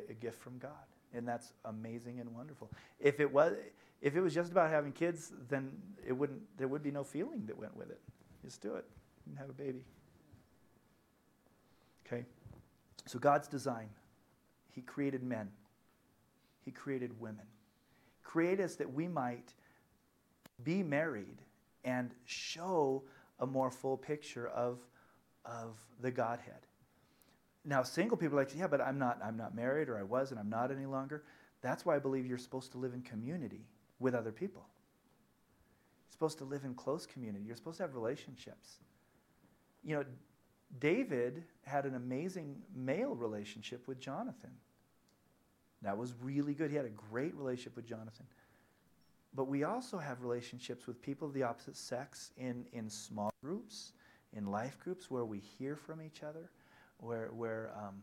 a 0.08 0.14
gift 0.14 0.40
from 0.40 0.56
God. 0.56 0.70
And 1.12 1.28
that's 1.28 1.52
amazing 1.66 2.18
and 2.18 2.34
wonderful. 2.34 2.70
If 2.98 3.20
it 3.20 3.30
was, 3.30 3.52
if 4.00 4.16
it 4.16 4.22
was 4.22 4.32
just 4.32 4.50
about 4.50 4.70
having 4.70 4.92
kids, 4.92 5.34
then 5.50 5.70
it 6.06 6.14
wouldn't, 6.14 6.40
there 6.56 6.66
would 6.66 6.82
be 6.82 6.90
no 6.90 7.04
feeling 7.04 7.44
that 7.44 7.58
went 7.58 7.76
with 7.76 7.90
it. 7.90 8.00
Just 8.42 8.62
do 8.62 8.76
it 8.76 8.86
and 9.26 9.36
have 9.36 9.50
a 9.50 9.52
baby. 9.52 9.84
Okay? 12.06 12.24
So 13.04 13.18
God's 13.18 13.46
design, 13.46 13.90
He 14.70 14.80
created 14.80 15.22
men. 15.22 15.50
He 16.64 16.70
created 16.70 17.20
women. 17.20 17.44
Create 18.22 18.60
us 18.60 18.76
that 18.76 18.90
we 18.90 19.08
might 19.08 19.52
be 20.62 20.82
married 20.82 21.42
and 21.84 22.14
show 22.24 23.02
a 23.40 23.46
more 23.46 23.70
full 23.70 23.98
picture 23.98 24.48
of, 24.48 24.78
of 25.44 25.78
the 26.00 26.10
Godhead. 26.10 26.66
Now, 27.64 27.82
single 27.82 28.16
people 28.16 28.38
are 28.38 28.42
like, 28.42 28.54
yeah, 28.56 28.66
but 28.66 28.80
I'm 28.80 28.98
not, 28.98 29.18
I'm 29.24 29.36
not 29.36 29.54
married, 29.54 29.88
or 29.88 29.98
I 29.98 30.02
was, 30.02 30.30
and 30.30 30.38
I'm 30.38 30.50
not 30.50 30.70
any 30.70 30.86
longer. 30.86 31.24
That's 31.62 31.86
why 31.86 31.96
I 31.96 31.98
believe 31.98 32.26
you're 32.26 32.36
supposed 32.36 32.72
to 32.72 32.78
live 32.78 32.92
in 32.92 33.00
community 33.02 33.66
with 33.98 34.14
other 34.14 34.32
people. 34.32 34.66
You're 36.06 36.12
supposed 36.12 36.38
to 36.38 36.44
live 36.44 36.64
in 36.64 36.74
close 36.74 37.06
community. 37.06 37.44
You're 37.46 37.56
supposed 37.56 37.78
to 37.78 37.84
have 37.84 37.94
relationships. 37.94 38.80
You 39.82 39.96
know, 39.96 40.04
David 40.78 41.44
had 41.62 41.86
an 41.86 41.94
amazing 41.94 42.56
male 42.74 43.14
relationship 43.14 43.86
with 43.88 43.98
Jonathan. 43.98 44.50
That 45.82 45.96
was 45.96 46.14
really 46.22 46.54
good. 46.54 46.70
He 46.70 46.76
had 46.76 46.86
a 46.86 46.90
great 46.90 47.34
relationship 47.34 47.76
with 47.76 47.86
Jonathan. 47.86 48.26
But 49.34 49.48
we 49.48 49.64
also 49.64 49.98
have 49.98 50.22
relationships 50.22 50.86
with 50.86 51.00
people 51.02 51.28
of 51.28 51.34
the 51.34 51.42
opposite 51.42 51.76
sex 51.76 52.30
in, 52.36 52.66
in 52.72 52.88
small 52.88 53.32
groups, 53.42 53.92
in 54.34 54.46
life 54.46 54.78
groups 54.78 55.10
where 55.10 55.24
we 55.24 55.40
hear 55.58 55.76
from 55.76 56.02
each 56.02 56.22
other, 56.22 56.50
where, 56.98 57.28
where 57.32 57.72
um, 57.76 58.02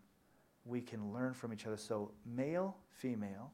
we 0.66 0.82
can 0.82 1.14
learn 1.14 1.34
from 1.34 1.54
each 1.54 1.66
other. 1.66 1.78
So, 1.78 2.12
male, 2.26 2.78
female, 2.90 3.52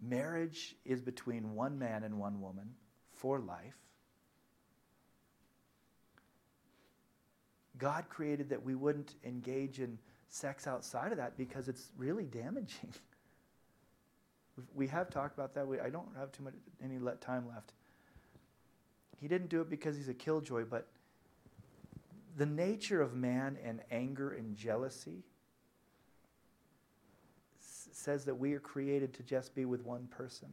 marriage 0.00 0.76
is 0.84 1.00
between 1.00 1.54
one 1.54 1.78
man 1.78 2.04
and 2.04 2.18
one 2.18 2.40
woman 2.40 2.74
for 3.12 3.38
life. 3.38 3.76
God 7.78 8.08
created 8.08 8.50
that 8.50 8.64
we 8.64 8.74
wouldn't 8.74 9.14
engage 9.24 9.80
in 9.80 9.98
sex 10.28 10.66
outside 10.66 11.12
of 11.12 11.18
that 11.18 11.36
because 11.36 11.68
it's 11.68 11.90
really 11.96 12.24
damaging. 12.24 12.92
We 14.74 14.86
have 14.86 15.10
talked 15.10 15.34
about 15.34 15.52
that. 15.52 15.68
We, 15.68 15.80
I 15.80 15.90
don't 15.90 16.08
have 16.18 16.32
too 16.32 16.42
much 16.42 16.54
any 16.82 16.98
time 17.20 17.46
left. 17.46 17.74
He 19.20 19.28
didn't 19.28 19.50
do 19.50 19.60
it 19.60 19.68
because 19.68 19.98
he's 19.98 20.08
a 20.08 20.14
killjoy, 20.14 20.64
but 20.64 20.88
the 22.36 22.46
nature 22.46 23.00
of 23.00 23.14
man 23.14 23.56
and 23.64 23.80
anger 23.90 24.32
and 24.32 24.54
jealousy 24.54 25.24
says 27.58 28.24
that 28.26 28.34
we 28.34 28.52
are 28.52 28.60
created 28.60 29.14
to 29.14 29.22
just 29.22 29.54
be 29.54 29.64
with 29.64 29.84
one 29.84 30.06
person. 30.08 30.48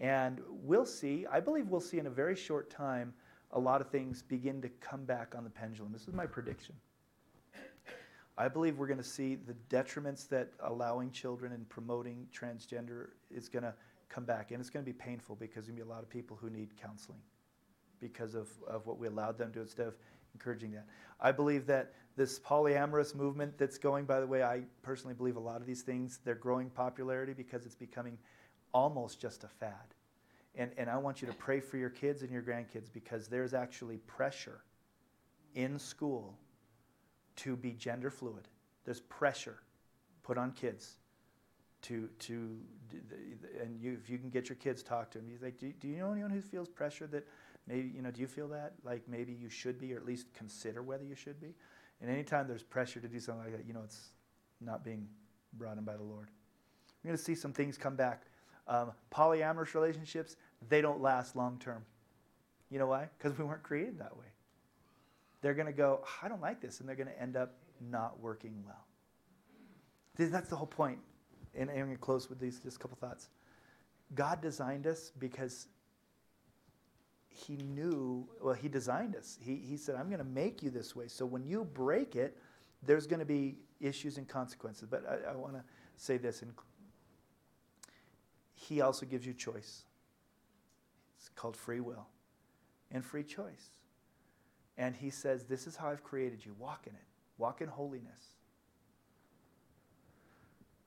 And 0.00 0.40
we'll 0.48 0.86
see, 0.86 1.26
I 1.30 1.40
believe 1.40 1.68
we'll 1.68 1.80
see 1.80 1.98
in 1.98 2.06
a 2.06 2.10
very 2.10 2.34
short 2.34 2.70
time 2.70 3.12
a 3.52 3.60
lot 3.60 3.82
of 3.82 3.90
things 3.90 4.22
begin 4.22 4.62
to 4.62 4.68
come 4.80 5.04
back 5.04 5.34
on 5.36 5.44
the 5.44 5.50
pendulum. 5.50 5.92
This 5.92 6.08
is 6.08 6.14
my 6.14 6.26
prediction. 6.26 6.74
I 8.38 8.48
believe 8.48 8.78
we're 8.78 8.86
going 8.86 8.96
to 8.96 9.04
see 9.04 9.34
the 9.34 9.54
detriments 9.68 10.26
that 10.30 10.48
allowing 10.60 11.10
children 11.10 11.52
and 11.52 11.68
promoting 11.68 12.26
transgender 12.34 13.08
is 13.30 13.50
going 13.50 13.64
to 13.64 13.74
come 14.08 14.24
back. 14.24 14.50
And 14.50 14.60
it's 14.60 14.70
going 14.70 14.84
to 14.84 14.90
be 14.90 14.96
painful 14.96 15.36
because 15.36 15.66
there's 15.66 15.76
going 15.76 15.78
to 15.78 15.84
be 15.84 15.90
a 15.90 15.92
lot 15.92 16.02
of 16.02 16.08
people 16.08 16.38
who 16.40 16.48
need 16.48 16.70
counseling 16.80 17.20
because 18.00 18.34
of, 18.34 18.48
of 18.66 18.86
what 18.86 18.98
we 18.98 19.08
allowed 19.08 19.36
them 19.36 19.52
to 19.52 19.60
instead 19.60 19.86
of 19.86 19.94
encouraging 20.34 20.72
that. 20.72 20.86
I 21.20 21.32
believe 21.32 21.66
that 21.66 21.92
this 22.16 22.38
polyamorous 22.38 23.14
movement 23.14 23.56
that's 23.58 23.78
going, 23.78 24.04
by 24.04 24.20
the 24.20 24.26
way, 24.26 24.42
I 24.42 24.62
personally 24.82 25.14
believe 25.14 25.36
a 25.36 25.40
lot 25.40 25.60
of 25.60 25.66
these 25.66 25.82
things, 25.82 26.20
they're 26.24 26.34
growing 26.34 26.70
popularity 26.70 27.32
because 27.32 27.64
it's 27.66 27.74
becoming 27.74 28.18
almost 28.72 29.20
just 29.20 29.44
a 29.44 29.48
fad. 29.48 29.94
And, 30.54 30.72
and 30.76 30.90
I 30.90 30.96
want 30.96 31.22
you 31.22 31.28
to 31.28 31.34
pray 31.34 31.60
for 31.60 31.76
your 31.76 31.90
kids 31.90 32.22
and 32.22 32.30
your 32.30 32.42
grandkids 32.42 32.92
because 32.92 33.28
there's 33.28 33.54
actually 33.54 33.98
pressure 33.98 34.60
in 35.54 35.78
school 35.78 36.36
to 37.36 37.56
be 37.56 37.72
gender 37.72 38.10
fluid. 38.10 38.48
There's 38.84 39.00
pressure 39.00 39.58
put 40.22 40.38
on 40.38 40.52
kids 40.52 40.96
to 41.82 42.08
to 42.18 42.58
and 43.62 43.80
you 43.80 43.96
if 44.02 44.10
you 44.10 44.18
can 44.18 44.28
get 44.28 44.48
your 44.48 44.56
kids 44.56 44.82
talk 44.82 45.10
to 45.12 45.18
them. 45.18 45.28
You 45.28 45.38
like, 45.42 45.58
do, 45.58 45.72
do 45.80 45.88
you 45.88 45.96
know 45.96 46.12
anyone 46.12 46.30
who 46.30 46.42
feels 46.42 46.68
pressure 46.68 47.06
that 47.08 47.26
maybe 47.70 47.92
you 47.94 48.02
know? 48.02 48.10
Do 48.10 48.20
you 48.20 48.26
feel 48.26 48.48
that 48.48 48.74
like 48.84 49.02
maybe 49.08 49.32
you 49.32 49.48
should 49.48 49.78
be, 49.78 49.92
or 49.94 49.96
at 49.96 50.06
least 50.06 50.32
consider 50.34 50.82
whether 50.82 51.04
you 51.04 51.14
should 51.14 51.40
be? 51.40 51.54
And 52.00 52.10
anytime 52.10 52.48
there's 52.48 52.62
pressure 52.62 53.00
to 53.00 53.08
do 53.08 53.20
something 53.20 53.44
like 53.44 53.56
that, 53.56 53.66
you 53.66 53.74
know 53.74 53.82
it's 53.84 54.10
not 54.60 54.84
being 54.84 55.06
brought 55.54 55.78
in 55.78 55.84
by 55.84 55.96
the 55.96 56.02
Lord. 56.02 56.28
We're 57.02 57.08
going 57.08 57.18
to 57.18 57.22
see 57.22 57.34
some 57.34 57.52
things 57.52 57.78
come 57.78 57.96
back. 57.96 58.24
Um, 58.68 58.92
polyamorous 59.12 59.74
relationships 59.74 60.36
they 60.68 60.80
don't 60.80 61.00
last 61.00 61.36
long 61.36 61.58
term. 61.58 61.84
You 62.70 62.78
know 62.78 62.86
why? 62.86 63.08
Because 63.18 63.36
we 63.38 63.44
weren't 63.44 63.62
created 63.62 63.98
that 63.98 64.16
way 64.16 64.26
they're 65.40 65.54
going 65.54 65.66
to 65.66 65.72
go, 65.72 66.04
I 66.22 66.28
don't 66.28 66.40
like 66.40 66.60
this, 66.60 66.80
and 66.80 66.88
they're 66.88 66.96
going 66.96 67.08
to 67.08 67.20
end 67.20 67.36
up 67.36 67.54
not 67.80 68.20
working 68.20 68.62
well. 68.66 68.84
That's 70.16 70.48
the 70.48 70.56
whole 70.56 70.66
point. 70.66 70.98
And 71.54 71.70
I'm 71.70 71.76
going 71.76 71.92
to 71.92 71.96
close 71.96 72.28
with 72.28 72.38
these 72.38 72.60
just 72.60 72.76
a 72.76 72.78
couple 72.78 72.98
thoughts. 73.00 73.28
God 74.14 74.42
designed 74.42 74.86
us 74.86 75.12
because 75.18 75.68
He 77.46 77.56
knew, 77.56 78.28
well, 78.42 78.54
He 78.54 78.68
designed 78.68 79.16
us. 79.16 79.38
He, 79.40 79.56
he 79.56 79.76
said, 79.76 79.96
I'm 79.96 80.06
going 80.06 80.18
to 80.18 80.24
make 80.24 80.62
you 80.62 80.70
this 80.70 80.94
way. 80.94 81.08
So 81.08 81.24
when 81.24 81.44
you 81.44 81.64
break 81.64 82.16
it, 82.16 82.36
there's 82.82 83.06
going 83.06 83.20
to 83.20 83.26
be 83.26 83.56
issues 83.80 84.18
and 84.18 84.28
consequences. 84.28 84.88
But 84.90 85.04
I, 85.08 85.32
I 85.32 85.36
want 85.36 85.54
to 85.54 85.62
say 85.96 86.16
this. 86.16 86.42
And 86.42 86.52
he 88.54 88.80
also 88.80 89.06
gives 89.06 89.26
you 89.26 89.32
choice. 89.32 89.84
It's 91.18 91.28
called 91.34 91.56
free 91.56 91.80
will 91.80 92.06
and 92.90 93.04
free 93.04 93.24
choice. 93.24 93.78
And 94.76 94.96
he 94.96 95.10
says, 95.10 95.44
This 95.44 95.66
is 95.66 95.76
how 95.76 95.90
I've 95.90 96.02
created 96.02 96.44
you. 96.44 96.54
Walk 96.58 96.86
in 96.86 96.94
it, 96.94 97.06
walk 97.38 97.60
in 97.60 97.68
holiness. 97.68 98.34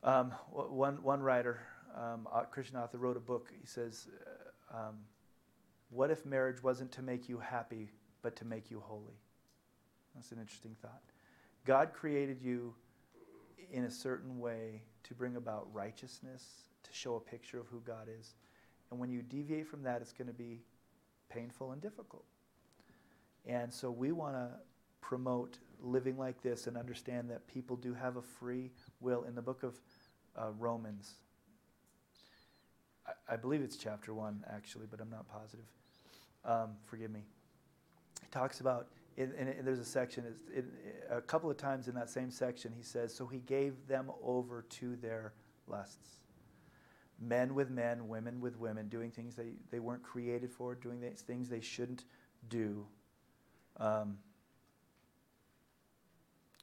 Um, 0.03 0.31
one, 0.51 1.01
one 1.01 1.21
writer, 1.21 1.61
um, 1.95 2.27
Christian 2.51 2.75
author, 2.75 2.97
wrote 2.97 3.15
a 3.15 3.21
book. 3.21 3.53
He 3.57 3.65
says, 3.65 4.07
uh, 4.73 4.77
um, 4.77 4.95
What 5.93 6.09
if 6.09 6.25
marriage 6.25 6.63
wasn't 6.63 6.91
to 6.93 7.03
make 7.03 7.29
you 7.29 7.37
happy, 7.37 7.91
but 8.23 8.35
to 8.37 8.45
make 8.45 8.71
you 8.71 8.79
holy? 8.79 9.19
That's 10.15 10.31
an 10.31 10.39
interesting 10.39 10.75
thought. 10.81 11.01
God 11.65 11.93
created 11.93 12.41
you 12.41 12.73
in 13.71 13.83
a 13.83 13.91
certain 13.91 14.39
way 14.39 14.81
to 15.03 15.13
bring 15.13 15.35
about 15.35 15.67
righteousness, 15.71 16.43
to 16.81 16.91
show 16.91 17.15
a 17.15 17.19
picture 17.19 17.59
of 17.59 17.67
who 17.67 17.79
God 17.81 18.07
is. 18.19 18.33
And 18.89 18.99
when 18.99 19.11
you 19.11 19.21
deviate 19.21 19.67
from 19.67 19.83
that, 19.83 20.01
it's 20.01 20.13
going 20.13 20.27
to 20.27 20.33
be 20.33 20.61
painful 21.29 21.73
and 21.73 21.81
difficult. 21.81 22.25
And 23.45 23.71
so 23.71 23.91
we 23.91 24.11
want 24.11 24.33
to 24.33 24.49
promote 24.99 25.59
living 25.79 26.17
like 26.17 26.41
this 26.41 26.65
and 26.65 26.75
understand 26.75 27.29
that 27.29 27.45
people 27.47 27.75
do 27.75 27.93
have 27.93 28.17
a 28.17 28.21
free 28.21 28.71
will. 28.99 29.23
In 29.23 29.35
the 29.35 29.41
book 29.41 29.61
of 29.61 29.75
uh, 30.35 30.49
Romans, 30.57 31.15
I, 33.05 33.33
I, 33.33 33.35
believe 33.35 33.61
it's 33.61 33.75
chapter 33.75 34.13
1, 34.13 34.45
actually, 34.51 34.87
but 34.89 35.01
I'm 35.01 35.09
not 35.09 35.27
positive. 35.27 35.65
Um, 36.45 36.71
forgive 36.85 37.11
me. 37.11 37.21
He 38.21 38.27
talks 38.31 38.59
about 38.59 38.87
in, 39.17 39.55
there's 39.63 39.79
a 39.79 39.85
section, 39.85 40.25
in, 40.55 40.65
a 41.09 41.21
couple 41.21 41.49
of 41.49 41.57
times 41.57 41.87
in 41.87 41.95
that 41.95 42.09
same 42.09 42.31
section, 42.31 42.73
he 42.75 42.83
says, 42.83 43.13
So 43.13 43.27
he 43.27 43.39
gave 43.39 43.87
them 43.87 44.11
over 44.23 44.65
to 44.69 44.95
their 44.95 45.33
lusts. 45.67 46.19
Men 47.19 47.53
with 47.53 47.69
men, 47.69 48.07
women 48.07 48.41
with 48.41 48.57
women, 48.59 48.89
doing 48.89 49.11
things 49.11 49.35
they, 49.35 49.51
they 49.71 49.79
weren't 49.79 50.03
created 50.03 50.51
for, 50.51 50.75
doing 50.75 51.01
things 51.15 51.47
they 51.47 51.61
shouldn't 51.61 52.05
do. 52.49 52.85
Um, 53.77 54.17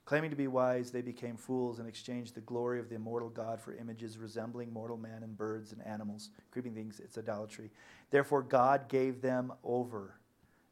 claiming 0.04 0.30
to 0.30 0.36
be 0.36 0.48
wise, 0.48 0.90
they 0.90 1.02
became 1.02 1.36
fools 1.36 1.78
and 1.78 1.88
exchanged 1.88 2.34
the 2.34 2.40
glory 2.40 2.80
of 2.80 2.88
the 2.88 2.96
immortal 2.96 3.28
God 3.28 3.60
for 3.60 3.74
images 3.74 4.18
resembling 4.18 4.72
mortal 4.72 4.96
man 4.96 5.22
and 5.22 5.36
birds 5.36 5.72
and 5.72 5.86
animals, 5.86 6.30
creeping 6.50 6.74
things. 6.74 7.00
It's 7.00 7.18
idolatry. 7.18 7.70
Therefore, 8.10 8.42
God 8.42 8.88
gave 8.88 9.22
them 9.22 9.52
over 9.62 10.14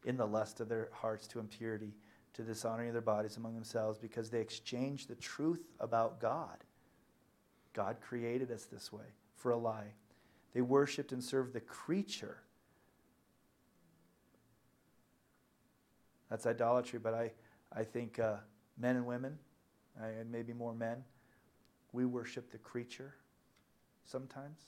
in 0.04 0.16
the 0.16 0.26
lust 0.26 0.60
of 0.60 0.68
their 0.68 0.88
hearts 0.92 1.26
to 1.28 1.38
impurity, 1.38 1.92
to 2.34 2.42
dishonoring 2.42 2.92
their 2.92 3.00
bodies 3.00 3.36
among 3.36 3.54
themselves, 3.54 3.98
because 3.98 4.30
they 4.30 4.40
exchanged 4.40 5.08
the 5.08 5.14
truth 5.16 5.62
about 5.80 6.20
God. 6.20 6.64
God 7.74 7.96
created 8.00 8.50
us 8.50 8.64
this 8.64 8.92
way 8.92 9.04
for 9.36 9.52
a 9.52 9.56
lie. 9.56 9.92
They 10.52 10.62
worshiped 10.62 11.12
and 11.12 11.22
served 11.22 11.52
the 11.52 11.60
creature. 11.60 12.38
That's 16.30 16.46
idolatry, 16.46 16.98
but 16.98 17.14
I, 17.14 17.30
I 17.72 17.84
think 17.84 18.18
uh, 18.18 18.36
men 18.78 18.96
and 18.96 19.06
women, 19.06 19.38
uh, 20.00 20.06
and 20.06 20.30
maybe 20.30 20.52
more 20.52 20.74
men, 20.74 21.04
we 21.92 22.04
worship 22.04 22.50
the 22.50 22.58
creature 22.58 23.14
sometimes. 24.04 24.60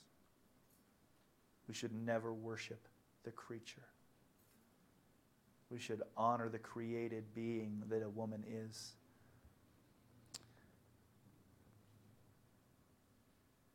We 1.67 1.73
should 1.73 1.93
never 1.93 2.33
worship 2.33 2.87
the 3.23 3.31
creature. 3.31 3.85
We 5.69 5.79
should 5.79 6.01
honor 6.17 6.49
the 6.49 6.59
created 6.59 7.33
being 7.33 7.83
that 7.89 8.03
a 8.03 8.09
woman 8.09 8.43
is. 8.49 8.95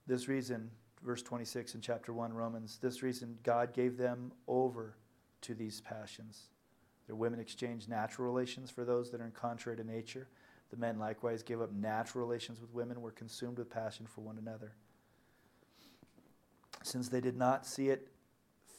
This 0.06 0.28
reason, 0.28 0.70
verse 1.02 1.22
26 1.22 1.74
in 1.74 1.80
chapter 1.80 2.12
1, 2.12 2.32
Romans, 2.32 2.78
this 2.80 3.02
reason 3.02 3.38
God 3.42 3.72
gave 3.72 3.96
them 3.96 4.30
over 4.46 4.94
to 5.42 5.54
these 5.54 5.80
passions. 5.80 6.48
Their 7.06 7.16
women 7.16 7.40
exchanged 7.40 7.88
natural 7.88 8.26
relations 8.26 8.70
for 8.70 8.84
those 8.84 9.10
that 9.10 9.20
are 9.20 9.26
in 9.26 9.30
contrary 9.32 9.76
to 9.76 9.84
nature. 9.84 10.28
The 10.70 10.76
men 10.76 10.98
likewise 10.98 11.42
gave 11.42 11.60
up 11.60 11.72
natural 11.72 12.24
relations 12.24 12.60
with 12.60 12.72
women, 12.74 13.00
were 13.00 13.12
consumed 13.12 13.58
with 13.58 13.70
passion 13.70 14.06
for 14.06 14.22
one 14.22 14.38
another. 14.38 14.72
Since 16.82 17.08
they 17.08 17.20
did 17.20 17.36
not 17.36 17.66
see 17.66 17.88
it 17.88 18.08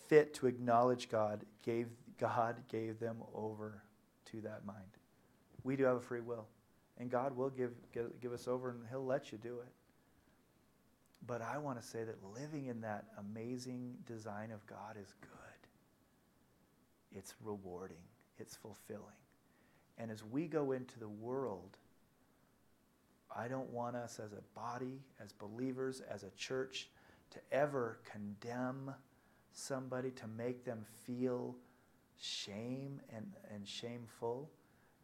fit 0.08 0.34
to 0.36 0.48
acknowledge 0.48 1.10
God, 1.10 1.46
gave 1.64 1.88
God 2.18 2.56
gave 2.68 3.00
them 3.00 3.18
over 3.34 3.84
to 4.32 4.42
that 4.42 4.66
mind. 4.66 4.80
We 5.64 5.76
do 5.76 5.84
have 5.84 5.98
a 5.98 6.02
free 6.02 6.22
will, 6.22 6.48
and 6.98 7.10
God 7.10 7.36
will 7.36 7.50
give, 7.50 7.72
give, 7.94 8.20
give 8.22 8.34
us 8.34 8.48
over, 8.48 8.70
and 8.70 8.80
He'll 8.90 9.06
let 9.06 9.32
you 9.32 9.38
do 9.38 9.60
it. 9.60 9.72
But 11.26 11.42
I 11.42 11.58
want 11.58 11.80
to 11.80 11.86
say 11.86 12.04
that 12.04 12.16
living 12.34 12.68
in 12.68 12.82
that 12.82 13.06
amazing 13.20 13.96
design 14.06 14.52
of 14.52 14.66
God 14.66 14.96
is 15.02 15.14
good. 15.22 15.30
It's 17.18 17.36
rewarding, 17.44 17.98
it's 18.40 18.56
fulfilling. 18.56 19.02
And 19.98 20.12
as 20.12 20.24
we 20.24 20.48
go 20.48 20.72
into 20.72 21.00
the 21.00 21.08
world, 21.08 21.78
I 23.36 23.48
don't 23.48 23.70
want 23.72 23.96
us 23.96 24.20
as 24.24 24.32
a 24.34 24.42
body, 24.60 25.02
as 25.22 25.32
believers, 25.32 26.02
as 26.10 26.24
a 26.24 26.30
church, 26.38 26.90
to 27.32 27.40
ever 27.52 28.00
condemn 28.10 28.94
somebody, 29.52 30.12
to 30.12 30.28
make 30.28 30.64
them 30.64 30.86
feel 31.06 31.56
shame 32.20 33.02
and, 33.16 33.34
and 33.54 33.68
shameful. 33.68 34.50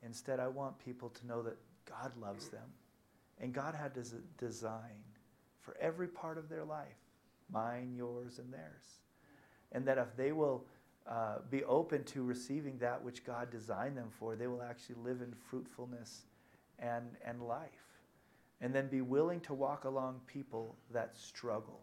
Instead, 0.04 0.40
I 0.40 0.48
want 0.48 0.78
people 0.80 1.10
to 1.10 1.28
know 1.28 1.42
that 1.44 1.58
God 1.86 2.12
loves 2.20 2.50
them. 2.50 2.70
And 3.40 3.54
God 3.54 3.76
had 3.76 3.92
a 3.98 4.44
design 4.44 5.04
for 5.60 5.76
every 5.80 6.08
part 6.08 6.38
of 6.38 6.50
their 6.50 6.64
life 6.64 6.88
mine, 7.52 7.94
yours, 7.96 8.40
and 8.40 8.52
theirs. 8.52 9.02
And 9.72 9.86
that 9.88 9.98
if 9.98 10.16
they 10.16 10.32
will 10.32 10.66
uh, 11.10 11.40
be 11.50 11.64
open 11.66 12.04
to 12.06 12.24
receiving 12.24 12.78
that 12.78 13.04
which 13.04 13.26
God 13.26 13.52
designed 13.52 13.98
them 13.98 14.10
for, 14.20 14.36
they 14.36 14.48
will 14.48 14.64
actually 14.64 14.96
live 15.04 15.22
in 15.22 15.34
fruitfulness 15.50 16.22
and, 16.80 17.06
and 17.26 17.42
life. 17.42 17.70
And 18.62 18.74
then 18.74 18.88
be 18.88 19.02
willing 19.02 19.42
to 19.42 19.54
walk 19.54 19.84
along 19.84 20.22
people 20.28 20.76
that 20.94 21.18
struggle. 21.18 21.82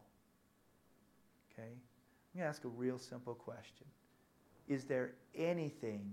Okay? 1.52 1.68
I'm 1.68 2.40
going 2.40 2.44
to 2.44 2.48
ask 2.48 2.64
a 2.64 2.68
real 2.68 2.98
simple 2.98 3.34
question 3.34 3.86
is 4.68 4.84
there 4.84 5.14
anything 5.34 6.08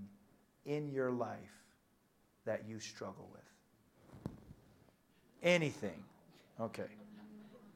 in 0.65 0.89
your 0.89 1.11
life 1.11 1.37
that 2.45 2.63
you 2.67 2.79
struggle 2.79 3.29
with? 3.31 4.33
Anything. 5.43 6.03
Okay. 6.59 6.87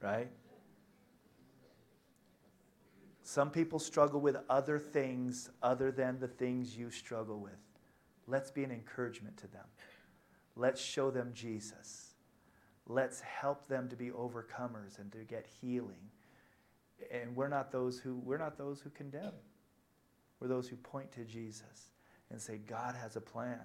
Right? 0.02 0.28
Some 3.32 3.50
people 3.50 3.80
struggle 3.80 4.20
with 4.20 4.36
other 4.50 4.78
things 4.78 5.50
other 5.64 5.90
than 5.90 6.20
the 6.20 6.28
things 6.28 6.76
you 6.76 6.92
struggle 6.92 7.40
with. 7.40 7.56
Let's 8.28 8.52
be 8.52 8.66
an 8.66 8.72
encouragement 8.72 9.38
to 9.38 9.48
them. 9.48 9.64
Let's 10.58 10.82
show 10.82 11.12
them 11.12 11.32
Jesus. 11.34 12.16
Let's 12.88 13.22
help 13.22 13.68
them 13.70 13.88
to 13.88 13.96
be 13.96 14.10
overcomers 14.10 15.00
and 15.00 15.10
to 15.14 15.20
get 15.20 15.48
healing. 15.62 16.10
And 17.10 17.34
we're 17.34 17.48
not 17.48 17.72
those 17.72 18.00
who 18.00 18.16
we're 18.18 18.38
not 18.38 18.58
those 18.58 18.82
who 18.82 18.90
condemn. 18.90 19.32
We're 20.42 20.50
those 20.50 20.68
who 20.68 20.76
point 20.76 21.10
to 21.14 21.24
Jesus 21.24 21.94
and 22.32 22.42
say, 22.42 22.58
God 22.68 22.96
has 22.96 23.16
a 23.16 23.22
plan 23.22 23.62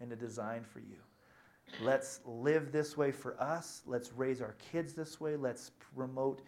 and 0.00 0.10
a 0.12 0.16
design 0.16 0.64
for 0.64 0.78
you. 0.78 0.96
Let's 1.82 2.20
live 2.24 2.72
this 2.72 2.96
way 2.96 3.12
for 3.12 3.38
us. 3.38 3.82
Let's 3.84 4.14
raise 4.14 4.40
our 4.40 4.56
kids 4.72 4.94
this 4.94 5.20
way. 5.20 5.36
Let's 5.36 5.72
promote 5.94 6.40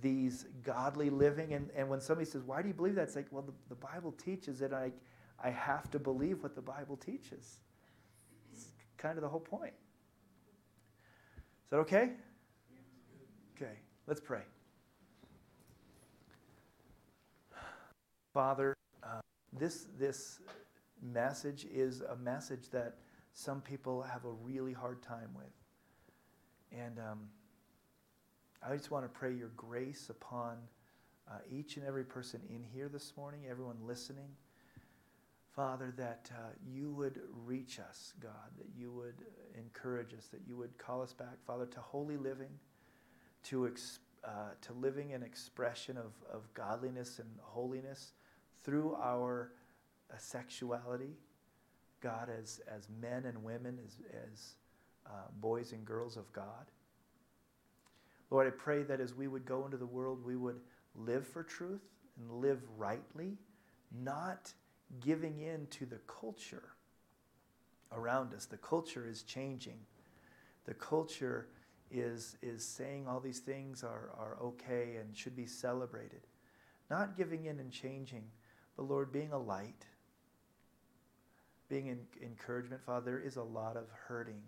these 0.00 0.46
godly 0.62 1.10
living. 1.10 1.54
And, 1.54 1.70
and 1.76 1.88
when 1.88 2.00
somebody 2.00 2.28
says, 2.28 2.42
Why 2.42 2.62
do 2.62 2.68
you 2.68 2.74
believe 2.74 2.94
that? 2.96 3.02
It's 3.02 3.16
like, 3.16 3.26
Well, 3.30 3.42
the, 3.42 3.52
the 3.68 3.74
Bible 3.74 4.12
teaches 4.12 4.58
that 4.58 4.72
I, 4.72 4.92
I 5.42 5.50
have 5.50 5.90
to 5.92 5.98
believe 5.98 6.42
what 6.42 6.54
the 6.54 6.62
Bible 6.62 6.96
teaches. 6.96 7.60
It's 8.52 8.68
kind 8.96 9.16
of 9.16 9.22
the 9.22 9.28
whole 9.28 9.40
point. 9.40 9.74
Is 11.64 11.70
that 11.70 11.78
okay? 11.78 12.10
Okay, 13.56 13.78
let's 14.06 14.20
pray. 14.20 14.42
Father, 18.32 18.74
this, 19.58 19.86
this 19.98 20.40
message 21.00 21.66
is 21.72 22.00
a 22.00 22.16
message 22.16 22.70
that 22.70 22.96
some 23.32 23.60
people 23.60 24.02
have 24.02 24.24
a 24.24 24.30
really 24.30 24.72
hard 24.72 25.02
time 25.02 25.30
with. 25.34 25.52
And 26.72 26.98
um, 26.98 27.20
I 28.66 28.74
just 28.76 28.90
want 28.90 29.04
to 29.04 29.10
pray 29.10 29.34
your 29.34 29.50
grace 29.56 30.08
upon 30.08 30.56
uh, 31.30 31.34
each 31.52 31.76
and 31.76 31.84
every 31.84 32.04
person 32.04 32.40
in 32.48 32.62
here 32.62 32.88
this 32.88 33.12
morning, 33.14 33.42
everyone 33.50 33.76
listening. 33.86 34.28
Father, 35.54 35.92
that 35.98 36.30
uh, 36.32 36.48
you 36.66 36.90
would 36.92 37.20
reach 37.44 37.78
us, 37.78 38.14
God, 38.20 38.32
that 38.56 38.68
you 38.74 38.90
would 38.90 39.22
encourage 39.58 40.14
us, 40.14 40.28
that 40.32 40.40
you 40.48 40.56
would 40.56 40.78
call 40.78 41.02
us 41.02 41.12
back, 41.12 41.36
Father, 41.46 41.66
to 41.66 41.80
holy 41.80 42.16
living, 42.16 42.48
to, 43.44 43.66
ex, 43.66 43.98
uh, 44.24 44.52
to 44.62 44.72
living 44.72 45.12
an 45.12 45.22
expression 45.22 45.98
of, 45.98 46.12
of 46.32 46.42
godliness 46.54 47.18
and 47.18 47.28
holiness 47.42 48.12
through 48.62 48.96
our 48.96 49.52
uh, 50.10 50.16
sexuality. 50.16 51.18
God, 52.00 52.30
as, 52.30 52.62
as 52.66 52.88
men 52.98 53.26
and 53.26 53.44
women, 53.44 53.78
as, 53.84 53.96
as 54.30 54.54
uh, 55.06 55.10
boys 55.38 55.72
and 55.72 55.84
girls 55.84 56.16
of 56.16 56.32
God. 56.32 56.70
Lord, 58.30 58.46
I 58.46 58.50
pray 58.50 58.82
that 58.82 59.00
as 59.00 59.14
we 59.14 59.28
would 59.28 59.44
go 59.44 59.64
into 59.64 59.76
the 59.76 59.86
world, 59.86 60.24
we 60.24 60.36
would 60.36 60.60
live 60.94 61.26
for 61.26 61.42
truth 61.42 61.82
and 62.18 62.40
live 62.40 62.60
rightly, 62.76 63.38
not 63.92 64.52
giving 65.00 65.40
in 65.40 65.66
to 65.68 65.86
the 65.86 66.00
culture 66.06 66.70
around 67.92 68.34
us. 68.34 68.46
The 68.46 68.56
culture 68.56 69.06
is 69.06 69.22
changing. 69.22 69.78
The 70.64 70.74
culture 70.74 71.48
is, 71.90 72.36
is 72.42 72.64
saying 72.64 73.06
all 73.06 73.20
these 73.20 73.40
things 73.40 73.84
are, 73.84 74.10
are 74.18 74.36
okay 74.42 74.96
and 75.00 75.16
should 75.16 75.36
be 75.36 75.46
celebrated. 75.46 76.26
Not 76.90 77.16
giving 77.16 77.44
in 77.46 77.60
and 77.60 77.70
changing, 77.70 78.24
but 78.76 78.84
Lord, 78.84 79.12
being 79.12 79.32
a 79.32 79.38
light, 79.38 79.86
being 81.68 81.88
an 81.88 82.00
encouragement. 82.22 82.82
Father, 82.84 83.12
there 83.12 83.20
is 83.20 83.36
a 83.36 83.42
lot 83.42 83.76
of 83.76 83.84
hurting, 84.06 84.42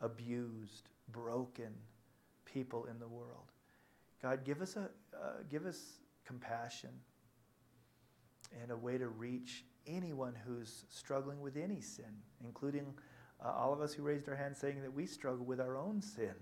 abused, 0.00 0.88
broken 1.12 1.72
people 2.44 2.86
in 2.86 2.98
the 2.98 3.08
world. 3.08 3.52
God, 4.22 4.44
give 4.44 4.60
us, 4.60 4.76
a, 4.76 4.90
uh, 5.16 5.42
give 5.50 5.66
us 5.66 6.00
compassion 6.24 6.90
and 8.60 8.70
a 8.70 8.76
way 8.76 8.98
to 8.98 9.08
reach 9.08 9.64
anyone 9.86 10.34
who's 10.46 10.84
struggling 10.90 11.40
with 11.40 11.56
any 11.56 11.80
sin, 11.80 12.12
including 12.44 12.94
uh, 13.44 13.50
all 13.50 13.72
of 13.72 13.80
us 13.80 13.92
who 13.92 14.02
raised 14.02 14.28
our 14.28 14.36
hands 14.36 14.58
saying 14.58 14.82
that 14.82 14.92
we 14.92 15.06
struggle 15.06 15.44
with 15.44 15.60
our 15.60 15.76
own 15.76 16.02
sin, 16.02 16.34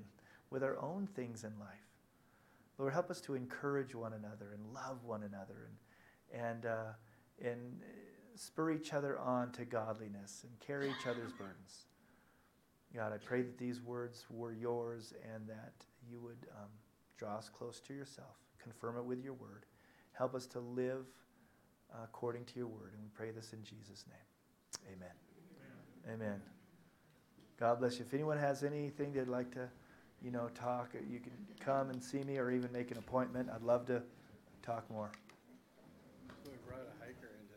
with 0.51 0.63
our 0.65 0.79
own 0.81 1.07
things 1.15 1.45
in 1.45 1.53
life. 1.61 1.79
Lord, 2.79 2.93
help 2.93 3.11
us 3.11 3.21
to 3.23 3.35
encourage 3.35 3.95
one 3.95 4.13
another 4.13 4.53
and 4.55 4.75
love 4.75 5.05
one 5.05 5.23
another 5.23 5.69
and, 6.33 6.45
and, 6.45 6.67
uh, 6.67 6.93
and 7.45 7.81
spur 8.35 8.71
each 8.71 8.93
other 8.93 9.19
on 9.19 9.51
to 9.53 9.65
godliness 9.65 10.45
and 10.45 10.59
carry 10.61 10.89
each 10.89 11.07
other's 11.07 11.33
burdens. 11.33 11.87
God, 12.95 13.13
I 13.13 13.19
pray 13.19 13.43
that 13.43 13.59
these 13.59 13.83
words 13.83 14.25
were 14.31 14.53
yours 14.53 15.13
and 15.35 15.47
that 15.49 15.85
you 16.11 16.21
would 16.21 16.47
um, 16.57 16.69
draw 17.17 17.37
us 17.37 17.49
close 17.49 17.81
to 17.81 17.95
yourself, 17.95 18.37
confirm 18.63 18.97
it 18.97 19.05
with 19.05 19.23
your 19.23 19.35
word. 19.35 19.67
Help 20.13 20.35
us 20.35 20.47
to 20.47 20.61
live 20.61 21.07
uh, 21.93 21.99
according 22.05 22.45
to 22.47 22.59
your 22.59 22.67
word. 22.67 22.93
And 22.95 23.03
we 23.03 23.09
pray 23.15 23.31
this 23.31 23.53
in 23.53 23.63
Jesus' 23.63 24.05
name. 24.09 24.95
Amen. 24.97 25.09
Amen. 26.07 26.21
Amen. 26.27 26.43
God 27.59 27.81
bless 27.81 27.99
you. 27.99 28.05
If 28.07 28.15
anyone 28.15 28.39
has 28.39 28.63
anything 28.63 29.13
they'd 29.13 29.29
like 29.29 29.51
to, 29.53 29.69
you 30.23 30.31
know, 30.31 30.49
talk, 30.55 30.95
you 31.09 31.19
can 31.21 31.33
come 31.61 31.91
and 31.91 32.03
see 32.03 32.23
me 32.23 32.39
or 32.39 32.51
even 32.51 32.71
make 32.73 32.91
an 32.91 32.99
appointment. 32.99 33.49
I'd 33.55 33.63
love 33.63 33.87
to 33.87 34.03
talk 34.63 34.89
more. 34.91 35.11
We 36.45 36.53
brought 36.67 36.81
a 36.83 37.05
hiker 37.05 37.31
in 37.35 37.49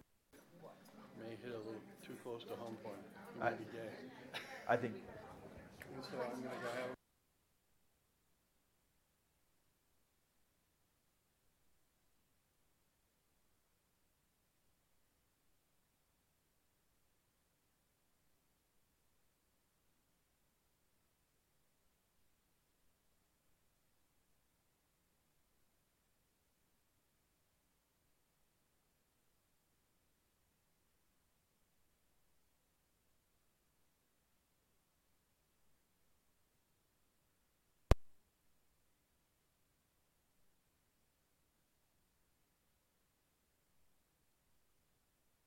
may 1.22 1.38
hit 1.44 1.54
a 1.54 1.58
little 1.58 1.82
too 2.06 2.18
close 2.24 2.44
to 2.44 2.56
home 2.56 2.78
for 2.82 2.90
him. 2.90 3.06
He 3.36 3.42
I- 3.42 3.46
might 3.46 3.60
be 3.60 3.78
gay. 3.78 3.94
I 4.68 4.76
think 4.76 4.94
And 5.96 6.04
so 6.12 6.18